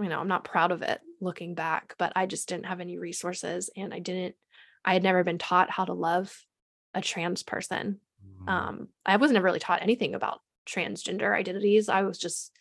you 0.00 0.08
know 0.08 0.20
i'm 0.20 0.28
not 0.28 0.44
proud 0.44 0.70
of 0.70 0.82
it 0.82 1.00
looking 1.20 1.54
back 1.54 1.94
but 1.98 2.12
i 2.14 2.26
just 2.26 2.48
didn't 2.48 2.66
have 2.66 2.80
any 2.80 2.98
resources 2.98 3.70
and 3.76 3.92
i 3.92 3.98
didn't 3.98 4.34
i 4.84 4.92
had 4.92 5.02
never 5.02 5.24
been 5.24 5.38
taught 5.38 5.70
how 5.70 5.84
to 5.84 5.92
love 5.92 6.44
a 6.94 7.00
trans 7.00 7.42
person. 7.42 8.00
Mm. 8.42 8.48
um 8.48 8.88
i 9.06 9.16
was 9.16 9.32
never 9.32 9.44
really 9.44 9.58
taught 9.58 9.82
anything 9.82 10.14
about 10.14 10.40
transgender 10.66 11.36
identities. 11.36 11.88
I 11.88 12.02
was 12.02 12.18
just 12.18 12.52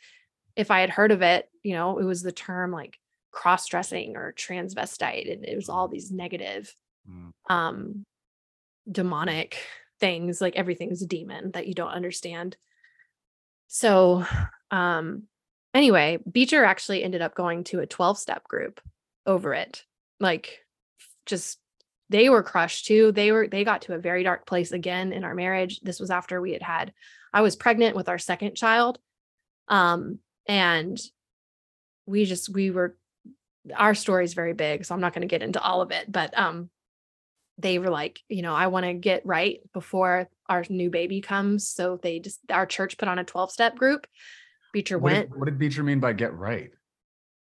if 0.55 0.71
i 0.71 0.81
had 0.81 0.89
heard 0.89 1.11
of 1.11 1.21
it 1.21 1.49
you 1.63 1.73
know 1.73 1.97
it 1.99 2.03
was 2.03 2.21
the 2.21 2.31
term 2.31 2.71
like 2.71 2.97
cross-dressing 3.31 4.15
or 4.17 4.33
transvestite 4.33 5.31
and 5.31 5.45
it 5.45 5.55
was 5.55 5.69
all 5.69 5.87
these 5.87 6.11
negative 6.11 6.73
Mm. 7.09 7.31
um 7.49 8.05
demonic 8.91 9.57
things 9.99 10.39
like 10.39 10.55
everything's 10.55 11.01
a 11.01 11.07
demon 11.07 11.49
that 11.53 11.65
you 11.65 11.73
don't 11.73 11.89
understand. 11.89 12.57
So 13.67 14.23
um 14.69 15.23
anyway 15.73 16.19
beecher 16.31 16.63
actually 16.63 17.03
ended 17.03 17.21
up 17.23 17.33
going 17.33 17.63
to 17.65 17.79
a 17.79 17.87
12 17.87 18.19
step 18.19 18.47
group 18.47 18.81
over 19.25 19.53
it 19.55 19.83
like 20.19 20.59
just 21.25 21.57
they 22.09 22.29
were 22.29 22.43
crushed 22.43 22.85
too. 22.85 23.11
They 23.11 23.31
were 23.31 23.47
they 23.47 23.63
got 23.63 23.83
to 23.83 23.93
a 23.93 23.97
very 23.97 24.21
dark 24.21 24.45
place 24.45 24.71
again 24.71 25.13
in 25.13 25.23
our 25.23 25.33
marriage. 25.33 25.79
This 25.79 25.99
was 25.99 26.11
after 26.11 26.39
we 26.39 26.51
had 26.53 26.61
had 26.61 26.93
i 27.33 27.41
was 27.41 27.55
pregnant 27.55 27.95
with 27.95 28.09
our 28.09 28.19
second 28.19 28.55
child 28.55 28.99
um 29.69 30.19
and 30.47 30.99
we 32.05 32.25
just 32.25 32.49
we 32.49 32.71
were 32.71 32.97
our 33.75 33.93
story 33.93 34.23
is 34.23 34.33
very 34.33 34.53
big 34.53 34.83
so 34.85 34.95
i'm 34.95 35.01
not 35.01 35.13
going 35.13 35.21
to 35.21 35.27
get 35.27 35.43
into 35.43 35.61
all 35.61 35.81
of 35.81 35.91
it 35.91 36.11
but 36.11 36.37
um 36.37 36.69
they 37.57 37.77
were 37.77 37.89
like 37.91 38.19
you 38.27 38.41
know 38.41 38.55
i 38.55 38.67
want 38.67 38.85
to 38.85 38.93
get 38.93 39.25
right 39.25 39.59
before 39.73 40.27
our 40.49 40.65
new 40.69 40.89
baby 40.89 41.21
comes 41.21 41.67
so 41.67 41.99
they 42.01 42.19
just 42.19 42.39
our 42.49 42.65
church 42.65 42.97
put 42.97 43.07
on 43.07 43.19
a 43.19 43.23
12 43.23 43.51
step 43.51 43.75
group 43.75 44.07
beecher 44.73 44.97
What 44.97 45.11
went 45.13 45.29
did, 45.29 45.39
what 45.39 45.45
did 45.45 45.59
Beecher 45.59 45.83
mean 45.83 45.99
by 45.99 46.13
get 46.13 46.33
right? 46.33 46.71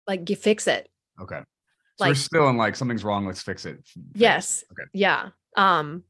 like 0.07 0.29
you 0.29 0.35
fix 0.35 0.67
it 0.67 0.89
Okay. 1.21 1.41
So 1.97 2.07
we're 2.07 2.15
still 2.15 2.47
in 2.47 2.55
like 2.55 2.77
something's 2.77 3.03
wrong. 3.03 3.25
Let's 3.27 3.41
fix 3.41 3.65
it. 3.65 3.77
yes 4.15 4.63
Okay. 4.71 4.87
yeah 4.93 5.29
um 5.57 6.03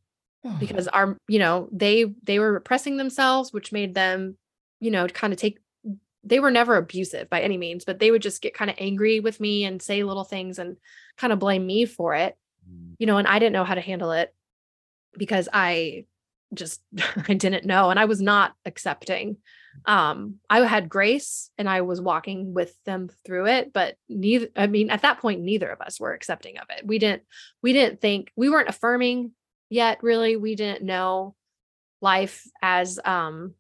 because 0.60 0.88
our 0.88 1.18
you 1.28 1.40
know 1.40 1.68
they 1.72 2.06
they 2.24 2.38
were 2.40 2.54
repressing 2.54 2.96
themselves 2.98 3.52
which 3.52 3.72
made 3.72 3.96
them 3.96 4.38
you 4.80 4.92
know 4.92 5.08
kind 5.08 5.34
of 5.34 5.40
take 5.40 5.58
they 6.30 6.40
were 6.40 6.52
never 6.52 6.76
abusive 6.78 7.30
by 7.30 7.42
any 7.42 7.58
means 7.58 7.86
but 7.86 8.00
they 8.00 8.12
would 8.12 8.22
just 8.22 8.42
get 8.42 8.54
kind 8.54 8.70
of 8.72 8.78
angry 8.80 9.20
with 9.20 9.40
me 9.40 9.66
and 9.66 9.82
say 9.82 10.04
little 10.04 10.24
things 10.24 10.60
and 10.60 10.78
kind 11.18 11.34
of 11.34 11.40
blame 11.40 11.66
me 11.66 11.86
for 11.86 12.16
it 12.16 12.36
Mm. 12.70 12.96
you 13.00 13.08
know 13.08 13.18
and 13.18 13.28
i 13.28 13.40
didn't 13.40 13.54
know 13.54 13.64
how 13.64 13.74
to 13.76 13.82
handle 13.82 14.12
it 14.12 14.34
because 15.18 15.48
i 15.54 16.06
just 16.54 16.82
i 17.28 17.34
didn't 17.34 17.66
know 17.66 17.90
and 17.90 18.00
i 18.00 18.06
was 18.06 18.22
not 18.22 18.54
accepting. 18.66 19.38
Um 19.86 20.36
i 20.50 20.60
had 20.60 20.90
grace 20.90 21.52
and 21.58 21.70
i 21.70 21.82
was 21.82 22.02
walking 22.02 22.54
with 22.54 22.76
them 22.86 23.10
through 23.26 23.48
it 23.48 23.72
but 23.72 23.96
neither 24.10 24.48
i 24.56 24.68
mean 24.68 24.90
at 24.90 25.04
that 25.04 25.20
point 25.20 25.42
neither 25.42 25.70
of 25.70 25.80
us 25.82 26.00
were 26.00 26.14
accepting 26.14 26.58
of 26.58 26.68
it. 26.70 26.86
We 26.86 27.00
didn't 27.00 27.24
we 27.64 27.72
didn't 27.74 28.02
think 28.02 28.32
we 28.36 28.50
weren't 28.50 28.70
affirming 28.70 29.32
yet 29.70 30.04
really. 30.04 30.36
We 30.36 30.56
didn't 30.56 30.84
know 30.84 31.36
life 32.02 32.46
as 32.62 33.00
um 33.06 33.54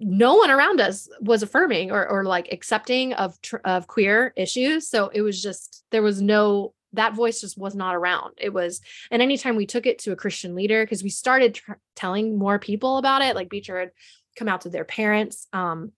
no 0.00 0.34
one 0.36 0.50
around 0.50 0.80
us 0.80 1.08
was 1.20 1.42
affirming 1.42 1.90
or 1.90 2.08
or 2.08 2.24
like 2.24 2.48
accepting 2.52 3.12
of 3.14 3.40
tr- 3.42 3.56
of 3.64 3.86
queer 3.86 4.32
issues. 4.36 4.88
So 4.88 5.08
it 5.12 5.22
was 5.22 5.42
just 5.42 5.84
there 5.90 6.02
was 6.02 6.20
no 6.22 6.74
that 6.92 7.14
voice 7.14 7.40
just 7.40 7.56
was 7.56 7.74
not 7.74 7.94
around. 7.94 8.34
It 8.38 8.52
was 8.52 8.80
and 9.10 9.22
anytime 9.22 9.56
we 9.56 9.66
took 9.66 9.86
it 9.86 10.00
to 10.00 10.12
a 10.12 10.16
christian 10.16 10.54
leader 10.54 10.84
because 10.84 11.02
we 11.02 11.10
started 11.10 11.54
tr- 11.54 11.72
telling 11.94 12.38
more 12.38 12.58
people 12.58 12.98
about 12.98 13.22
it 13.22 13.36
like 13.36 13.48
beecher 13.48 13.78
had 13.78 13.90
come 14.36 14.48
out 14.48 14.62
to 14.62 14.70
their 14.70 14.84
parents 14.84 15.46
um 15.52 15.92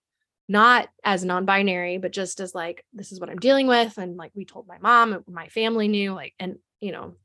not 0.49 0.89
as 1.03 1.23
non-binary 1.23 1.97
but 1.97 2.11
just 2.11 2.39
as 2.39 2.53
like 2.53 2.83
this 2.93 3.11
is 3.11 3.19
what 3.19 3.29
i'm 3.29 3.39
dealing 3.39 3.67
with 3.67 3.97
and 3.97 4.17
like 4.17 4.31
we 4.35 4.43
told 4.43 4.67
my 4.67 4.77
mom 4.79 5.23
my 5.27 5.47
family 5.47 5.87
knew 5.87 6.13
like 6.13 6.33
and 6.39 6.57
you 6.81 6.91
know 6.91 7.15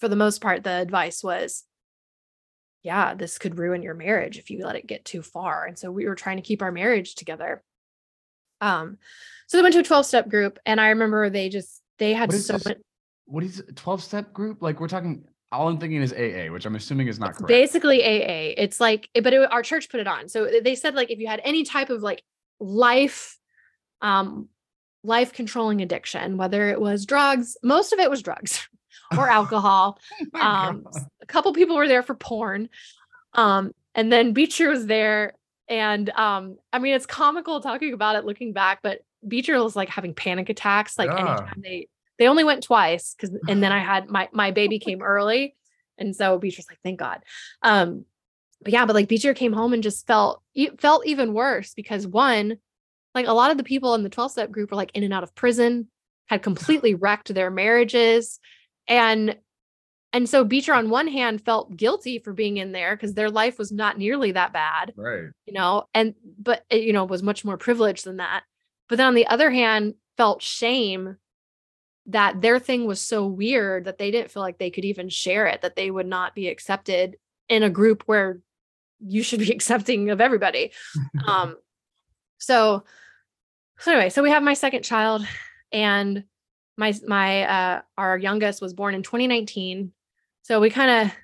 for 0.00 0.08
the 0.08 0.16
most 0.16 0.40
part 0.40 0.64
the 0.64 0.70
advice 0.70 1.22
was 1.22 1.64
yeah 2.82 3.14
this 3.14 3.38
could 3.38 3.58
ruin 3.58 3.82
your 3.82 3.94
marriage 3.94 4.38
if 4.38 4.50
you 4.50 4.64
let 4.64 4.76
it 4.76 4.86
get 4.86 5.04
too 5.04 5.22
far 5.22 5.64
and 5.66 5.78
so 5.78 5.90
we 5.90 6.06
were 6.06 6.14
trying 6.14 6.36
to 6.36 6.42
keep 6.42 6.62
our 6.62 6.72
marriage 6.72 7.14
together 7.14 7.62
um 8.60 8.98
so 9.46 9.56
they 9.56 9.62
went 9.62 9.72
to 9.72 9.80
a 9.80 9.84
12 9.84 10.06
step 10.06 10.28
group 10.28 10.58
and 10.66 10.80
i 10.80 10.88
remember 10.88 11.28
they 11.30 11.48
just 11.48 11.82
they 11.98 12.12
had 12.14 12.32
so 12.32 12.54
this? 12.54 12.64
much 12.64 12.76
What 13.26 13.44
is 13.44 13.60
it? 13.60 13.76
12 13.76 14.02
step 14.02 14.32
group? 14.32 14.62
Like 14.62 14.80
we're 14.80 14.88
talking 14.88 15.24
all 15.50 15.68
I'm 15.68 15.78
thinking 15.78 16.02
is 16.02 16.12
AA, 16.12 16.52
which 16.52 16.66
I'm 16.66 16.76
assuming 16.76 17.08
is 17.08 17.18
not 17.18 17.30
It's 17.30 17.38
correct. 17.38 17.48
basically 17.48 18.02
AA. 18.02 18.54
It's 18.56 18.80
like, 18.80 19.08
but 19.14 19.32
it, 19.32 19.50
our 19.50 19.62
church 19.62 19.88
put 19.88 19.98
it 20.00 20.06
on. 20.06 20.28
So 20.28 20.48
they 20.62 20.74
said 20.74 20.94
like 20.94 21.10
if 21.10 21.18
you 21.18 21.26
had 21.26 21.40
any 21.42 21.64
type 21.64 21.88
of 21.90 22.02
like 22.02 22.22
life, 22.60 23.38
um, 24.02 24.48
life 25.02 25.32
controlling 25.32 25.80
addiction, 25.80 26.36
whether 26.36 26.68
it 26.68 26.80
was 26.80 27.06
drugs, 27.06 27.56
most 27.62 27.92
of 27.92 27.98
it 27.98 28.10
was 28.10 28.22
drugs 28.22 28.68
or 29.16 29.28
alcohol. 29.28 29.98
Oh 30.34 30.40
um, 30.40 30.86
a 31.22 31.26
couple 31.26 31.52
people 31.52 31.76
were 31.76 31.88
there 31.88 32.02
for 32.02 32.14
porn, 32.14 32.68
um, 33.34 33.72
and 33.94 34.12
then 34.12 34.32
Beecher 34.32 34.68
was 34.68 34.86
there. 34.86 35.34
And 35.68 36.08
um, 36.10 36.56
I 36.72 36.78
mean, 36.78 36.94
it's 36.94 37.06
comical 37.06 37.60
talking 37.60 37.92
about 37.92 38.16
it 38.16 38.24
looking 38.24 38.52
back, 38.52 38.80
but 38.82 39.00
Beecher 39.26 39.62
was 39.62 39.76
like 39.76 39.88
having 39.88 40.14
panic 40.14 40.48
attacks 40.48 40.98
like 40.98 41.08
Yeah. 41.10 41.18
anytime 41.18 41.60
they 41.62 41.88
they 42.18 42.26
only 42.28 42.44
went 42.44 42.62
twice 42.62 43.14
because 43.14 43.36
and 43.48 43.62
then 43.62 43.72
I 43.72 43.78
had 43.80 44.08
my 44.08 44.28
my 44.32 44.50
baby 44.50 44.78
came 44.78 45.02
early. 45.02 45.54
And 45.98 46.14
so 46.14 46.38
Beecher's 46.38 46.68
like, 46.70 46.78
thank 46.84 46.98
God. 47.00 47.24
Um, 47.62 48.04
but 48.62 48.72
yeah, 48.72 48.86
but 48.86 48.94
like 48.94 49.08
Beecher 49.08 49.34
came 49.34 49.52
home 49.52 49.72
and 49.72 49.82
just 49.82 50.06
felt 50.06 50.42
it 50.54 50.80
felt 50.80 51.06
even 51.06 51.32
worse 51.34 51.74
because 51.74 52.06
one, 52.06 52.58
like 53.14 53.26
a 53.26 53.32
lot 53.32 53.50
of 53.50 53.56
the 53.58 53.64
people 53.64 53.94
in 53.94 54.02
the 54.04 54.08
12 54.08 54.30
step 54.30 54.50
group 54.50 54.70
were 54.70 54.76
like 54.76 54.92
in 54.94 55.02
and 55.02 55.12
out 55.12 55.22
of 55.24 55.34
prison, 55.34 55.88
had 56.26 56.42
completely 56.42 56.94
wrecked 56.94 57.34
their 57.34 57.50
marriages. 57.50 58.38
And 58.88 59.36
and 60.12 60.28
so 60.28 60.42
Beecher 60.42 60.72
on 60.72 60.88
one 60.88 61.06
hand 61.06 61.44
felt 61.44 61.76
guilty 61.76 62.18
for 62.18 62.32
being 62.32 62.56
in 62.56 62.72
there 62.72 62.96
because 62.96 63.12
their 63.12 63.30
life 63.30 63.58
was 63.58 63.70
not 63.70 63.98
nearly 63.98 64.32
that 64.32 64.54
bad 64.54 64.94
right. 64.96 65.28
you 65.44 65.52
know, 65.52 65.84
and 65.92 66.14
but 66.38 66.64
it, 66.70 66.82
you 66.82 66.92
know, 66.92 67.04
was 67.04 67.22
much 67.22 67.44
more 67.44 67.58
privileged 67.58 68.04
than 68.04 68.16
that. 68.16 68.44
But 68.88 68.96
then 68.96 69.06
on 69.06 69.14
the 69.14 69.26
other 69.26 69.50
hand, 69.50 69.94
felt 70.16 70.42
shame 70.42 71.16
that 72.06 72.40
their 72.40 72.58
thing 72.58 72.86
was 72.86 73.00
so 73.02 73.26
weird 73.26 73.84
that 73.84 73.98
they 73.98 74.10
didn't 74.10 74.30
feel 74.30 74.42
like 74.42 74.58
they 74.58 74.70
could 74.70 74.86
even 74.86 75.10
share 75.10 75.46
it, 75.46 75.60
that 75.60 75.76
they 75.76 75.90
would 75.90 76.06
not 76.06 76.34
be 76.34 76.48
accepted 76.48 77.16
in 77.50 77.62
a 77.62 77.70
group 77.70 78.02
where 78.06 78.40
you 79.00 79.22
should 79.22 79.40
be 79.40 79.52
accepting 79.52 80.10
of 80.10 80.20
everybody. 80.20 80.72
Um 81.26 81.56
so 82.38 82.84
so 83.78 83.92
anyway, 83.92 84.08
so 84.08 84.22
we 84.22 84.30
have 84.30 84.42
my 84.42 84.54
second 84.54 84.82
child 84.82 85.26
and 85.70 86.24
my 86.78 86.94
my 87.06 87.42
uh 87.42 87.82
our 87.98 88.16
youngest 88.16 88.62
was 88.62 88.72
born 88.72 88.94
in 88.94 89.02
2019. 89.02 89.92
So 90.42 90.60
we 90.60 90.70
kind 90.70 91.06
of 91.06 91.14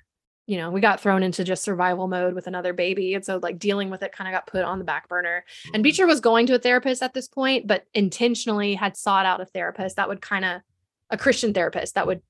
you 0.47 0.59
know, 0.59 0.71
we 0.71 0.83
got 0.83 1.01
thrown 1.01 1.23
into 1.23 1.43
just 1.43 1.63
survival 1.63 2.07
mode 2.07 2.35
with 2.35 2.47
another 2.47 2.75
baby. 2.75 3.15
And 3.15 3.25
so 3.25 3.39
like 3.43 3.59
dealing 3.59 3.89
with 3.89 4.03
it 4.03 4.13
kind 4.13 4.29
of 4.29 4.33
got 4.33 4.47
put 4.47 4.63
on 4.63 4.79
the 4.79 4.85
back 4.85 5.09
burner. 5.09 5.45
And 5.73 5.83
Beecher 5.83 6.07
was 6.07 6.21
going 6.21 6.47
to 6.49 6.55
a 6.55 6.59
therapist 6.59 7.03
at 7.03 7.15
this 7.15 7.29
point, 7.29 7.67
but 7.67 7.87
intentionally 7.95 8.75
had 8.75 8.97
sought 8.97 9.25
out 9.25 9.41
a 9.41 9.47
therapist 9.47 9.97
that 9.97 10.09
would 10.09 10.21
kind 10.21 10.45
of 10.45 10.61
a 11.09 11.17
Christian 11.17 11.55
therapist 11.55 11.95
that 11.95 12.07
would, 12.07 12.21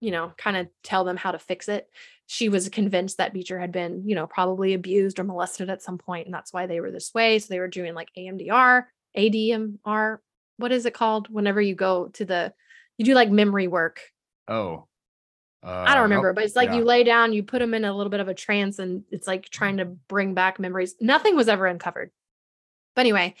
you 0.00 0.12
know, 0.12 0.32
kind 0.36 0.56
of 0.56 0.68
tell 0.84 1.02
them 1.02 1.16
how 1.16 1.32
to 1.32 1.40
fix 1.40 1.68
it. 1.68 1.88
She 2.26 2.48
was 2.48 2.68
convinced 2.68 3.16
that 3.16 3.32
Beecher 3.32 3.58
had 3.58 3.72
been, 3.72 4.04
you 4.06 4.14
know, 4.14 4.28
probably 4.28 4.74
abused 4.74 5.18
or 5.18 5.24
molested 5.24 5.70
at 5.70 5.82
some 5.82 5.98
point, 5.98 6.26
and 6.26 6.34
that's 6.34 6.52
why 6.52 6.66
they 6.66 6.80
were 6.80 6.92
this 6.92 7.12
way. 7.12 7.40
So 7.40 7.48
they 7.48 7.58
were 7.58 7.66
doing 7.66 7.94
like 7.94 8.10
AMDR, 8.16 8.84
ADMR. 9.16 10.18
What 10.60 10.72
is 10.72 10.86
it 10.86 10.94
called? 10.94 11.28
Whenever 11.28 11.60
you 11.60 11.74
go 11.74 12.08
to 12.08 12.24
the, 12.24 12.52
you 12.96 13.04
do 13.04 13.14
like 13.14 13.30
memory 13.30 13.66
work 13.66 14.00
Oh. 14.50 14.86
Uh, 15.62 15.84
I 15.86 15.94
don't 15.94 16.08
nope. 16.08 16.16
remember, 16.16 16.32
but 16.32 16.44
it's 16.44 16.56
like 16.56 16.70
yeah. 16.70 16.76
you 16.76 16.84
lay 16.84 17.04
down, 17.04 17.32
you 17.32 17.42
put 17.42 17.60
them 17.60 17.74
in 17.74 17.84
a 17.84 17.94
little 17.94 18.10
bit 18.10 18.20
of 18.20 18.28
a 18.28 18.34
trance, 18.34 18.78
and 18.78 19.04
it's 19.10 19.26
like 19.26 19.48
trying 19.48 19.76
to 19.76 19.84
bring 19.84 20.34
back 20.34 20.58
memories. 20.58 20.94
Nothing 21.00 21.36
was 21.36 21.48
ever 21.48 21.66
uncovered. 21.66 22.10
But 22.96 23.02
anyway, 23.02 23.34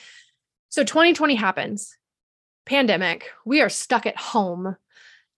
so 0.68 0.84
2020 0.84 1.34
happens, 1.34 1.96
pandemic. 2.66 3.30
We 3.44 3.62
are 3.62 3.70
stuck 3.70 4.04
at 4.04 4.18
home, 4.18 4.76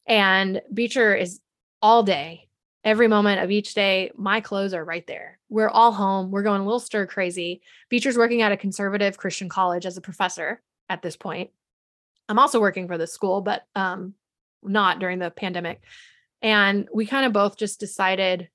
and 0.07 0.61
Beecher 0.74 1.14
is 1.14 1.41
all 1.80 2.03
day, 2.03 2.49
every 2.83 3.07
moment 3.07 3.41
of 3.41 3.53
each 3.53 3.74
day. 3.74 4.11
My 4.16 4.41
clothes 4.41 4.74
are 4.74 4.85
right 4.85 5.07
there. 5.07 5.39
We're 5.49 5.68
all 5.68 5.93
home. 5.93 6.33
We're 6.33 6.43
going 6.43 6.62
a 6.62 6.64
little 6.64 6.80
stir 6.80 7.07
crazy. 7.07 7.62
Beecher's 7.91 8.18
working 8.18 8.43
at 8.43 8.53
a 8.53 8.57
conservative 8.57 9.16
Christian 9.16 9.49
college 9.49 9.87
as 9.87 9.97
a 9.97 10.03
professor 10.03 10.61
at 10.89 11.01
this 11.01 11.16
point. 11.16 11.51
I'm 12.29 12.39
also 12.39 12.61
working 12.61 12.87
for 12.87 12.99
the 12.99 13.07
school, 13.07 13.41
but 13.41 13.62
um, 13.75 14.14
not 14.62 14.99
during 14.99 15.18
the 15.18 15.31
pandemic. 15.31 15.83
And 16.41 16.89
we 16.93 17.07
kind 17.07 17.27
of 17.27 17.33
both 17.33 17.57
just 17.57 17.81
decided 17.81 18.49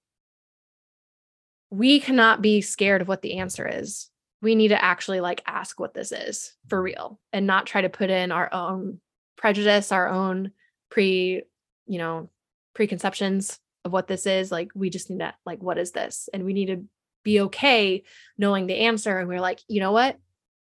we 1.69 1.99
cannot 1.99 2.41
be 2.41 2.61
scared 2.61 3.01
of 3.01 3.07
what 3.07 3.21
the 3.21 3.37
answer 3.37 3.67
is. 3.67 4.09
We 4.41 4.55
need 4.55 4.69
to 4.69 4.83
actually 4.83 5.19
like 5.19 5.41
ask 5.47 5.79
what 5.79 5.93
this 5.93 6.11
is 6.11 6.53
for 6.67 6.81
real 6.81 7.19
and 7.33 7.47
not 7.47 7.65
try 7.65 7.81
to 7.81 7.89
put 7.89 8.09
in 8.09 8.31
our 8.31 8.53
own 8.53 8.99
prejudice, 9.35 9.91
our 9.91 10.07
own 10.07 10.51
pre, 10.89 11.43
you 11.87 11.97
know, 11.97 12.29
preconceptions 12.73 13.59
of 13.83 13.91
what 13.91 14.07
this 14.07 14.25
is. 14.25 14.51
Like 14.51 14.69
we 14.75 14.89
just 14.89 15.09
need 15.09 15.19
to 15.19 15.33
like 15.45 15.61
what 15.61 15.77
is 15.77 15.91
this? 15.91 16.29
And 16.33 16.45
we 16.45 16.53
need 16.53 16.67
to 16.67 16.85
be 17.23 17.41
okay 17.41 18.03
knowing 18.37 18.67
the 18.67 18.79
answer 18.81 19.17
and 19.17 19.27
we're 19.27 19.41
like, 19.41 19.59
you 19.67 19.79
know 19.79 19.91
what? 19.91 20.17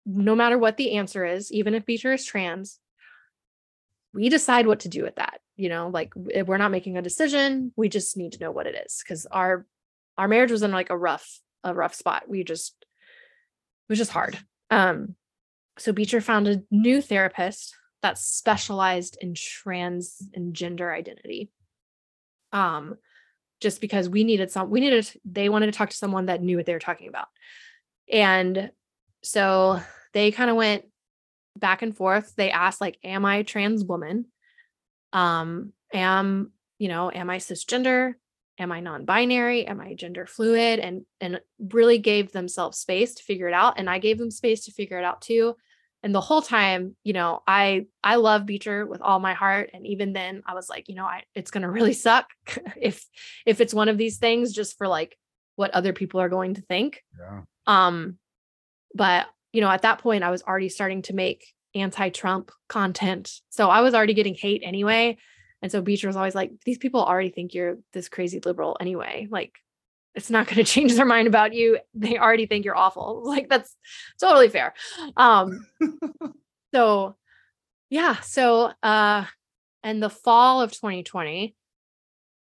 No 0.06 0.34
matter 0.34 0.58
what 0.58 0.76
the 0.76 0.92
answer 0.92 1.24
is, 1.24 1.52
even 1.52 1.74
if 1.74 1.84
Beecher 1.84 2.12
is 2.12 2.24
trans, 2.24 2.80
we 4.14 4.28
decide 4.28 4.66
what 4.66 4.80
to 4.80 4.88
do 4.88 5.02
with 5.02 5.16
that 5.16 5.40
you 5.56 5.68
know 5.68 5.88
like 5.88 6.12
we're 6.16 6.56
not 6.58 6.70
making 6.70 6.96
a 6.96 7.02
decision 7.02 7.72
we 7.76 7.88
just 7.88 8.16
need 8.16 8.32
to 8.32 8.40
know 8.40 8.50
what 8.50 8.66
it 8.66 8.74
is 8.86 9.02
because 9.02 9.26
our 9.26 9.66
our 10.16 10.28
marriage 10.28 10.50
was 10.50 10.62
in 10.62 10.70
like 10.70 10.90
a 10.90 10.96
rough 10.96 11.40
a 11.64 11.74
rough 11.74 11.94
spot 11.94 12.28
we 12.28 12.44
just 12.44 12.74
it 13.88 13.92
was 13.92 13.98
just 13.98 14.10
hard. 14.10 14.38
Um 14.70 15.14
so 15.78 15.92
beecher 15.92 16.20
found 16.20 16.48
a 16.48 16.62
new 16.70 17.00
therapist 17.00 17.74
that 18.02 18.18
specialized 18.18 19.16
in 19.20 19.34
trans 19.34 20.22
and 20.34 20.54
gender 20.54 20.92
identity. 20.92 21.50
Um 22.52 22.96
just 23.60 23.80
because 23.80 24.08
we 24.08 24.24
needed 24.24 24.50
some 24.50 24.70
we 24.70 24.80
needed 24.80 25.10
they 25.24 25.48
wanted 25.48 25.66
to 25.66 25.72
talk 25.72 25.90
to 25.90 25.96
someone 25.96 26.26
that 26.26 26.42
knew 26.42 26.56
what 26.56 26.66
they 26.66 26.74
were 26.74 26.78
talking 26.78 27.08
about. 27.08 27.28
And 28.10 28.70
so 29.22 29.80
they 30.12 30.30
kind 30.30 30.50
of 30.50 30.56
went 30.56 30.84
back 31.58 31.82
and 31.82 31.96
forth 31.96 32.34
they 32.36 32.50
asked 32.50 32.80
like 32.80 32.98
am 33.04 33.24
i 33.24 33.36
a 33.36 33.44
trans 33.44 33.84
woman? 33.84 34.26
Um 35.12 35.72
am 35.92 36.52
you 36.78 36.88
know 36.88 37.10
am 37.10 37.30
i 37.30 37.38
cisgender? 37.38 38.14
Am 38.58 38.72
i 38.72 38.80
non-binary? 38.80 39.66
Am 39.66 39.80
i 39.80 39.94
gender 39.94 40.26
fluid? 40.26 40.78
And 40.78 41.02
and 41.20 41.40
really 41.58 41.98
gave 41.98 42.32
themselves 42.32 42.78
space 42.78 43.14
to 43.14 43.22
figure 43.22 43.48
it 43.48 43.54
out 43.54 43.74
and 43.76 43.88
i 43.88 43.98
gave 43.98 44.18
them 44.18 44.30
space 44.30 44.64
to 44.64 44.72
figure 44.72 44.98
it 44.98 45.04
out 45.04 45.20
too. 45.20 45.54
And 46.04 46.14
the 46.14 46.20
whole 46.20 46.42
time 46.42 46.96
you 47.02 47.12
know 47.12 47.42
i 47.46 47.86
i 48.04 48.16
love 48.16 48.46
beecher 48.46 48.86
with 48.86 49.02
all 49.02 49.18
my 49.18 49.34
heart 49.34 49.70
and 49.74 49.84
even 49.84 50.12
then 50.12 50.42
i 50.46 50.54
was 50.54 50.68
like 50.68 50.88
you 50.88 50.94
know 50.94 51.04
i 51.04 51.24
it's 51.34 51.50
going 51.50 51.64
to 51.64 51.70
really 51.70 51.92
suck 51.92 52.28
if 52.80 53.04
if 53.44 53.60
it's 53.60 53.74
one 53.74 53.88
of 53.88 53.98
these 53.98 54.18
things 54.18 54.52
just 54.52 54.78
for 54.78 54.86
like 54.86 55.16
what 55.58 55.72
other 55.72 55.92
people 55.92 56.20
are 56.20 56.28
going 56.28 56.54
to 56.54 56.62
think. 56.62 57.02
Yeah. 57.18 57.42
um, 57.66 58.16
but 58.94 59.26
you 59.52 59.60
know, 59.60 59.70
at 59.70 59.82
that 59.82 59.98
point, 59.98 60.24
I 60.24 60.30
was 60.30 60.42
already 60.42 60.68
starting 60.68 61.02
to 61.02 61.14
make 61.14 61.46
anti-Trump 61.74 62.50
content, 62.68 63.32
so 63.50 63.70
I 63.70 63.80
was 63.80 63.94
already 63.94 64.14
getting 64.14 64.34
hate 64.34 64.62
anyway. 64.64 65.16
And 65.60 65.72
so 65.72 65.82
Beecher 65.82 66.06
was 66.06 66.16
always 66.16 66.34
like, 66.34 66.52
"These 66.64 66.78
people 66.78 67.02
already 67.04 67.30
think 67.30 67.54
you're 67.54 67.78
this 67.92 68.08
crazy 68.08 68.40
liberal 68.44 68.76
anyway. 68.80 69.26
Like, 69.30 69.58
it's 70.14 70.30
not 70.30 70.46
going 70.46 70.56
to 70.64 70.64
change 70.64 70.94
their 70.94 71.04
mind 71.04 71.28
about 71.28 71.54
you. 71.54 71.78
They 71.94 72.18
already 72.18 72.46
think 72.46 72.64
you're 72.64 72.76
awful. 72.76 73.22
Like, 73.26 73.48
that's 73.48 73.74
totally 74.20 74.48
fair." 74.48 74.74
Um, 75.16 75.66
so 76.74 77.16
yeah, 77.90 78.20
so 78.20 78.72
uh, 78.82 79.24
and 79.82 80.02
the 80.02 80.10
fall 80.10 80.60
of 80.60 80.72
2020, 80.72 81.54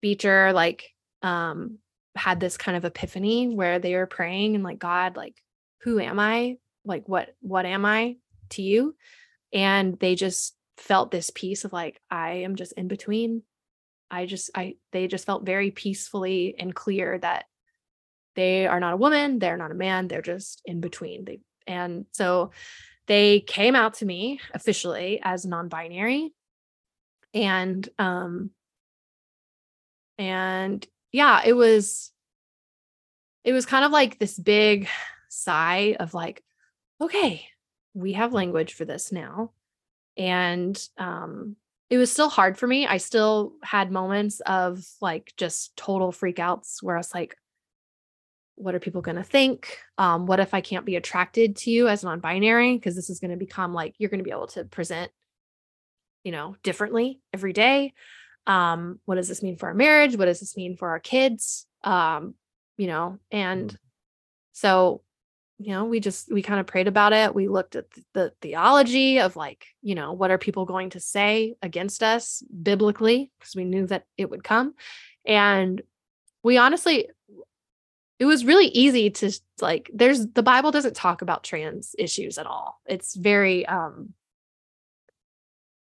Beecher 0.00 0.52
like 0.52 0.90
um 1.22 1.78
had 2.14 2.40
this 2.40 2.58
kind 2.58 2.76
of 2.76 2.84
epiphany 2.84 3.54
where 3.54 3.78
they 3.78 3.94
were 3.94 4.06
praying 4.06 4.54
and 4.54 4.64
like 4.64 4.78
god 4.78 5.16
like 5.16 5.34
who 5.82 5.98
am 5.98 6.18
i 6.18 6.56
like 6.84 7.08
what 7.08 7.34
what 7.40 7.66
am 7.66 7.84
i 7.84 8.16
to 8.50 8.62
you? 8.62 8.94
And 9.52 9.98
they 9.98 10.14
just 10.14 10.54
felt 10.76 11.10
this 11.10 11.30
peace 11.34 11.64
of 11.64 11.72
like 11.72 12.00
i 12.10 12.30
am 12.44 12.56
just 12.56 12.72
in 12.72 12.88
between. 12.88 13.42
I 14.10 14.26
just 14.26 14.50
i 14.54 14.74
they 14.92 15.06
just 15.06 15.26
felt 15.26 15.46
very 15.46 15.70
peacefully 15.70 16.54
and 16.58 16.74
clear 16.74 17.18
that 17.18 17.44
they 18.34 18.66
are 18.66 18.80
not 18.80 18.94
a 18.94 18.96
woman 18.96 19.38
they're 19.38 19.56
not 19.58 19.70
a 19.70 19.74
man 19.74 20.08
they're 20.08 20.22
just 20.22 20.62
in 20.64 20.80
between. 20.80 21.24
They 21.24 21.40
and 21.66 22.06
so 22.12 22.50
they 23.06 23.40
came 23.40 23.74
out 23.74 23.94
to 23.94 24.06
me 24.06 24.40
officially 24.54 25.20
as 25.22 25.44
non-binary. 25.44 26.32
And 27.34 27.88
um 27.98 28.50
and 30.18 30.86
yeah 31.10 31.42
it 31.44 31.54
was 31.54 32.12
it 33.44 33.52
was 33.52 33.66
kind 33.66 33.84
of 33.84 33.90
like 33.90 34.18
this 34.18 34.38
big 34.38 34.88
sigh 35.28 35.96
of 35.98 36.14
like 36.14 36.42
okay 37.02 37.46
we 37.94 38.12
have 38.14 38.32
language 38.32 38.74
for 38.74 38.84
this 38.84 39.12
now. 39.12 39.52
And 40.16 40.80
um 40.98 41.56
it 41.90 41.98
was 41.98 42.10
still 42.10 42.30
hard 42.30 42.56
for 42.56 42.66
me. 42.66 42.86
I 42.86 42.96
still 42.96 43.52
had 43.62 43.92
moments 43.92 44.40
of 44.40 44.82
like 45.02 45.34
just 45.36 45.76
total 45.76 46.10
freakouts 46.10 46.82
where 46.82 46.96
i 46.96 46.98
was 46.98 47.14
like 47.14 47.36
what 48.54 48.74
are 48.74 48.80
people 48.80 49.00
going 49.00 49.16
to 49.16 49.22
think? 49.22 49.78
Um 49.98 50.26
what 50.26 50.40
if 50.40 50.54
i 50.54 50.60
can't 50.60 50.86
be 50.86 50.96
attracted 50.96 51.56
to 51.56 51.70
you 51.70 51.88
as 51.88 52.04
non-binary? 52.04 52.76
Because 52.76 52.96
this 52.96 53.10
is 53.10 53.20
going 53.20 53.30
to 53.30 53.36
become 53.36 53.74
like 53.74 53.94
you're 53.98 54.10
going 54.10 54.20
to 54.20 54.24
be 54.24 54.30
able 54.30 54.48
to 54.48 54.64
present 54.64 55.10
you 56.24 56.32
know 56.32 56.56
differently 56.62 57.20
every 57.32 57.52
day. 57.52 57.94
Um 58.46 59.00
what 59.04 59.16
does 59.16 59.28
this 59.28 59.42
mean 59.42 59.56
for 59.56 59.68
our 59.68 59.74
marriage? 59.74 60.16
What 60.16 60.26
does 60.26 60.40
this 60.40 60.56
mean 60.56 60.76
for 60.76 60.90
our 60.90 61.00
kids? 61.00 61.66
Um 61.84 62.34
you 62.76 62.86
know 62.86 63.18
and 63.30 63.76
so 64.52 65.02
you 65.58 65.72
know 65.72 65.84
we 65.84 66.00
just 66.00 66.32
we 66.32 66.42
kind 66.42 66.60
of 66.60 66.66
prayed 66.66 66.88
about 66.88 67.12
it. 67.12 67.34
We 67.34 67.48
looked 67.48 67.76
at 67.76 67.90
the, 67.90 68.04
the 68.14 68.32
theology 68.40 69.20
of 69.20 69.36
like 69.36 69.66
you 69.80 69.94
know 69.94 70.12
what 70.12 70.30
are 70.30 70.38
people 70.38 70.64
going 70.64 70.90
to 70.90 71.00
say 71.00 71.54
against 71.62 72.02
us 72.02 72.42
biblically 72.62 73.30
because 73.38 73.54
we 73.54 73.64
knew 73.64 73.86
that 73.86 74.04
it 74.16 74.30
would 74.30 74.44
come. 74.44 74.74
And 75.24 75.82
we 76.42 76.58
honestly 76.58 77.08
it 78.18 78.24
was 78.24 78.44
really 78.44 78.66
easy 78.66 79.10
to 79.10 79.32
like 79.60 79.90
there's 79.92 80.26
the 80.28 80.42
bible 80.42 80.70
doesn't 80.70 80.94
talk 80.94 81.22
about 81.22 81.44
trans 81.44 81.94
issues 81.98 82.38
at 82.38 82.46
all. 82.46 82.80
It's 82.86 83.14
very 83.14 83.66
um 83.66 84.14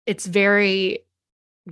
it's 0.06 0.26
very 0.26 1.04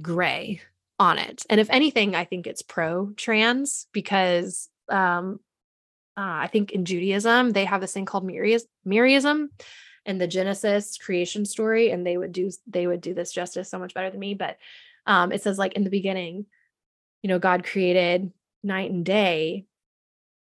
gray 0.01 0.61
on 0.99 1.19
it. 1.19 1.45
And 1.51 1.61
if 1.61 1.69
anything 1.71 2.15
i 2.15 2.25
think 2.25 2.47
it's 2.47 2.63
pro 2.63 3.11
trans 3.17 3.87
because 3.93 4.69
um 4.89 5.41
uh, 6.17 6.39
i 6.43 6.47
think 6.47 6.73
in 6.73 6.85
judaism 6.85 7.51
they 7.51 7.65
have 7.65 7.81
this 7.81 7.93
thing 7.93 8.05
called 8.05 8.29
merism 8.87 9.49
and 10.07 10.21
the 10.21 10.27
genesis 10.27 10.97
creation 10.99 11.45
story 11.45 11.91
and 11.91 12.07
they 12.07 12.17
would 12.17 12.33
do 12.33 12.51
they 12.67 12.87
would 12.87 13.01
do 13.01 13.15
this 13.15 13.33
justice 13.33 13.71
so 13.71 13.79
much 13.79 13.95
better 13.95 14.11
than 14.11 14.21
me 14.21 14.35
but 14.35 14.57
um 15.07 15.33
it 15.33 15.43
says 15.43 15.59
like 15.59 15.75
in 15.75 15.85
the 15.85 15.91
beginning 15.91 16.47
you 17.23 17.29
know 17.29 17.39
god 17.39 17.65
created 17.65 18.33
night 18.63 18.91
and 18.91 19.05
day 19.05 19.65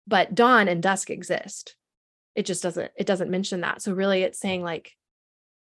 but 0.07 0.35
dawn 0.35 0.67
and 0.67 0.83
dusk 0.83 1.09
exist. 1.09 1.75
It 2.35 2.45
just 2.45 2.63
doesn't 2.63 2.91
it 2.97 3.05
doesn't 3.05 3.31
mention 3.31 3.61
that. 3.61 3.81
So 3.81 3.93
really 3.93 4.23
it's 4.23 4.39
saying 4.39 4.63
like 4.63 4.91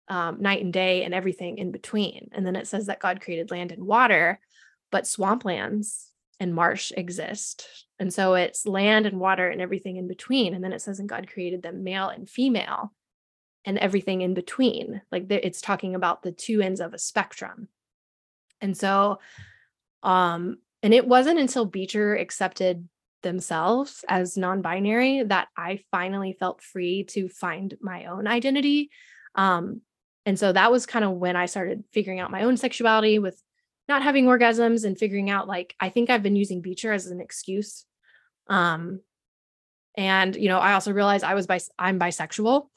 um, 0.08 0.40
night 0.40 0.62
and 0.62 0.72
day 0.72 1.04
and 1.04 1.12
everything 1.12 1.58
in 1.58 1.70
between. 1.70 2.30
And 2.32 2.46
then 2.46 2.56
it 2.56 2.66
says 2.66 2.86
that 2.86 3.00
god 3.00 3.20
created 3.20 3.50
land 3.50 3.72
and 3.72 3.84
water 3.84 4.40
but 4.90 5.04
swamplands 5.04 6.06
and 6.40 6.54
marsh 6.54 6.92
exist 6.96 7.66
and 7.98 8.12
so 8.12 8.34
it's 8.34 8.66
land 8.66 9.06
and 9.06 9.18
water 9.20 9.48
and 9.48 9.60
everything 9.60 9.96
in 9.96 10.08
between 10.08 10.54
and 10.54 10.62
then 10.62 10.72
it 10.72 10.80
says 10.80 10.98
and 10.98 11.08
god 11.08 11.30
created 11.30 11.62
them 11.62 11.84
male 11.84 12.08
and 12.08 12.28
female 12.28 12.92
and 13.64 13.78
everything 13.78 14.20
in 14.20 14.34
between 14.34 15.00
like 15.10 15.26
it's 15.30 15.60
talking 15.60 15.94
about 15.94 16.22
the 16.22 16.32
two 16.32 16.60
ends 16.60 16.80
of 16.80 16.94
a 16.94 16.98
spectrum 16.98 17.68
and 18.60 18.76
so 18.76 19.18
um 20.02 20.58
and 20.82 20.94
it 20.94 21.06
wasn't 21.06 21.38
until 21.38 21.64
beecher 21.64 22.14
accepted 22.14 22.88
themselves 23.22 24.04
as 24.08 24.36
non-binary 24.36 25.24
that 25.24 25.48
I 25.56 25.80
finally 25.90 26.36
felt 26.38 26.62
free 26.62 27.04
to 27.10 27.28
find 27.28 27.74
my 27.80 28.06
own 28.06 28.26
identity. 28.26 28.90
Um, 29.34 29.82
and 30.24 30.38
so 30.38 30.52
that 30.52 30.70
was 30.70 30.86
kind 30.86 31.04
of 31.04 31.12
when 31.12 31.36
I 31.36 31.46
started 31.46 31.84
figuring 31.92 32.20
out 32.20 32.30
my 32.30 32.42
own 32.44 32.56
sexuality 32.56 33.18
with 33.18 33.40
not 33.88 34.02
having 34.02 34.26
orgasms 34.26 34.84
and 34.84 34.98
figuring 34.98 35.30
out 35.30 35.48
like 35.48 35.74
I 35.80 35.88
think 35.88 36.10
I've 36.10 36.22
been 36.22 36.36
using 36.36 36.60
Beecher 36.60 36.92
as 36.92 37.06
an 37.06 37.20
excuse. 37.20 37.84
Um, 38.48 39.00
and 39.96 40.36
you 40.36 40.48
know, 40.48 40.58
I 40.58 40.74
also 40.74 40.92
realized 40.92 41.24
I 41.24 41.34
was 41.34 41.46
bis- 41.46 41.70
I'm 41.78 41.98
bisexual, 41.98 42.68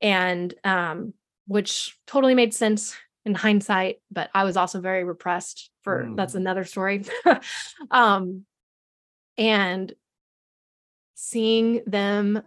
and 0.00 0.54
um, 0.64 1.14
which 1.46 1.96
totally 2.06 2.34
made 2.34 2.54
sense 2.54 2.96
in 3.24 3.34
hindsight, 3.34 3.96
but 4.10 4.30
I 4.34 4.44
was 4.44 4.56
also 4.56 4.80
very 4.80 5.02
repressed 5.02 5.70
for 5.82 6.04
mm. 6.04 6.16
that's 6.16 6.34
another 6.34 6.64
story. 6.64 7.04
um, 7.90 8.44
and 9.36 9.92
seeing 11.14 11.82
them 11.86 12.42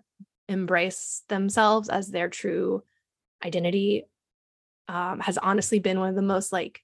embrace 0.48 1.24
themselves 1.28 1.90
as 1.90 2.10
their 2.10 2.30
true 2.30 2.84
identity 3.44 4.06
um, 4.88 5.20
has 5.20 5.38
honestly 5.38 5.80
been 5.80 6.00
one 6.00 6.10
of 6.10 6.16
the 6.16 6.22
most 6.22 6.52
like 6.52 6.82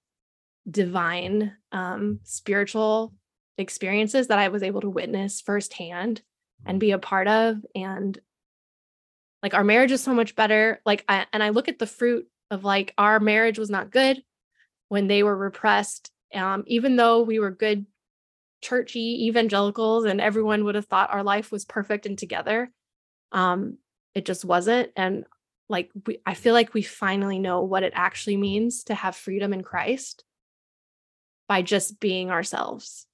divine 0.70 1.54
um, 1.72 2.20
spiritual 2.24 3.14
experiences 3.58 4.28
that 4.28 4.40
I 4.40 4.50
was 4.50 4.64
able 4.64 4.82
to 4.82 4.90
witness 4.90 5.42
firsthand 5.42 6.22
and 6.66 6.80
be 6.80 6.92
a 6.92 6.98
part 7.00 7.28
of. 7.28 7.58
And 7.76 8.20
like 9.44 9.54
our 9.54 9.64
marriage 9.64 9.92
is 9.92 10.04
so 10.04 10.14
much 10.14 10.36
better. 10.36 10.82
Like, 10.86 11.06
I, 11.08 11.28
and 11.32 11.44
I 11.44 11.50
look 11.50 11.68
at 11.68 11.80
the 11.80 11.88
fruit 11.88 12.28
of 12.52 12.64
like 12.64 12.94
our 12.98 13.20
marriage 13.20 13.60
was 13.60 13.70
not 13.70 13.92
good 13.92 14.24
when 14.90 15.08
they 15.08 15.24
were 15.24 15.38
repressed. 15.38 16.12
Um, 16.34 16.64
even 16.68 16.96
though 16.96 17.22
we 17.22 17.40
were 17.40 17.52
good 17.52 17.86
churchy 18.66 19.28
evangelicals 19.28 20.06
and 20.06 20.20
everyone 20.20 20.64
would 20.64 20.74
have 20.74 20.88
thought 20.88 21.14
our 21.14 21.22
life 21.22 21.52
was 21.52 21.66
perfect 21.66 22.08
and 22.08 22.18
together 22.18 22.72
um 23.32 23.78
it 24.16 24.26
just 24.26 24.44
wasn't 24.44 24.90
and 24.96 25.26
like 25.70 25.92
we, 26.08 26.18
i 26.26 26.34
feel 26.34 26.54
like 26.54 26.74
we 26.74 26.82
finally 26.82 27.38
know 27.38 27.62
what 27.62 27.84
it 27.84 27.94
actually 27.96 28.38
means 28.38 28.84
to 28.84 28.96
have 28.96 29.16
freedom 29.16 29.54
in 29.54 29.62
christ 29.62 30.24
by 31.48 31.62
just 31.62 32.00
being 32.00 32.32
ourselves. 32.32 33.08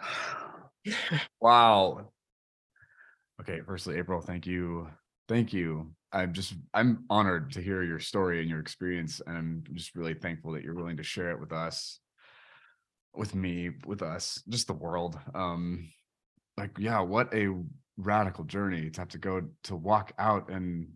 Wow. 1.40 2.08
Okay 3.38 3.60
firstly 3.66 3.98
april 3.98 4.22
thank 4.22 4.46
you 4.46 4.88
thank 5.30 5.52
you. 5.52 5.92
I'm 6.12 6.32
just 6.32 6.54
I'm 6.74 7.04
honored 7.08 7.52
to 7.52 7.62
hear 7.62 7.84
your 7.84 8.00
story 8.00 8.40
and 8.40 8.50
your 8.50 8.58
experience, 8.58 9.22
and 9.24 9.38
I'm 9.38 9.64
just 9.74 9.94
really 9.94 10.14
thankful 10.14 10.52
that 10.52 10.64
you're 10.64 10.74
willing 10.74 10.96
to 10.96 11.04
share 11.04 11.30
it 11.30 11.40
with 11.40 11.52
us, 11.52 12.00
with 13.14 13.32
me, 13.32 13.70
with 13.86 14.02
us, 14.02 14.42
just 14.48 14.66
the 14.66 14.72
world. 14.72 15.18
Um, 15.32 15.88
like, 16.58 16.72
yeah, 16.78 17.00
what 17.00 17.32
a 17.32 17.54
radical 17.96 18.42
journey 18.42 18.90
to 18.90 19.00
have 19.00 19.10
to 19.10 19.18
go 19.18 19.42
to 19.64 19.76
walk 19.76 20.12
out, 20.18 20.50
and 20.50 20.88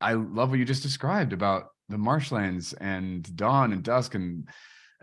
I 0.00 0.14
love 0.14 0.48
what 0.48 0.58
you 0.58 0.64
just 0.64 0.82
described 0.82 1.34
about 1.34 1.66
the 1.88 1.98
marshlands 1.98 2.72
and 2.74 3.34
dawn 3.36 3.72
and 3.72 3.82
dusk 3.82 4.14
and 4.14 4.48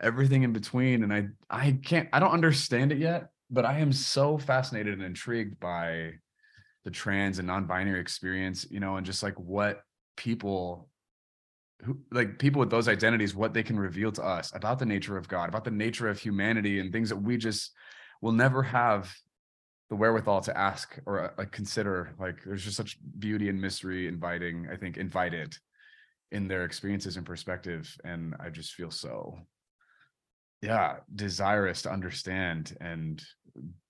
everything 0.01 0.43
in 0.43 0.53
between. 0.53 1.03
And 1.03 1.13
I 1.13 1.27
I 1.49 1.79
can't 1.83 2.09
I 2.13 2.19
don't 2.19 2.31
understand 2.31 2.91
it 2.91 2.97
yet, 2.97 3.29
but 3.49 3.65
I 3.65 3.79
am 3.79 3.93
so 3.93 4.37
fascinated 4.37 4.93
and 4.93 5.03
intrigued 5.03 5.59
by 5.59 6.13
the 6.83 6.91
trans 6.91 7.39
and 7.39 7.47
non-binary 7.47 7.99
experience 7.99 8.65
you 8.69 8.79
know 8.79 8.97
and 8.97 9.05
just 9.05 9.23
like 9.23 9.39
what 9.39 9.81
people 10.17 10.89
who 11.83 11.97
like 12.11 12.39
people 12.39 12.59
with 12.59 12.69
those 12.69 12.87
identities 12.87 13.35
what 13.35 13.53
they 13.53 13.63
can 13.63 13.79
reveal 13.79 14.11
to 14.11 14.23
us 14.23 14.53
about 14.55 14.79
the 14.79 14.85
nature 14.85 15.17
of 15.17 15.27
god 15.27 15.49
about 15.49 15.63
the 15.63 15.71
nature 15.71 16.07
of 16.07 16.19
humanity 16.19 16.79
and 16.79 16.91
things 16.91 17.09
that 17.09 17.17
we 17.17 17.37
just 17.37 17.71
will 18.21 18.31
never 18.31 18.63
have 18.63 19.13
the 19.89 19.95
wherewithal 19.95 20.41
to 20.41 20.57
ask 20.57 20.97
or 21.05 21.25
uh, 21.25 21.29
like 21.37 21.51
consider 21.51 22.13
like 22.19 22.43
there's 22.45 22.63
just 22.63 22.77
such 22.77 22.97
beauty 23.19 23.49
and 23.49 23.59
mystery 23.59 24.07
inviting 24.07 24.67
i 24.71 24.75
think 24.75 24.97
invited 24.97 25.55
in 26.33 26.47
their 26.47 26.65
experiences 26.65 27.15
and 27.15 27.25
perspective 27.25 27.95
and 28.03 28.35
i 28.39 28.49
just 28.49 28.73
feel 28.73 28.91
so 28.91 29.37
yeah 30.61 30.95
desirous 31.15 31.83
to 31.83 31.91
understand 31.91 32.75
and 32.81 33.23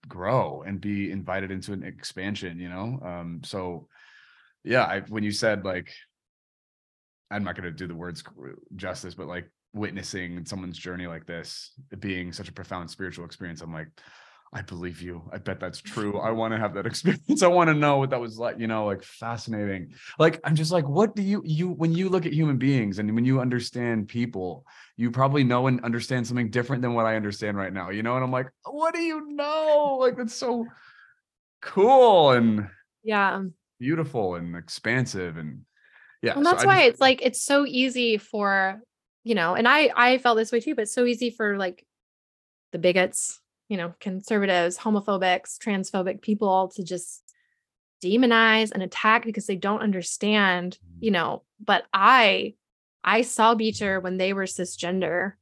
grow 0.07 0.63
and 0.67 0.81
be 0.81 1.09
invited 1.09 1.49
into 1.49 1.71
an 1.71 1.83
expansion 1.83 2.59
you 2.59 2.67
know? 2.69 2.99
Um 3.03 3.41
so 3.43 3.87
yeah 4.63 4.83
i 4.83 4.99
when 5.07 5.23
you 5.23 5.31
said 5.31 5.63
like 5.63 5.89
i'm 7.31 7.43
not 7.43 7.55
going 7.55 7.63
to 7.63 7.71
do 7.71 7.87
the 7.87 7.95
words 7.95 8.23
justice 8.75 9.15
but 9.15 9.27
like 9.27 9.49
witnessing 9.73 10.45
someone's 10.45 10.77
journey 10.77 11.07
like 11.07 11.25
this 11.25 11.71
being 11.99 12.31
such 12.31 12.49
a 12.49 12.53
profound 12.53 12.89
spiritual 12.89 13.25
experience 13.25 13.61
i'm 13.61 13.73
like 13.73 13.89
I 14.55 14.61
believe 14.61 15.01
you. 15.01 15.23
I 15.31 15.39
bet 15.39 15.59
that's 15.59 15.81
true. 15.81 16.19
I 16.19 16.29
want 16.29 16.53
to 16.53 16.59
have 16.59 16.75
that 16.75 16.85
experience. 16.85 17.41
I 17.41 17.47
want 17.47 17.69
to 17.69 17.73
know 17.73 17.97
what 17.97 18.11
that 18.11 18.21
was 18.21 18.37
like, 18.37 18.59
you 18.59 18.67
know, 18.67 18.85
like 18.85 19.03
fascinating. 19.03 19.93
Like 20.19 20.39
I'm 20.43 20.55
just 20.55 20.71
like 20.71 20.87
what 20.87 21.15
do 21.15 21.23
you 21.23 21.41
you 21.43 21.69
when 21.69 21.91
you 21.91 22.09
look 22.09 22.25
at 22.25 22.33
human 22.33 22.57
beings 22.57 22.99
and 22.99 23.13
when 23.15 23.25
you 23.25 23.39
understand 23.39 24.07
people, 24.07 24.65
you 24.95 25.09
probably 25.09 25.43
know 25.43 25.67
and 25.67 25.83
understand 25.83 26.27
something 26.27 26.49
different 26.49 26.81
than 26.83 26.93
what 26.93 27.05
I 27.05 27.15
understand 27.15 27.57
right 27.57 27.73
now, 27.73 27.89
you 27.89 28.03
know? 28.03 28.15
And 28.15 28.23
I'm 28.23 28.31
like, 28.31 28.51
what 28.65 28.93
do 28.93 29.01
you 29.01 29.27
know? 29.31 29.97
Like 29.99 30.17
that's 30.17 30.35
so 30.35 30.67
cool 31.61 32.31
and 32.31 32.69
yeah, 33.03 33.41
beautiful 33.79 34.35
and 34.35 34.55
expansive 34.55 35.37
and 35.37 35.61
yeah. 36.21 36.37
And 36.37 36.45
that's 36.45 36.61
so 36.61 36.67
why 36.67 36.83
just, 36.83 36.89
it's 36.89 37.01
like 37.01 37.21
it's 37.21 37.41
so 37.41 37.65
easy 37.65 38.17
for, 38.17 38.81
you 39.23 39.33
know, 39.33 39.55
and 39.55 39.67
I 39.67 39.91
I 39.95 40.17
felt 40.19 40.37
this 40.37 40.51
way 40.51 40.59
too, 40.59 40.75
but 40.75 40.83
it's 40.83 40.93
so 40.93 41.05
easy 41.05 41.31
for 41.31 41.57
like 41.57 41.85
the 42.71 42.79
bigots 42.79 43.39
you 43.69 43.77
know, 43.77 43.93
conservatives, 43.99 44.77
homophobics, 44.77 45.57
transphobic 45.57 46.21
people 46.21 46.69
to 46.75 46.83
just 46.83 47.23
demonize 48.03 48.71
and 48.71 48.83
attack 48.83 49.25
because 49.25 49.45
they 49.45 49.55
don't 49.55 49.81
understand, 49.81 50.77
you 50.99 51.11
mm-hmm. 51.11 51.13
know, 51.13 51.43
but 51.63 51.83
I 51.93 52.55
I 53.03 53.21
saw 53.21 53.55
Beecher 53.55 53.99
when 53.99 54.17
they 54.17 54.33
were 54.33 54.45
cisgender 54.45 55.33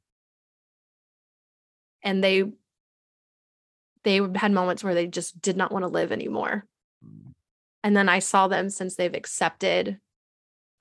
and 2.03 2.23
they 2.23 2.45
they 4.03 4.19
had 4.35 4.51
moments 4.51 4.83
where 4.83 4.95
they 4.95 5.07
just 5.07 5.41
did 5.41 5.57
not 5.57 5.71
want 5.71 5.83
to 5.83 5.89
live 5.89 6.11
anymore. 6.11 6.65
Mm. 7.05 7.33
And 7.83 7.95
then 7.95 8.09
I 8.09 8.19
saw 8.19 8.47
them 8.47 8.69
since 8.69 8.95
they've 8.95 9.13
accepted 9.13 9.99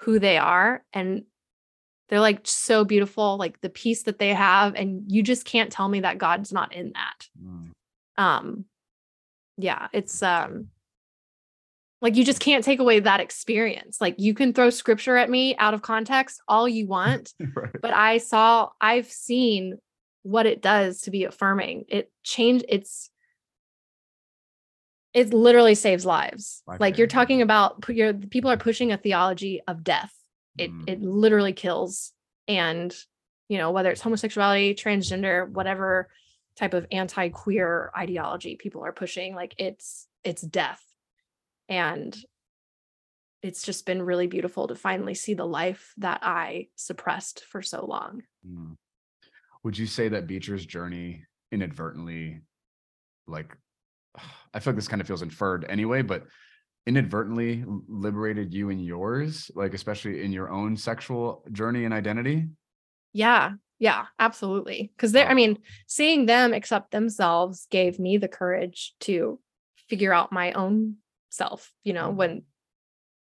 who 0.00 0.18
they 0.18 0.38
are 0.38 0.82
and 0.94 1.24
they're 2.10 2.20
like 2.20 2.40
so 2.44 2.84
beautiful 2.84 3.36
like 3.38 3.60
the 3.60 3.70
peace 3.70 4.02
that 4.02 4.18
they 4.18 4.34
have 4.34 4.74
and 4.74 5.10
you 5.10 5.22
just 5.22 5.44
can't 5.44 5.72
tell 5.72 5.88
me 5.88 6.00
that 6.00 6.18
god's 6.18 6.52
not 6.52 6.74
in 6.74 6.92
that. 6.92 7.28
Mm. 7.42 7.70
um 8.18 8.64
yeah 9.56 9.88
it's 9.92 10.22
um 10.22 10.68
like 12.02 12.16
you 12.16 12.24
just 12.24 12.40
can't 12.40 12.64
take 12.64 12.78
away 12.78 13.00
that 13.00 13.20
experience. 13.20 14.00
Like 14.00 14.14
you 14.18 14.32
can 14.32 14.54
throw 14.54 14.70
scripture 14.70 15.18
at 15.18 15.28
me 15.28 15.54
out 15.58 15.74
of 15.74 15.82
context 15.82 16.40
all 16.48 16.66
you 16.66 16.86
want 16.88 17.34
right. 17.54 17.76
but 17.80 17.92
i 17.92 18.18
saw 18.18 18.70
i've 18.80 19.10
seen 19.10 19.78
what 20.22 20.46
it 20.46 20.60
does 20.60 21.02
to 21.02 21.10
be 21.10 21.24
affirming. 21.24 21.84
It 21.88 22.10
changed 22.22 22.64
it's 22.68 23.10
it 25.12 25.34
literally 25.34 25.74
saves 25.74 26.06
lives. 26.06 26.62
Life 26.66 26.80
like 26.80 26.98
you're 26.98 27.06
talking 27.06 27.42
about 27.42 27.84
you're 27.88 28.12
people 28.14 28.50
are 28.50 28.56
pushing 28.56 28.92
a 28.92 28.96
theology 28.96 29.60
of 29.66 29.82
death 29.82 30.14
it 30.58 30.70
Mm. 30.70 30.88
it 30.88 31.00
literally 31.02 31.52
kills 31.52 32.12
and 32.48 32.94
you 33.48 33.58
know 33.58 33.70
whether 33.70 33.90
it's 33.90 34.00
homosexuality 34.00 34.74
transgender 34.74 35.48
whatever 35.50 36.08
type 36.56 36.74
of 36.74 36.86
anti-queer 36.90 37.90
ideology 37.96 38.56
people 38.56 38.84
are 38.84 38.92
pushing 38.92 39.34
like 39.34 39.54
it's 39.58 40.06
it's 40.24 40.42
death 40.42 40.82
and 41.68 42.16
it's 43.42 43.62
just 43.62 43.86
been 43.86 44.02
really 44.02 44.26
beautiful 44.26 44.68
to 44.68 44.74
finally 44.74 45.14
see 45.14 45.34
the 45.34 45.46
life 45.46 45.94
that 45.98 46.20
i 46.22 46.66
suppressed 46.76 47.44
for 47.44 47.62
so 47.62 47.84
long 47.86 48.22
Mm. 48.46 48.76
Would 49.62 49.76
you 49.76 49.86
say 49.86 50.08
that 50.08 50.26
Beecher's 50.26 50.64
journey 50.64 51.26
inadvertently, 51.52 52.40
like, 53.26 53.54
I 54.54 54.58
feel 54.60 54.72
like 54.72 54.76
this 54.76 54.88
kind 54.88 55.02
of 55.02 55.06
feels 55.06 55.20
inferred 55.20 55.66
anyway, 55.68 56.00
but 56.00 56.24
inadvertently 56.86 57.64
liberated 57.88 58.52
you 58.54 58.70
and 58.70 58.84
yours, 58.84 59.50
like, 59.54 59.74
especially 59.74 60.22
in 60.22 60.32
your 60.32 60.50
own 60.50 60.76
sexual 60.76 61.44
journey 61.52 61.84
and 61.84 61.94
identity? 61.94 62.46
yeah 63.12 63.52
yeah 63.80 64.04
absolutely 64.20 64.92
because 64.94 65.10
they're 65.10 65.28
i 65.28 65.34
mean 65.34 65.58
seeing 65.88 66.26
them 66.26 66.52
accept 66.54 66.92
themselves 66.92 67.66
gave 67.70 67.98
me 67.98 68.18
the 68.18 68.28
courage 68.28 68.94
to 69.00 69.40
figure 69.88 70.12
out 70.12 70.30
my 70.30 70.52
own 70.52 70.94
self 71.28 71.72
you 71.82 71.92
know 71.92 72.12
Mhm. 72.12 72.14
when 72.14 72.42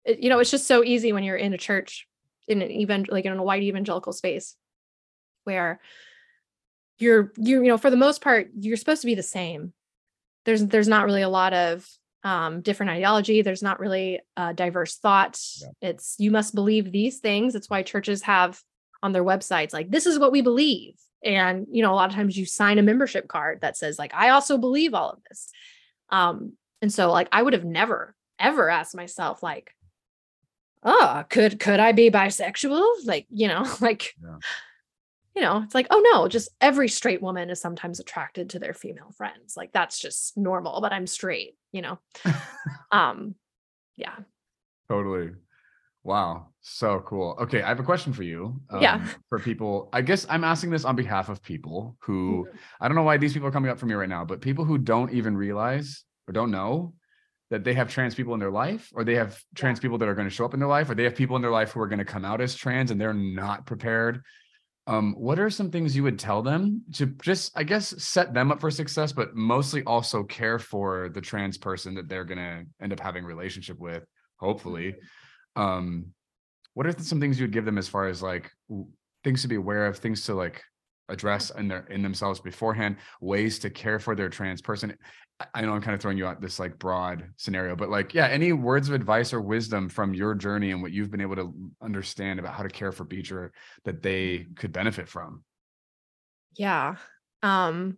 you 0.07 0.29
know 0.29 0.39
it's 0.39 0.51
just 0.51 0.67
so 0.67 0.85
easy 0.85 1.15
when 1.15 1.25
you're 1.25 1.37
in 1.37 1.55
a 1.55 1.59
church 1.59 2.07
in 2.47 2.61
an 2.61 2.71
even 2.71 3.07
like 3.09 3.25
in 3.25 3.33
a 3.33 3.43
white 3.43 3.63
evangelical 3.63 4.13
space 4.13 4.55
where 5.45 5.81
you're 6.99 7.33
you 7.39 7.63
you 7.63 7.69
know 7.69 7.79
for 7.79 7.89
the 7.89 7.97
most 7.97 8.21
part 8.21 8.51
you're 8.59 8.77
supposed 8.77 9.01
to 9.01 9.07
be 9.07 9.15
the 9.15 9.23
same 9.23 9.73
there's 10.45 10.67
there's 10.67 10.89
not 10.89 11.07
really 11.07 11.23
a 11.23 11.29
lot 11.29 11.55
of 11.55 11.89
um 12.23 12.61
different 12.61 12.91
ideology. 12.91 13.43
There's 13.43 13.63
not 13.63 13.81
really 13.81 14.21
uh 14.37 14.53
diverse 14.53 14.97
thought. 14.97 15.41
Yeah. 15.61 15.69
it's 15.81 16.17
you 16.19 16.31
must 16.31 16.55
believe 16.55 16.93
these 16.93 17.19
things. 17.19 17.55
It's 17.55 17.71
why 17.71 17.83
churches 17.83 18.23
have 18.23 18.61
on 19.03 19.13
their 19.13 19.25
websites 19.25 19.73
like 19.73 19.91
this 19.91 20.05
is 20.07 20.19
what 20.19 20.33
we 20.33 20.43
believe. 20.43 20.95
And 21.25 21.67
you 21.71 21.83
know 21.83 21.93
a 21.93 21.97
lot 21.97 22.11
of 22.11 22.15
times 22.15 22.37
you 22.37 22.45
sign 22.47 22.79
a 22.79 22.83
membership 22.83 23.29
card 23.29 23.61
that 23.63 23.77
says 23.77 23.99
like 23.99 24.15
i 24.15 24.31
also 24.31 24.59
believe 24.59 24.95
all 24.95 25.11
of 25.11 25.19
this. 25.29 25.49
Um 26.11 26.55
and 26.83 26.93
so 26.93 27.11
like 27.11 27.29
i 27.33 27.43
would 27.43 27.53
have 27.55 27.65
never 27.65 28.15
ever 28.39 28.69
asked 28.71 28.95
myself 28.97 29.43
like 29.43 29.75
oh 30.83 31.25
could 31.29 31.59
could 31.61 31.81
i 31.81 31.93
be 31.93 32.11
bisexual? 32.11 32.85
Like 33.05 33.27
you 33.31 33.49
know 33.49 33.67
like 33.81 34.15
Yeah. 34.23 34.37
you 35.37 35.43
know 35.43 35.63
it's 35.65 35.75
like 35.75 35.87
oh 35.91 36.03
no 36.13 36.29
just 36.29 36.49
every 36.61 36.89
straight 36.89 37.23
woman 37.23 37.51
is 37.51 37.61
sometimes 37.61 38.01
attracted 38.01 38.51
to 38.51 38.59
their 38.59 38.75
female 38.75 39.13
friends. 39.17 39.57
Like 39.57 39.73
that's 39.73 39.99
just 39.99 40.37
normal 40.37 40.81
but 40.81 40.93
i'm 40.93 41.07
straight 41.07 41.55
you 41.73 41.83
know 41.83 41.99
um 42.93 43.35
yeah 43.97 44.17
Totally. 44.91 45.31
Wow. 46.03 46.49
So 46.63 47.01
cool. 47.07 47.37
Okay. 47.41 47.63
I 47.63 47.69
have 47.69 47.79
a 47.79 47.85
question 47.85 48.13
for 48.13 48.25
you. 48.25 48.61
Yeah. 48.81 48.95
um, 48.95 49.11
For 49.29 49.39
people, 49.39 49.89
I 49.93 50.03
guess 50.03 50.27
I'm 50.29 50.43
asking 50.43 50.71
this 50.71 50.85
on 50.85 50.97
behalf 50.97 51.29
of 51.29 51.41
people 51.43 51.97
who, 52.01 52.49
I 52.81 52.89
don't 52.89 52.97
know 52.97 53.05
why 53.05 53.17
these 53.17 53.33
people 53.33 53.47
are 53.49 53.53
coming 53.53 53.71
up 53.71 53.79
for 53.79 53.87
me 53.87 53.95
right 53.95 54.09
now, 54.09 54.25
but 54.25 54.41
people 54.41 54.65
who 54.65 54.79
don't 54.79 55.13
even 55.13 55.37
realize 55.37 56.05
or 56.27 56.33
don't 56.33 56.51
know 56.51 56.95
that 57.51 57.63
they 57.63 57.75
have 57.75 57.89
trans 57.89 58.17
people 58.17 58.35
in 58.35 58.41
their 58.41 58.51
life, 58.51 58.91
or 58.95 59.05
they 59.05 59.15
have 59.15 59.41
trans 59.55 59.79
people 59.79 59.99
that 59.99 60.09
are 60.09 60.15
going 60.15 60.29
to 60.29 60.35
show 60.35 60.45
up 60.45 60.55
in 60.55 60.61
their 60.61 60.69
life, 60.69 60.91
or 60.91 60.95
they 60.97 61.05
have 61.05 61.15
people 61.15 61.37
in 61.37 61.43
their 61.43 61.51
life 61.53 61.71
who 61.73 61.81
are 61.81 61.89
going 61.89 61.99
to 61.99 62.05
come 62.05 62.25
out 62.25 62.41
as 62.41 62.55
trans 62.57 62.91
and 62.91 63.01
they're 63.01 63.15
not 63.15 63.65
prepared. 63.67 64.23
Um, 64.87 65.15
what 65.17 65.39
are 65.39 65.51
some 65.51 65.71
things 65.71 65.95
you 65.95 66.03
would 66.03 66.19
tell 66.19 66.43
them 66.43 66.83
to 66.95 67.07
just, 67.07 67.53
I 67.57 67.63
guess, 67.63 68.03
set 68.03 68.35
them 68.35 68.51
up 68.51 68.61
for 68.61 68.71
success, 68.71 69.13
but 69.13 69.35
mostly 69.37 69.85
also 69.85 70.25
care 70.25 70.59
for 70.59 71.11
the 71.11 71.21
trans 71.21 71.59
person 71.59 71.95
that 71.95 72.09
they're 72.09 72.25
going 72.25 72.39
to 72.39 72.65
end 72.83 72.93
up 72.93 73.01
having 73.01 73.25
a 73.25 73.27
relationship 73.27 73.79
with, 73.79 74.05
hopefully? 74.39 74.97
um 75.57 76.07
what 76.75 76.87
are 76.87 76.95
some 76.99 77.21
things 77.21 77.39
you 77.39 77.45
would 77.45 77.53
give 77.53 77.65
them 77.65 77.79
as 77.79 77.89
far 77.89 78.07
as 78.07 78.23
like 78.23 78.51
things 79.25 79.43
to 79.43 79.49
be 79.49 79.57
aware 79.57 79.87
of 79.87 79.99
things 79.99 80.25
to 80.25 80.35
like 80.35 80.63
address 81.11 81.51
in 81.51 81.69
their 81.69 81.87
in 81.87 82.03
themselves 82.03 82.41
beforehand 82.41 82.97
ways 83.21 83.59
to 83.59 83.71
care 83.71 83.99
for 83.99 84.15
their 84.15 84.29
trans 84.29 84.63
person 84.63 84.97
I- 85.55 85.63
know 85.63 85.73
i'm 85.73 85.83
kind 85.83 85.95
of 85.95 86.01
throwing 86.01 86.19
you 86.19 86.27
out 86.27 86.41
this 86.41 86.59
like 86.59 86.79
broad 86.79 87.29
scenario 87.37 87.77
but 87.77 87.91
like 87.91 88.15
yeah 88.15 88.27
any 88.27 88.53
words 88.53 88.89
of 88.89 88.95
advice 88.95 89.33
or 89.33 89.41
wisdom 89.41 89.89
from 89.89 90.15
your 90.15 90.35
journey 90.35 90.71
and 90.71 90.83
what 90.83 90.93
you've 90.93 91.11
been 91.11 91.21
able 91.21 91.37
to 91.37 91.55
understand 91.83 92.39
about 92.39 92.55
how 92.55 92.63
to 92.63 92.69
care 92.69 92.93
for 92.93 93.05
beecher 93.05 93.53
that 93.85 94.03
they 94.03 94.47
could 94.57 94.73
benefit 94.73 95.09
from 95.09 95.43
Yeah. 96.57 96.97
Um 97.43 97.97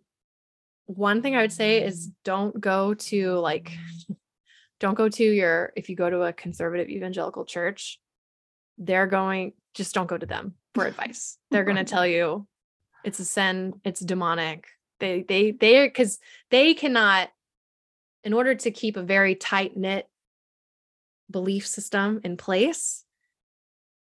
one 0.87 1.23
thing 1.23 1.35
I 1.37 1.43
would 1.43 1.53
say 1.53 1.83
is 1.83 2.11
don't 2.25 2.61
go 2.61 2.95
to 2.95 3.35
like 3.39 3.73
don't 4.81 4.95
go 4.95 5.09
to 5.09 5.25
your 5.25 5.73
if 5.77 5.89
you 5.89 5.97
go 5.97 6.11
to 6.11 6.23
a 6.23 6.33
conservative 6.33 6.89
evangelical 6.89 7.45
church, 7.45 8.01
they're 8.79 9.07
going 9.07 9.53
just 9.75 9.95
don't 9.95 10.09
go 10.09 10.19
to 10.19 10.27
them 10.27 10.55
for 10.75 10.85
advice. 10.93 11.39
They're 11.51 11.65
going 11.65 11.77
to 11.77 11.85
tell 11.85 12.07
you 12.07 12.47
it's 13.05 13.19
a 13.19 13.25
sin, 13.25 13.75
it's 13.85 14.01
demonic. 14.01 14.67
They 15.01 15.23
they 15.23 15.51
they 15.51 15.89
cuz 15.91 16.19
they 16.51 16.75
cannot 16.75 17.31
in 18.25 18.33
order 18.33 18.55
to 18.55 18.71
keep 18.71 18.97
a 18.97 19.03
very 19.03 19.35
tight 19.35 19.77
knit 19.77 20.09
belief 21.31 21.67
system 21.67 22.21
in 22.23 22.37
place, 22.37 23.05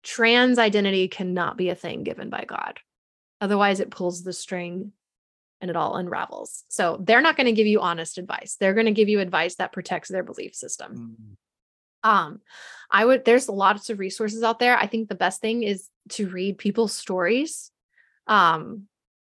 trans 0.04 0.60
identity 0.60 1.08
cannot 1.08 1.58
be 1.58 1.70
a 1.70 1.76
thing 1.76 2.04
given 2.04 2.30
by 2.30 2.46
God. 2.46 2.80
Otherwise, 3.42 3.80
it 3.80 3.90
pulls 3.90 4.24
the 4.24 4.34
string 4.34 4.92
and 5.62 5.70
it 5.70 5.78
all 5.78 5.96
unravels. 5.96 6.64
So 6.68 7.00
they're 7.02 7.22
not 7.22 7.38
going 7.38 7.48
to 7.48 7.54
give 7.54 7.68
you 7.68 7.80
honest 7.80 8.18
advice. 8.18 8.58
They're 8.60 8.74
going 8.74 8.86
to 8.86 8.92
give 8.92 9.10
you 9.10 9.20
advice 9.20 9.56
that 9.56 9.72
protects 9.72 10.10
their 10.10 10.24
belief 10.24 10.54
system. 10.54 11.38
Um, 12.04 12.42
I 12.92 13.06
would, 13.06 13.24
there's 13.24 13.48
lots 13.48 13.90
of 13.90 13.98
resources 13.98 14.44
out 14.44 14.60
there. 14.60 14.78
I 14.78 14.88
think 14.88 15.08
the 15.08 15.16
best 15.16 15.40
thing 15.40 15.64
is 15.64 15.88
to 16.10 16.28
read 16.28 16.58
people's 16.58 16.94
stories. 16.94 17.72
Um, 18.28 18.88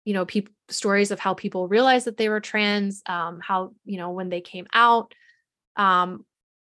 you 0.06 0.14
know, 0.14 0.26
people 0.26 0.54
stories 0.70 1.12
of 1.12 1.20
how 1.20 1.34
people 1.34 1.68
realized 1.68 2.08
that 2.08 2.18
they 2.18 2.30
were 2.30 2.40
trans, 2.40 3.04
um, 3.06 3.40
how, 3.42 3.74
you 3.86 3.98
know, 3.98 4.12
when 4.12 4.30
they 4.30 4.42
came 4.42 4.68
out, 4.74 5.14
um, 5.76 6.26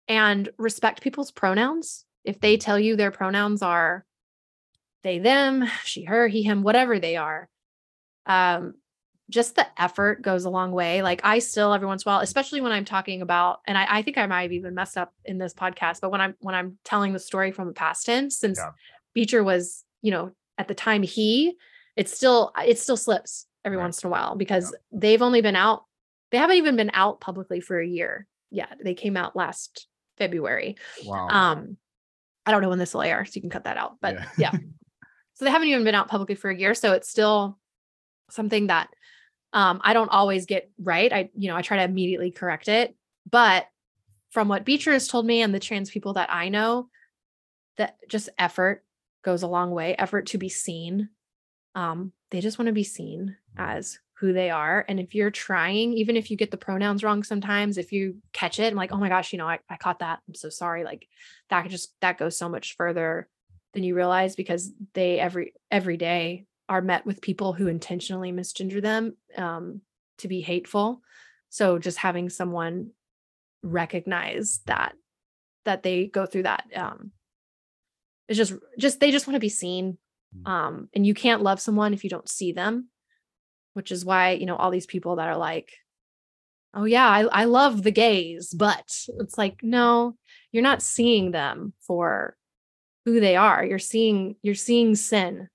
and 0.08 0.50
respect 0.58 1.02
people's 1.02 1.32
pronouns. 1.32 2.06
If 2.24 2.40
they 2.40 2.58
tell 2.58 2.80
you 2.80 2.96
their 2.96 3.12
pronouns 3.12 3.62
are 3.62 4.06
they, 5.04 5.20
them, 5.20 5.68
she, 5.84 6.04
her, 6.04 6.28
he, 6.28 6.44
him, 6.44 6.64
whatever 6.64 7.00
they 7.00 7.18
are, 7.18 7.50
um, 8.26 8.76
just 9.30 9.56
the 9.56 9.68
effort 9.82 10.22
goes 10.22 10.46
a 10.46 10.50
long 10.50 10.72
way. 10.72 11.02
Like 11.02 11.22
I 11.24 11.40
still 11.40 11.74
every 11.74 11.88
once 11.88 12.06
in 12.06 12.10
a 12.10 12.14
while, 12.14 12.22
especially 12.22 12.62
when 12.62 12.72
I'm 12.72 12.86
talking 12.86 13.22
about, 13.22 13.60
and 13.68 13.78
I, 13.78 13.98
I 13.98 14.02
think 14.02 14.18
I 14.18 14.26
might 14.26 14.44
have 14.44 14.54
even 14.54 14.74
messed 14.74 14.98
up 14.98 15.14
in 15.26 15.38
this 15.38 15.54
podcast, 15.54 16.00
but 16.02 16.12
when 16.12 16.22
I'm 16.22 16.36
when 16.40 16.56
I'm 16.56 16.78
telling 16.86 17.12
the 17.14 17.20
story 17.20 17.52
from 17.52 17.68
the 17.68 17.74
past 17.74 18.06
tense, 18.06 18.38
since 18.38 18.58
Yeah. 18.58 18.72
Beecher 19.14 19.44
was, 19.44 19.84
you 20.02 20.12
know, 20.12 20.32
at 20.58 20.68
the 20.68 20.76
time 20.76 21.04
he, 21.04 21.58
it's 21.98 22.16
still 22.16 22.54
it 22.66 22.80
still 22.80 22.96
slips 22.98 23.46
every 23.66 23.78
Right. 23.78 23.84
once 23.84 24.02
in 24.04 24.08
a 24.08 24.12
while 24.12 24.36
because 24.36 24.74
they've 24.94 25.22
only 25.22 25.42
been 25.42 25.56
out, 25.58 25.84
they 26.32 26.38
haven't 26.38 26.56
even 26.58 26.78
been 26.78 26.92
out 26.94 27.20
publicly 27.20 27.60
for 27.60 27.80
a 27.80 27.86
year 27.88 28.26
yet. 28.50 28.78
They 28.82 28.94
came 28.94 29.18
out 29.18 29.36
last 29.36 29.88
February. 30.18 30.78
wow 31.06 31.28
Um, 31.28 31.78
I 32.46 32.52
don't 32.52 32.62
know 32.62 32.70
when 32.70 32.80
this 32.80 32.94
will 32.94 33.02
air, 33.02 33.26
so 33.26 33.34
you 33.36 33.42
can 33.42 33.50
cut 33.50 33.66
that 33.66 33.76
out. 33.78 33.98
But 34.00 34.16
Yeah. 34.16 34.30
yeah. 34.38 34.52
so 35.34 35.44
they 35.46 35.52
haven't 35.52 35.68
even 35.68 35.84
been 35.84 35.96
out 35.96 36.08
publicly 36.08 36.36
for 36.36 36.50
a 36.50 36.58
year. 36.58 36.74
So 36.74 36.94
it's 36.94 37.10
still 37.10 37.60
something 38.30 38.68
that 38.68 38.90
um 39.54 39.82
I 39.84 39.94
don't 39.94 40.10
always 40.10 40.46
get 40.46 40.70
right. 40.82 41.12
I, 41.12 41.30
you 41.36 41.50
know, 41.50 41.58
I 41.58 41.62
try 41.62 41.78
to 41.78 41.84
immediately 41.84 42.32
correct 42.32 42.68
it. 42.70 42.96
But 43.30 43.68
from 44.32 44.48
what 44.50 44.66
Beecher 44.66 44.92
has 44.94 45.08
told 45.08 45.26
me 45.26 45.42
and 45.42 45.54
the 45.54 45.60
trans 45.60 45.90
people 45.90 46.14
that 46.14 46.32
I 46.32 46.50
know, 46.50 46.90
that 47.78 47.98
just 48.10 48.30
effort 48.38 48.84
goes 49.24 49.44
a 49.44 49.48
long 49.48 49.72
way. 49.72 49.96
Effort 49.98 50.28
to 50.28 50.38
be 50.38 50.50
seen. 50.50 51.10
Um, 51.78 52.12
they 52.32 52.42
just 52.42 52.58
want 52.58 52.68
to 52.68 52.74
be 52.74 52.84
seen 52.84 53.38
as 53.56 54.00
who 54.16 54.34
they 54.34 54.50
are. 54.50 54.84
And 54.88 55.00
if 55.00 55.14
you're 55.14 55.30
trying, 55.30 55.94
even 55.94 56.18
if 56.18 56.32
you 56.32 56.38
get 56.38 56.50
the 56.50 56.58
pronouns 56.58 57.04
wrong 57.04 57.24
sometimes, 57.24 57.78
if 57.78 57.92
you 57.92 58.18
catch 58.34 58.60
it, 58.60 58.72
I'm 58.72 58.76
like, 58.76 58.92
oh 58.92 58.98
my 58.98 59.10
gosh, 59.10 59.32
you 59.32 59.38
know, 59.38 59.48
I, 59.48 59.60
I 59.70 59.78
caught 59.78 60.00
that. 60.00 60.20
I'm 60.28 60.34
so 60.34 60.50
sorry. 60.50 60.84
Like 60.84 61.08
that 61.52 61.62
could 61.62 61.72
just 61.72 61.94
that 62.02 62.18
goes 62.18 62.36
so 62.36 62.50
much 62.50 62.76
further 62.78 63.30
than 63.76 63.84
you 63.84 63.96
realize 63.96 64.36
because 64.36 64.72
they 64.96 65.20
every 65.20 65.54
every 65.70 65.98
day 65.98 66.48
are 66.68 66.82
met 66.82 67.06
with 67.06 67.22
people 67.22 67.54
who 67.54 67.68
intentionally 67.68 68.32
misgender 68.32 68.82
them 68.82 69.16
um, 69.38 69.82
to 70.18 70.28
be 70.28 70.42
hateful. 70.42 71.04
So 71.50 71.78
just 71.78 72.00
having 72.00 72.32
someone 72.32 72.90
recognize 73.62 74.62
that 74.66 74.96
that 75.66 75.84
they 75.84 76.08
go 76.08 76.26
through 76.26 76.44
that 76.44 76.64
um, 76.76 77.12
it's 78.28 78.38
just 78.38 78.54
just 78.80 79.00
they 79.00 79.12
just 79.12 79.28
want 79.28 79.36
to 79.36 79.40
be 79.40 79.50
seen 79.50 80.00
Mm. 80.07 80.07
Um 80.46 80.90
and 80.94 81.06
you 81.06 81.14
can't 81.14 81.42
love 81.42 81.60
someone 81.60 81.94
if 81.94 82.04
you 82.04 82.10
don't 82.10 82.30
see 82.30 82.52
them 82.52 82.90
which 83.74 83.92
is 83.92 84.06
why 84.06 84.32
you 84.32 84.46
know 84.46 84.56
all 84.56 84.72
these 84.72 84.86
people 84.86 85.16
that 85.18 85.28
are 85.28 85.38
like 85.38 85.72
oh 86.78 86.86
yeah, 86.86 87.08
I, 87.08 87.22
I 87.24 87.46
love 87.46 87.84
the 87.84 87.92
gays, 87.92 88.54
but 88.54 88.96
it's 89.20 89.38
like, 89.38 89.64
no, 89.64 90.16
you're 90.52 90.64
not 90.64 90.84
seeing 90.84 91.32
them 91.32 91.74
for 91.82 92.38
who 93.06 93.20
they 93.20 93.36
are. 93.36 93.66
You're 93.66 93.80
seeing 93.80 94.36
you're 94.42 94.56
seeing 94.56 94.96
sin. 94.96 95.50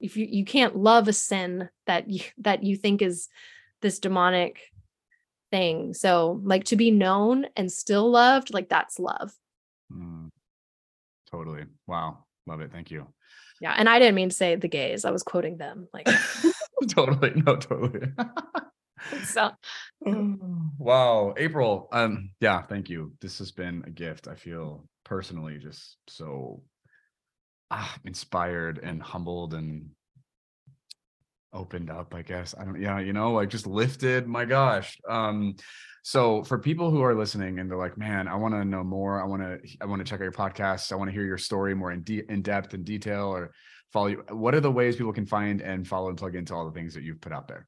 If 0.00 0.16
you, 0.16 0.26
you 0.28 0.44
can't 0.44 0.76
love 0.76 1.06
a 1.08 1.12
sin 1.12 1.68
that 1.86 2.08
you 2.08 2.20
that 2.38 2.64
you 2.64 2.76
think 2.76 3.02
is 3.02 3.28
this 3.82 3.98
demonic 3.98 4.60
thing. 5.50 5.92
So 5.92 6.40
like 6.42 6.64
to 6.64 6.76
be 6.76 6.90
known 6.90 7.46
and 7.56 7.70
still 7.70 8.10
loved, 8.10 8.54
like 8.54 8.68
that's 8.68 8.98
love. 8.98 9.32
Mm, 9.92 10.30
totally. 11.30 11.64
Wow. 11.86 12.24
Love 12.46 12.60
it. 12.60 12.72
Thank 12.72 12.90
you. 12.90 13.06
Yeah. 13.62 13.74
And 13.76 13.88
I 13.88 14.00
didn't 14.00 14.16
mean 14.16 14.28
to 14.30 14.34
say 14.34 14.56
the 14.56 14.66
gays. 14.66 15.04
I 15.04 15.12
was 15.12 15.22
quoting 15.22 15.56
them. 15.56 15.86
Like 15.94 16.08
totally. 16.90 17.32
No, 17.46 17.54
totally. 17.54 18.08
so 19.24 19.52
wow. 20.78 21.32
April. 21.36 21.88
Um, 21.92 22.30
yeah, 22.40 22.62
thank 22.62 22.90
you. 22.90 23.12
This 23.20 23.38
has 23.38 23.52
been 23.52 23.84
a 23.86 23.90
gift. 23.90 24.26
I 24.26 24.34
feel 24.34 24.84
personally 25.04 25.58
just 25.58 25.96
so 26.08 26.60
ah, 27.70 27.96
inspired 28.04 28.80
and 28.82 29.00
humbled 29.00 29.54
and 29.54 29.90
opened 31.52 31.90
up 31.90 32.14
i 32.14 32.22
guess 32.22 32.54
i 32.58 32.64
don't 32.64 32.80
yeah 32.80 32.98
you 32.98 33.12
know 33.12 33.32
like 33.32 33.48
just 33.48 33.66
lifted 33.66 34.26
my 34.26 34.44
gosh 34.44 34.98
um 35.08 35.54
so 36.02 36.42
for 36.42 36.58
people 36.58 36.90
who 36.90 37.02
are 37.02 37.14
listening 37.14 37.58
and 37.58 37.70
they're 37.70 37.78
like 37.78 37.98
man 37.98 38.26
i 38.26 38.34
want 38.34 38.54
to 38.54 38.64
know 38.64 38.82
more 38.82 39.22
i 39.22 39.26
want 39.26 39.42
to 39.42 39.58
i 39.80 39.84
want 39.84 40.00
to 40.00 40.04
check 40.04 40.20
out 40.20 40.24
your 40.24 40.32
podcast 40.32 40.92
i 40.92 40.94
want 40.94 41.08
to 41.08 41.12
hear 41.12 41.24
your 41.24 41.38
story 41.38 41.74
more 41.74 41.92
in, 41.92 42.02
de- 42.02 42.24
in 42.30 42.42
depth 42.42 42.74
and 42.74 42.84
detail 42.84 43.28
or 43.28 43.52
follow 43.92 44.06
you 44.06 44.24
what 44.30 44.54
are 44.54 44.60
the 44.60 44.70
ways 44.70 44.96
people 44.96 45.12
can 45.12 45.26
find 45.26 45.60
and 45.60 45.86
follow 45.86 46.08
and 46.08 46.18
plug 46.18 46.34
into 46.34 46.54
all 46.54 46.64
the 46.64 46.72
things 46.72 46.94
that 46.94 47.02
you've 47.02 47.20
put 47.20 47.32
out 47.32 47.48
there 47.48 47.66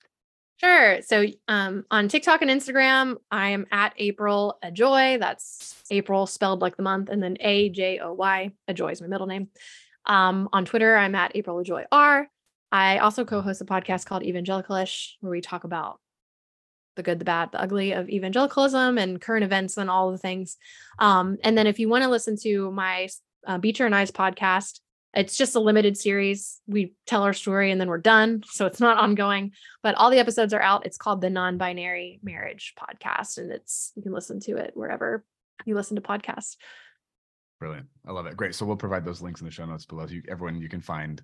Sure. 0.61 1.03
So 1.03 1.27
um, 1.49 1.85
on 1.91 2.09
TikTok 2.09 2.41
and 2.43 2.51
Instagram, 2.51 3.17
I 3.31 3.51
am 3.51 3.67
at 3.73 3.93
April 3.99 4.59
Ajoy. 4.65 5.19
That's 5.19 5.75
April 5.91 6.27
spelled 6.27 6.61
like 6.61 6.77
the 6.77 6.83
month, 6.83 7.09
and 7.09 7.23
then 7.23 7.37
A 7.41 7.71
J 7.71 7.99
O 7.99 8.13
Y. 8.13 8.53
Ajoy 8.71 8.93
is 8.93 9.01
my 9.01 9.09
middle 9.09 9.27
name. 9.27 9.49
Um, 10.07 10.49
on 10.53 10.65
Twitter, 10.65 10.97
I'm 10.97 11.15
at 11.17 11.35
April 11.35 11.63
Ajoy 11.63 11.85
R. 11.91 12.29
I 12.75 12.99
also 12.99 13.25
co 13.25 13.41
host 13.41 13.61
a 13.61 13.65
podcast 13.65 14.05
called 14.05 14.25
Evangelicalish, 14.25 15.13
where 15.21 15.31
we 15.31 15.41
talk 15.41 15.63
about 15.63 16.01
the 16.97 17.05
good, 17.05 17.21
the 17.21 17.25
bad, 17.25 17.53
the 17.53 17.61
ugly 17.61 17.93
of 17.93 18.09
evangelicalism 18.09 18.99
and 18.99 19.21
current 19.21 19.45
events 19.45 19.77
and 19.77 19.89
all 19.89 20.11
the 20.11 20.19
things. 20.19 20.57
Um, 20.99 21.37
and 21.45 21.57
then 21.57 21.69
if 21.69 21.79
you 21.79 21.89
want 21.89 22.03
to 22.03 22.11
listen 22.11 22.37
to 22.43 22.73
my 22.73 23.09
uh, 23.47 23.59
Beecher 23.59 23.87
and 23.87 23.95
I's 23.95 24.11
podcast, 24.11 24.81
it's 25.15 25.37
just 25.37 25.55
a 25.55 25.61
limited 25.61 25.97
series. 25.97 26.61
We 26.67 26.95
tell 27.07 27.23
our 27.23 27.33
story 27.33 27.71
and 27.71 27.81
then 27.81 27.87
we're 27.87 27.99
done. 27.99 28.43
So 28.47 28.67
it's 28.67 28.81
not 28.81 28.99
ongoing, 28.99 29.53
but 29.85 29.95
all 29.95 30.11
the 30.11 30.19
episodes 30.19 30.53
are 30.53 30.61
out. 30.61 30.85
It's 30.85 30.99
called 30.99 31.21
the 31.21 31.31
Non 31.31 31.59
Binary 31.59 32.19
Marriage 32.25 32.75
Podcast, 32.77 33.39
and 33.39 33.53
it's 33.53 33.93
you 33.95 34.03
can 34.03 34.13
listen 34.13 34.41
to 34.41 34.57
it 34.57 34.73
wherever 34.75 35.25
you 35.65 35.77
listen 35.77 35.95
to 35.95 36.03
podcasts. 36.03 36.57
Brilliant. 37.61 37.87
I 38.05 38.11
love 38.11 38.27
it. 38.27 38.37
Great. 38.37 38.57
So 38.57 38.67
we'll 38.67 38.75
provide 38.75 39.05
those 39.05 39.23
links 39.23 39.41
in 39.41 39.45
the 39.45 39.53
show 39.53 39.65
notes 39.65 39.87
below. 39.87 40.07
You, 40.07 40.23
everyone, 40.29 40.61
you 40.61 40.69
can 40.69 40.81
find 40.81 41.23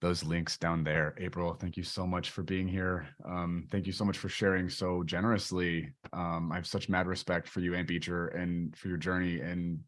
those 0.00 0.22
links 0.22 0.58
down 0.58 0.84
there. 0.84 1.14
April, 1.18 1.54
thank 1.54 1.76
you 1.76 1.82
so 1.82 2.06
much 2.06 2.30
for 2.30 2.42
being 2.42 2.68
here. 2.68 3.08
Um, 3.24 3.66
thank 3.70 3.86
you 3.86 3.92
so 3.92 4.04
much 4.04 4.18
for 4.18 4.28
sharing 4.28 4.68
so 4.68 5.02
generously. 5.02 5.90
Um, 6.12 6.52
I 6.52 6.56
have 6.56 6.66
such 6.66 6.88
mad 6.88 7.06
respect 7.06 7.48
for 7.48 7.60
you 7.60 7.74
and 7.74 7.86
Beecher 7.86 8.28
and 8.28 8.76
for 8.76 8.88
your 8.88 8.98
journey 8.98 9.40
and 9.40 9.80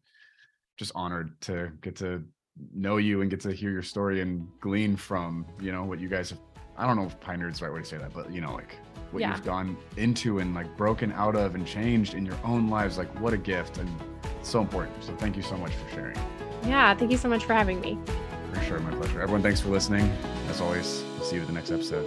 just 0.77 0.91
honored 0.95 1.39
to 1.41 1.71
get 1.81 1.95
to 1.97 2.23
know 2.73 2.97
you 2.97 3.21
and 3.21 3.29
get 3.29 3.39
to 3.41 3.51
hear 3.51 3.71
your 3.71 3.83
story 3.83 4.21
and 4.21 4.47
glean 4.61 4.95
from, 4.95 5.45
you 5.61 5.71
know, 5.71 5.83
what 5.83 5.99
you 5.99 6.09
guys 6.09 6.31
have. 6.31 6.39
I 6.75 6.87
don't 6.87 6.95
know 6.95 7.05
if 7.05 7.19
pioneered 7.19 7.51
is 7.51 7.59
the 7.59 7.65
right 7.65 7.73
way 7.73 7.81
to 7.81 7.85
say 7.85 7.97
that, 7.97 8.13
but 8.13 8.31
you 8.31 8.41
know, 8.41 8.53
like 8.53 8.75
what 9.11 9.21
yeah. 9.21 9.31
you've 9.31 9.43
gone 9.43 9.77
into 9.97 10.39
and 10.39 10.55
like 10.55 10.77
broken 10.77 11.11
out 11.11 11.35
of 11.35 11.55
and 11.55 11.67
changed 11.67 12.13
in 12.13 12.25
your 12.25 12.37
own 12.43 12.69
lives. 12.69 12.97
Like 12.97 13.09
what 13.19 13.33
a 13.33 13.37
gift 13.37 13.77
and 13.77 13.89
so 14.41 14.61
important. 14.61 15.03
So 15.03 15.13
thank 15.17 15.35
you 15.35 15.43
so 15.43 15.57
much 15.57 15.71
for 15.71 15.89
sharing. 15.93 16.17
Yeah. 16.63 16.95
Thank 16.95 17.11
you 17.11 17.17
so 17.17 17.27
much 17.27 17.45
for 17.45 17.53
having 17.53 17.79
me. 17.81 17.97
For 18.53 18.61
sure. 18.61 18.79
My 18.79 18.91
pleasure. 18.91 19.21
Everyone, 19.21 19.41
thanks 19.41 19.59
for 19.61 19.69
listening. 19.69 20.11
As 20.49 20.61
always, 20.61 21.03
we'll 21.15 21.25
see 21.25 21.35
you 21.35 21.41
at 21.41 21.47
the 21.47 21.53
next 21.53 21.71
episode. 21.71 22.05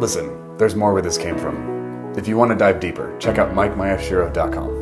Listen, 0.00 0.56
there's 0.58 0.74
more 0.74 0.92
where 0.92 1.02
this 1.02 1.16
came 1.16 1.38
from. 1.38 2.14
If 2.16 2.28
you 2.28 2.36
want 2.36 2.50
to 2.50 2.56
dive 2.56 2.80
deeper, 2.80 3.16
check 3.18 3.38
out 3.38 3.54
MikeMyFshiro.com. 3.54 4.75